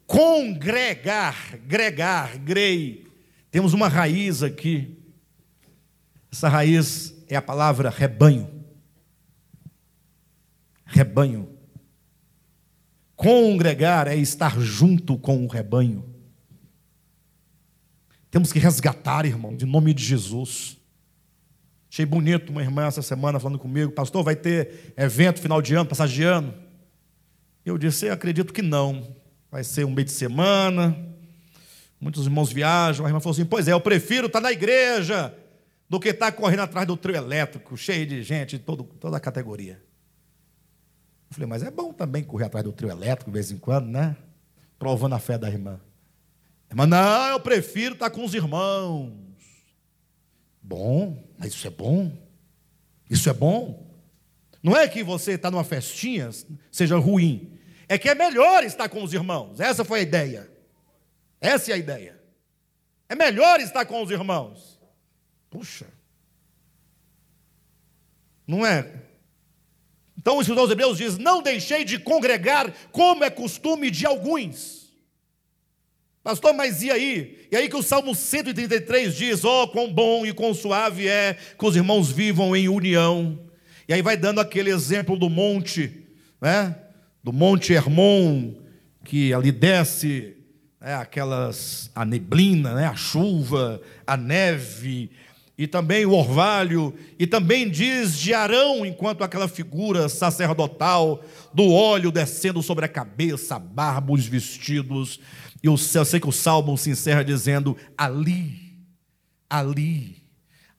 Congregar, 0.05 1.57
gregar, 1.65 2.37
Grey. 2.37 3.07
Temos 3.49 3.73
uma 3.73 3.87
raiz 3.87 4.43
aqui. 4.43 4.95
Essa 6.31 6.49
raiz 6.49 7.15
é 7.27 7.35
a 7.35 7.41
palavra 7.41 7.89
rebanho. 7.89 8.47
Rebanho. 10.85 11.58
Congregar 13.19 14.07
é 14.07 14.15
estar 14.15 14.57
junto 14.61 15.17
com 15.17 15.43
o 15.43 15.47
rebanho. 15.49 16.05
Temos 18.31 18.53
que 18.53 18.59
resgatar, 18.59 19.25
irmão, 19.25 19.57
de 19.57 19.65
nome 19.65 19.93
de 19.93 20.01
Jesus. 20.01 20.77
Achei 21.91 22.05
bonito 22.05 22.49
uma 22.49 22.61
irmã 22.61 22.85
essa 22.87 23.01
semana 23.01 23.37
falando 23.37 23.59
comigo, 23.59 23.91
pastor, 23.91 24.23
vai 24.23 24.37
ter 24.37 24.93
evento 24.95 25.41
final 25.41 25.61
de 25.61 25.75
ano, 25.75 25.89
passagem 25.89 26.15
de 26.15 26.23
ano? 26.23 26.53
Eu 27.65 27.77
disse, 27.77 28.05
eu 28.05 28.13
acredito 28.13 28.53
que 28.53 28.61
não. 28.61 29.13
Vai 29.51 29.65
ser 29.65 29.83
um 29.83 29.91
meio 29.91 30.05
de 30.05 30.13
semana, 30.13 30.97
muitos 31.99 32.23
irmãos 32.23 32.53
viajam. 32.53 33.05
A 33.05 33.09
irmã 33.09 33.19
falou 33.19 33.33
assim: 33.33 33.43
Pois 33.43 33.67
é, 33.67 33.73
eu 33.73 33.81
prefiro 33.81 34.27
estar 34.27 34.39
na 34.39 34.53
igreja 34.53 35.35
do 35.89 35.99
que 35.99 36.07
estar 36.07 36.31
correndo 36.31 36.61
atrás 36.61 36.87
do 36.87 36.95
trio 36.95 37.17
elétrico, 37.17 37.75
cheio 37.75 38.05
de 38.05 38.23
gente 38.23 38.57
de 38.57 38.63
todo, 38.63 38.85
toda 38.85 39.17
a 39.17 39.19
categoria. 39.19 39.88
Eu 41.29 41.35
falei, 41.35 41.47
mas 41.47 41.63
é 41.63 41.69
bom 41.69 41.93
também 41.93 42.23
correr 42.23 42.45
atrás 42.45 42.63
do 42.63 42.71
trio 42.71 42.89
elétrico 42.89 43.29
de 43.29 43.33
vez 43.33 43.51
em 43.51 43.57
quando, 43.57 43.87
né? 43.87 44.17
Provando 44.79 45.13
a 45.13 45.19
fé 45.19 45.37
da 45.37 45.47
irmã. 45.47 45.79
Irmã, 46.69 46.87
não, 46.87 47.29
eu 47.29 47.39
prefiro 47.39 47.93
estar 47.93 48.09
com 48.09 48.23
os 48.23 48.33
irmãos. 48.33 49.13
Bom, 50.61 51.23
mas 51.37 51.53
isso 51.53 51.67
é 51.67 51.69
bom. 51.69 52.11
Isso 53.09 53.29
é 53.29 53.33
bom. 53.33 53.87
Não 54.61 54.75
é 54.75 54.87
que 54.87 55.03
você 55.03 55.33
está 55.33 55.49
numa 55.49 55.63
festinha, 55.63 56.29
seja 56.71 56.97
ruim. 56.97 57.59
É 57.87 57.97
que 57.97 58.09
é 58.09 58.15
melhor 58.15 58.63
estar 58.63 58.89
com 58.89 59.03
os 59.03 59.13
irmãos. 59.13 59.59
Essa 59.59 59.83
foi 59.85 59.99
a 59.99 60.03
ideia. 60.03 60.49
Essa 61.41 61.71
é 61.71 61.73
a 61.75 61.77
ideia. 61.77 62.19
É 63.07 63.15
melhor 63.15 63.59
estar 63.59 63.85
com 63.85 64.01
os 64.03 64.11
irmãos. 64.11 64.79
Puxa. 65.49 65.87
Não 68.45 68.65
é? 68.65 69.08
Então 70.19 70.37
o 70.37 70.41
escritor 70.41 70.63
aos 70.63 70.71
Hebreus 70.71 70.97
diz: 70.97 71.17
Não 71.17 71.41
deixei 71.41 71.85
de 71.85 71.97
congregar, 71.97 72.73
como 72.91 73.23
é 73.23 73.29
costume 73.29 73.89
de 73.89 74.05
alguns. 74.05 74.89
Pastor, 76.21 76.53
mas 76.53 76.83
e 76.83 76.91
aí? 76.91 77.47
E 77.49 77.55
aí 77.55 77.69
que 77.69 77.77
o 77.77 77.81
Salmo 77.81 78.13
133 78.13 79.15
diz: 79.15 79.45
oh, 79.45 79.67
quão 79.69 79.91
bom 79.91 80.25
e 80.25 80.33
quão 80.33 80.53
suave 80.53 81.07
é 81.07 81.37
que 81.57 81.65
os 81.65 81.75
irmãos 81.75 82.11
vivam 82.11 82.53
em 82.53 82.67
união. 82.67 83.39
E 83.87 83.93
aí 83.93 84.01
vai 84.01 84.17
dando 84.17 84.41
aquele 84.41 84.69
exemplo 84.69 85.17
do 85.17 85.29
monte, 85.29 86.05
né? 86.41 86.75
Do 87.23 87.31
monte 87.31 87.71
Hermon, 87.71 88.55
que 89.05 89.33
ali 89.33 89.51
desce 89.53 90.35
né? 90.81 90.95
aquelas, 90.95 91.89
a 91.95 92.03
neblina, 92.03 92.75
né? 92.75 92.85
a 92.85 92.95
chuva, 92.95 93.81
a 94.05 94.17
neve, 94.17 95.09
e 95.59 95.67
também 95.67 96.05
o 96.05 96.13
orvalho, 96.13 96.93
e 97.19 97.27
também 97.27 97.69
diz 97.69 98.17
de 98.17 98.33
Arão, 98.33 98.85
enquanto 98.85 99.25
aquela 99.25 99.45
figura 99.45 100.07
sacerdotal, 100.07 101.21
do 101.53 101.69
óleo 101.69 102.13
descendo 102.13 102.63
sobre 102.63 102.85
a 102.85 102.87
cabeça, 102.87 103.59
barba, 103.59 104.13
os 104.13 104.25
vestidos. 104.25 105.19
E 105.61 105.67
eu 105.67 105.75
sei 105.75 106.17
que 106.17 106.29
o 106.29 106.31
salmo 106.31 106.77
se 106.77 106.91
encerra 106.91 107.25
dizendo: 107.25 107.75
ali, 107.97 108.55
ali, 109.49 110.23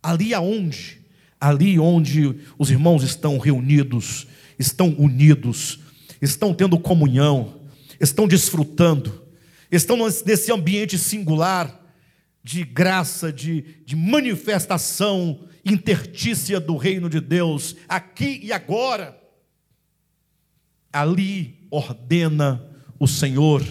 ali 0.03 0.33
aonde? 0.33 1.03
Ali 1.39 1.79
onde 1.79 2.37
os 2.59 2.71
irmãos 2.71 3.03
estão 3.03 3.37
reunidos, 3.37 4.29
estão 4.59 4.95
unidos, 4.99 5.81
estão 6.23 6.55
tendo 6.55 6.79
comunhão, 6.79 7.61
estão 8.01 8.27
desfrutando, 8.27 9.27
estão 9.71 9.99
nesse 10.25 10.51
ambiente 10.51 10.97
singular 10.97 11.80
de 12.43 12.65
graça, 12.65 13.33
de, 13.33 13.63
de 13.85 13.95
manifestação 13.95 15.47
intertícia 15.65 16.59
do 16.59 16.77
reino 16.77 17.09
de 17.09 17.21
Deus, 17.21 17.77
aqui 17.89 18.41
e 18.43 18.53
agora. 18.53 19.19
Ali 20.93 21.67
ordena 21.71 22.67
o 22.99 23.07
Senhor 23.07 23.63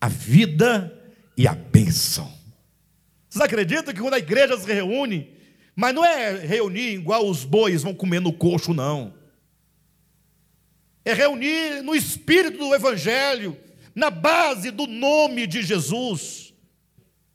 a 0.00 0.08
vida 0.08 0.96
e 1.36 1.46
a 1.46 1.54
bênção. 1.54 2.32
Vocês 3.28 3.44
acreditam 3.44 3.92
que 3.92 4.00
quando 4.00 4.14
a 4.14 4.18
igreja 4.18 4.56
se 4.56 4.72
reúne, 4.72 5.38
Mas 5.76 5.94
não 5.94 6.04
é 6.04 6.34
reunir 6.34 6.94
igual 6.94 7.28
os 7.28 7.44
bois 7.44 7.82
vão 7.82 7.94
comer 7.94 8.20
no 8.20 8.32
coxo, 8.32 8.74
não. 8.74 9.14
É 11.04 11.14
reunir 11.14 11.82
no 11.82 11.94
espírito 11.94 12.58
do 12.58 12.74
Evangelho, 12.74 13.56
na 13.94 14.10
base 14.10 14.70
do 14.70 14.86
nome 14.86 15.46
de 15.46 15.62
Jesus. 15.62 16.49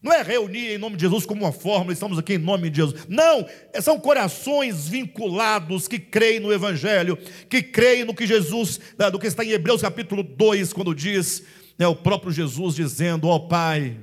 Não 0.06 0.14
é 0.14 0.22
reunir 0.22 0.76
em 0.76 0.78
nome 0.78 0.98
de 0.98 1.02
Jesus 1.02 1.26
como 1.26 1.42
uma 1.44 1.52
fórmula, 1.52 1.92
estamos 1.92 2.20
aqui 2.20 2.36
em 2.36 2.38
nome 2.38 2.70
de 2.70 2.76
Jesus. 2.76 3.08
Não, 3.10 3.44
são 3.82 4.00
corações 4.00 4.88
vinculados 4.88 5.88
que 5.88 5.98
creem 5.98 6.40
no 6.40 6.54
Evangelho, 6.54 7.18
que 7.50 7.64
creem 7.64 8.06
no 8.06 8.14
que 8.14 8.28
Jesus, 8.28 8.80
do 9.12 9.18
que 9.18 9.26
está 9.26 9.44
em 9.44 9.50
Hebreus 9.50 9.82
capítulo 9.82 10.22
2, 10.22 10.74
quando 10.74 10.94
diz, 10.94 11.42
é 11.80 11.88
o 11.88 11.96
próprio 11.96 12.32
Jesus 12.32 12.76
dizendo: 12.76 13.28
Ó 13.28 13.36
oh, 13.36 13.48
Pai, 13.48 13.98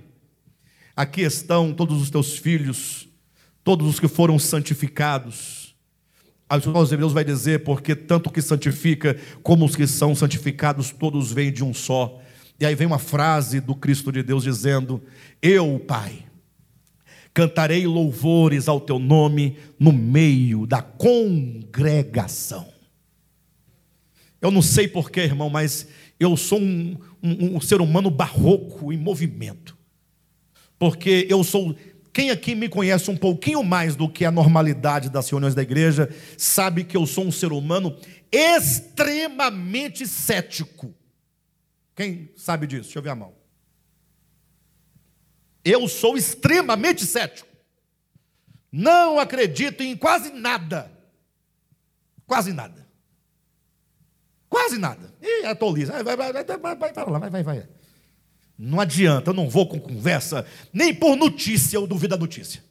aqui 0.96 1.20
estão 1.20 1.72
todos 1.72 2.02
os 2.02 2.10
teus 2.10 2.36
filhos, 2.36 3.08
todos 3.62 3.86
os 3.86 4.00
que 4.00 4.08
foram 4.08 4.40
santificados. 4.40 5.72
Aos 6.48 6.90
Hebreus 6.90 7.12
vai 7.12 7.22
dizer, 7.22 7.62
porque 7.62 7.94
tanto 7.94 8.28
que 8.28 8.42
santifica 8.42 9.16
como 9.40 9.64
os 9.64 9.76
que 9.76 9.86
são 9.86 10.16
santificados, 10.16 10.90
todos 10.90 11.32
vêm 11.32 11.52
de 11.52 11.62
um 11.62 11.72
só. 11.72 12.20
E 12.58 12.66
aí 12.66 12.74
vem 12.74 12.86
uma 12.86 12.98
frase 12.98 13.60
do 13.60 13.74
Cristo 13.74 14.12
de 14.12 14.22
Deus 14.22 14.44
dizendo: 14.44 15.02
Eu, 15.40 15.78
Pai, 15.80 16.24
cantarei 17.34 17.86
louvores 17.86 18.68
ao 18.68 18.80
teu 18.80 18.98
nome 18.98 19.56
no 19.78 19.92
meio 19.92 20.66
da 20.66 20.82
congregação. 20.82 22.72
Eu 24.40 24.50
não 24.50 24.60
sei 24.60 24.88
porquê, 24.88 25.20
irmão, 25.20 25.48
mas 25.48 25.86
eu 26.18 26.36
sou 26.36 26.58
um, 26.58 26.96
um, 27.22 27.56
um, 27.56 27.60
ser 27.60 27.80
humano 27.80 28.10
barroco 28.10 28.92
em 28.92 28.96
movimento. 28.96 29.78
Porque 30.78 31.26
eu 31.30 31.44
sou. 31.44 31.76
Quem 32.12 32.30
aqui 32.30 32.54
me 32.54 32.68
conhece 32.68 33.10
um 33.10 33.16
pouquinho 33.16 33.62
mais 33.62 33.96
do 33.96 34.08
que 34.08 34.24
a 34.24 34.30
normalidade 34.30 35.08
das 35.08 35.30
reuniões 35.30 35.54
da 35.54 35.62
igreja, 35.62 36.10
sabe 36.36 36.84
que 36.84 36.96
eu 36.96 37.06
sou 37.06 37.24
um 37.24 37.32
ser 37.32 37.52
humano 37.52 37.96
extremamente 38.30 40.06
cético. 40.06 40.92
Quem 42.02 42.32
sabe 42.36 42.66
disso? 42.66 42.82
Deixa 42.82 42.98
eu 42.98 43.02
ver 43.02 43.10
a 43.10 43.14
mão. 43.14 43.32
Eu 45.64 45.86
sou 45.86 46.16
extremamente 46.16 47.06
cético. 47.06 47.48
Não 48.72 49.20
acredito 49.20 49.84
em 49.84 49.96
quase 49.96 50.32
nada. 50.32 50.90
Quase 52.26 52.52
nada. 52.52 52.88
Quase 54.48 54.78
nada. 54.78 55.14
E 55.22 55.46
é 55.46 55.54
tolice. 55.54 55.92
Vai, 55.92 56.02
vai, 56.02 56.16
vai, 56.16 56.32
vai, 56.32 56.76
vai 56.76 56.92
para 56.92 57.08
lá, 57.08 57.18
vai, 57.20 57.30
vai, 57.30 57.42
vai. 57.44 57.68
Não 58.58 58.80
adianta, 58.80 59.30
eu 59.30 59.34
não 59.34 59.48
vou 59.48 59.68
com 59.68 59.78
conversa, 59.78 60.44
nem 60.72 60.92
por 60.92 61.14
notícia 61.14 61.76
eu 61.76 61.86
duvido 61.86 62.16
da 62.16 62.20
notícia. 62.20 62.64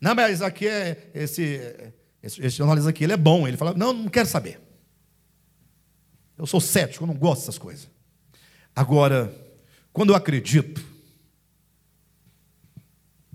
Não, 0.00 0.12
mas 0.12 0.42
aqui 0.42 0.66
é 0.66 1.10
esse, 1.14 1.92
esse, 2.20 2.40
esse 2.44 2.56
jornalista 2.56 2.90
aqui, 2.90 3.04
ele 3.04 3.12
é 3.12 3.16
bom. 3.16 3.46
Ele 3.46 3.56
fala, 3.56 3.74
não, 3.74 3.92
não 3.92 4.08
quero 4.08 4.28
saber. 4.28 4.60
Eu 6.36 6.46
sou 6.46 6.60
cético, 6.60 7.04
eu 7.04 7.06
não 7.06 7.14
gosto 7.14 7.42
dessas 7.42 7.58
coisas. 7.58 7.88
Agora, 8.78 9.34
quando 9.92 10.10
eu 10.10 10.14
acredito, 10.14 10.80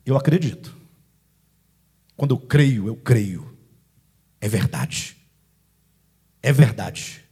eu 0.05 0.15
acredito. 0.15 0.73
Quando 2.15 2.33
eu 2.33 2.39
creio, 2.39 2.87
eu 2.87 2.95
creio. 2.95 3.53
É 4.39 4.47
verdade. 4.47 5.17
É 6.41 6.53
verdade. 6.53 7.25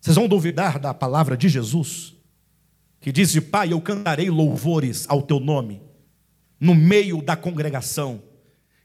Vocês 0.00 0.16
vão 0.16 0.26
duvidar 0.26 0.78
da 0.78 0.94
palavra 0.94 1.36
de 1.36 1.50
Jesus, 1.50 2.14
que 3.02 3.12
diz: 3.12 3.38
Pai, 3.38 3.70
eu 3.74 3.82
cantarei 3.82 4.30
louvores 4.30 5.04
ao 5.10 5.20
teu 5.20 5.38
nome, 5.38 5.82
no 6.58 6.74
meio 6.74 7.20
da 7.20 7.36
congregação. 7.36 8.22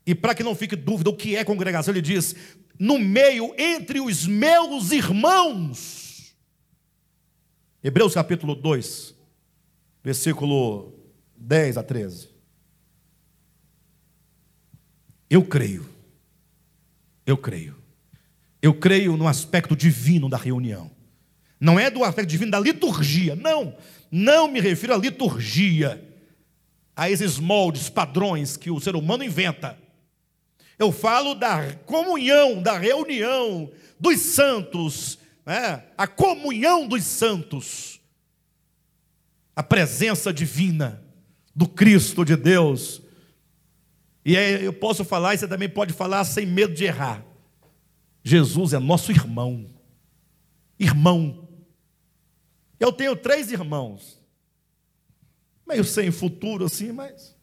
E 0.06 0.14
para 0.14 0.36
que 0.36 0.44
não 0.44 0.56
fique 0.56 0.76
dúvida 0.76 1.10
o 1.10 1.16
que 1.16 1.38
é 1.38 1.46
congregação, 1.46 1.94
ele 1.94 2.02
diz: 2.02 2.36
no 2.78 3.00
meio 3.00 3.56
entre 3.58 4.02
os 4.02 4.28
meus 4.28 4.92
irmãos. 4.92 6.03
Hebreus 7.84 8.14
capítulo 8.14 8.56
2, 8.56 9.14
versículo 10.02 10.94
10 11.36 11.76
a 11.78 11.84
13. 11.84 12.30
Eu 15.30 15.44
creio, 15.44 15.86
eu 17.26 17.36
creio, 17.36 17.76
eu 18.62 18.74
creio 18.74 19.18
no 19.18 19.28
aspecto 19.28 19.76
divino 19.76 20.30
da 20.30 20.38
reunião. 20.38 20.90
Não 21.60 21.78
é 21.78 21.90
do 21.90 22.06
aspecto 22.06 22.30
divino 22.30 22.52
da 22.52 22.60
liturgia, 22.60 23.36
não, 23.36 23.76
não 24.10 24.48
me 24.48 24.62
refiro 24.62 24.94
à 24.94 24.98
liturgia, 24.98 26.02
a 26.96 27.10
esses 27.10 27.38
moldes, 27.38 27.90
padrões 27.90 28.56
que 28.56 28.72
o 28.72 28.80
ser 28.80 28.96
humano 28.96 29.26
inventa. 29.26 29.78
Eu 30.80 30.90
falo 30.94 31.36
da 31.36 31.74
comunhão, 31.86 32.62
da 32.62 32.78
reunião 32.78 33.70
dos 34.00 34.22
santos 34.22 35.18
é, 35.46 35.84
a 35.98 36.08
comunhão 36.08 36.88
dos 36.88 37.04
santos, 37.04 38.00
a 39.56 39.62
presença 39.62 40.34
divina 40.34 41.04
do 41.56 41.68
Cristo 41.68 42.24
de 42.24 42.36
Deus. 42.36 43.02
E 44.26 44.36
eu 44.36 44.74
posso 44.74 45.04
falar, 45.04 45.34
e 45.34 45.38
você 45.38 45.48
também 45.48 45.70
pode 45.70 45.94
falar 45.94 46.24
sem 46.24 46.46
medo 46.46 46.74
de 46.74 46.86
errar. 46.86 47.24
Jesus 48.24 48.74
é 48.74 48.80
nosso 48.80 49.12
irmão. 49.12 49.70
Irmão. 50.80 51.48
Eu 52.80 52.92
tenho 52.92 53.16
três 53.16 53.52
irmãos. 53.52 54.22
Meio 55.68 55.84
sem 55.84 56.10
futuro 56.10 56.66
assim, 56.66 56.92
mas. 56.92 57.36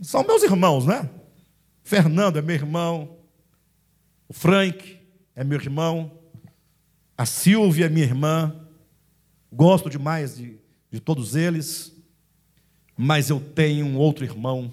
São 0.00 0.24
meus 0.24 0.42
irmãos, 0.42 0.86
né? 0.86 1.08
Fernando 1.82 2.38
é 2.38 2.42
meu 2.42 2.56
irmão. 2.56 3.18
O 4.26 4.32
Frank 4.32 4.93
é 5.36 5.42
meu 5.42 5.58
irmão, 5.58 6.12
a 7.16 7.26
Silvia 7.26 7.86
é 7.86 7.88
minha 7.88 8.06
irmã, 8.06 8.54
gosto 9.52 9.90
demais 9.90 10.36
de, 10.36 10.58
de 10.90 11.00
todos 11.00 11.34
eles, 11.34 11.92
mas 12.96 13.30
eu 13.30 13.40
tenho 13.40 13.84
um 13.84 13.96
outro 13.96 14.24
irmão. 14.24 14.72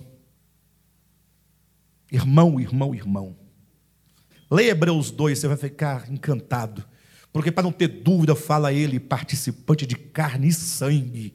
Irmão, 2.12 2.60
irmão, 2.60 2.94
irmão. 2.94 3.36
Leia 4.50 4.72
Hebreus 4.72 5.10
2, 5.10 5.40
você 5.40 5.48
vai 5.48 5.58
ficar 5.58 6.12
encantado. 6.12 6.86
Porque, 7.32 7.52
para 7.52 7.64
não 7.64 7.72
ter 7.72 7.88
dúvida, 7.88 8.36
fala 8.36 8.74
ele, 8.74 9.00
participante 9.00 9.88
de 9.88 9.96
carne 9.96 10.50
e 10.50 10.54
sangue. 10.54 11.34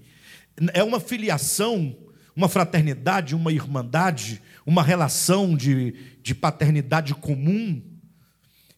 É 0.74 0.85
uma 0.85 1.01
filiação, 1.01 1.97
uma 2.35 2.48
fraternidade, 2.48 3.35
uma 3.35 3.51
irmandade, 3.51 4.43
uma 4.66 4.82
relação 4.82 5.57
de, 5.57 5.94
de 6.23 6.35
paternidade 6.35 7.15
comum 7.15 7.82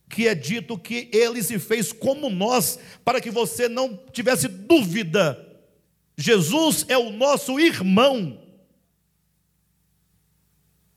que 0.08 0.26
é 0.26 0.34
dito 0.34 0.78
que 0.78 1.10
ele 1.12 1.42
se 1.42 1.58
fez 1.58 1.92
como 1.92 2.30
nós, 2.30 2.78
para 3.04 3.20
que 3.20 3.30
você 3.30 3.68
não 3.68 3.96
tivesse 4.12 4.48
dúvida. 4.48 5.46
Jesus 6.16 6.86
é 6.88 6.96
o 6.96 7.10
nosso 7.10 7.60
irmão. 7.60 8.42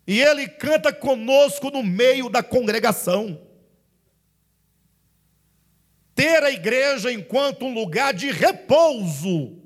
E 0.07 0.19
ele 0.19 0.47
canta 0.47 0.91
conosco 0.91 1.69
no 1.69 1.83
meio 1.83 2.29
da 2.29 2.41
congregação. 2.41 3.39
Ter 6.15 6.43
a 6.43 6.51
igreja 6.51 7.11
enquanto 7.11 7.65
um 7.65 7.73
lugar 7.73 8.13
de 8.13 8.31
repouso. 8.31 9.57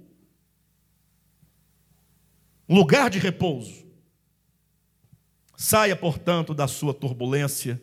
Lugar 2.68 3.10
de 3.10 3.20
repouso. 3.20 3.86
Saia, 5.56 5.96
portanto, 5.96 6.54
da 6.54 6.68
sua 6.68 6.94
turbulência 6.94 7.82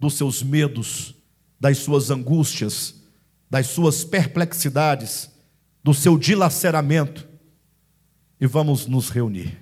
dos 0.00 0.14
seus 0.14 0.42
medos, 0.42 1.14
das 1.60 1.76
suas 1.76 2.10
angústias, 2.10 3.02
das 3.50 3.66
suas 3.66 4.02
perplexidades, 4.02 5.30
do 5.84 5.92
seu 5.92 6.16
dilaceramento 6.16 7.28
e 8.40 8.46
vamos 8.46 8.86
nos 8.86 9.10
reunir 9.10 9.60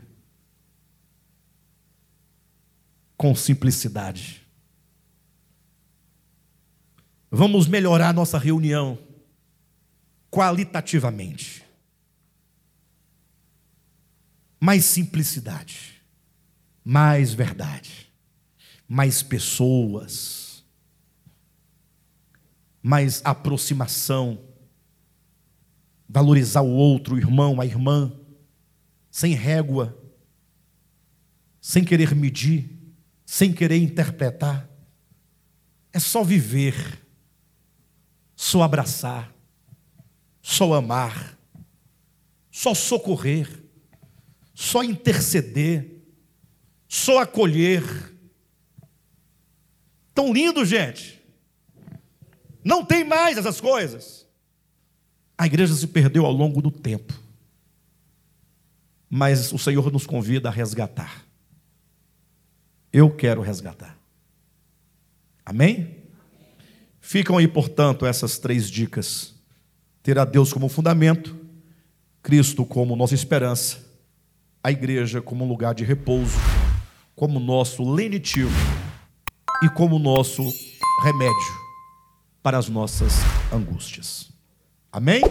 com 3.16 3.34
simplicidade. 3.34 4.46
Vamos 7.28 7.66
melhorar 7.66 8.14
nossa 8.14 8.38
reunião 8.38 8.96
qualitativamente. 10.30 11.64
Mais 14.60 14.84
simplicidade, 14.84 16.00
mais 16.84 17.34
verdade 17.34 18.07
mais 18.88 19.22
pessoas, 19.22 20.64
mais 22.82 23.20
aproximação, 23.24 24.40
valorizar 26.08 26.62
o 26.62 26.70
outro, 26.70 27.14
o 27.14 27.18
irmão, 27.18 27.60
a 27.60 27.66
irmã, 27.66 28.12
sem 29.10 29.34
régua, 29.34 29.96
sem 31.60 31.84
querer 31.84 32.14
medir, 32.14 32.70
sem 33.26 33.52
querer 33.52 33.76
interpretar. 33.76 34.66
É 35.92 35.98
só 35.98 36.24
viver, 36.24 37.04
só 38.34 38.62
abraçar, 38.62 39.34
só 40.40 40.72
amar, 40.72 41.38
só 42.50 42.72
socorrer, 42.72 43.62
só 44.54 44.82
interceder. 44.82 45.98
Só 46.88 47.20
acolher. 47.20 47.84
Tão 50.18 50.32
lindo, 50.32 50.64
gente. 50.64 51.22
Não 52.64 52.84
tem 52.84 53.04
mais 53.04 53.38
essas 53.38 53.60
coisas. 53.60 54.26
A 55.38 55.46
igreja 55.46 55.72
se 55.72 55.86
perdeu 55.86 56.26
ao 56.26 56.32
longo 56.32 56.60
do 56.60 56.72
tempo. 56.72 57.14
Mas 59.08 59.52
o 59.52 59.58
Senhor 59.60 59.92
nos 59.92 60.08
convida 60.08 60.48
a 60.48 60.50
resgatar. 60.50 61.24
Eu 62.92 63.14
quero 63.14 63.40
resgatar. 63.42 63.96
Amém? 65.46 65.98
Ficam 67.00 67.38
aí, 67.38 67.46
portanto, 67.46 68.04
essas 68.04 68.40
três 68.40 68.68
dicas: 68.68 69.36
ter 70.02 70.18
a 70.18 70.24
Deus 70.24 70.52
como 70.52 70.68
fundamento, 70.68 71.38
Cristo 72.24 72.66
como 72.66 72.96
nossa 72.96 73.14
esperança, 73.14 73.86
a 74.64 74.72
igreja 74.72 75.22
como 75.22 75.46
lugar 75.46 75.76
de 75.76 75.84
repouso, 75.84 76.38
como 77.14 77.38
nosso 77.38 77.88
lenitivo 77.88 78.50
e 79.62 79.68
como 79.68 79.98
nosso 79.98 80.42
remédio 81.02 81.68
para 82.42 82.58
as 82.58 82.68
nossas 82.68 83.12
angústias. 83.52 84.30
Amém? 84.92 85.22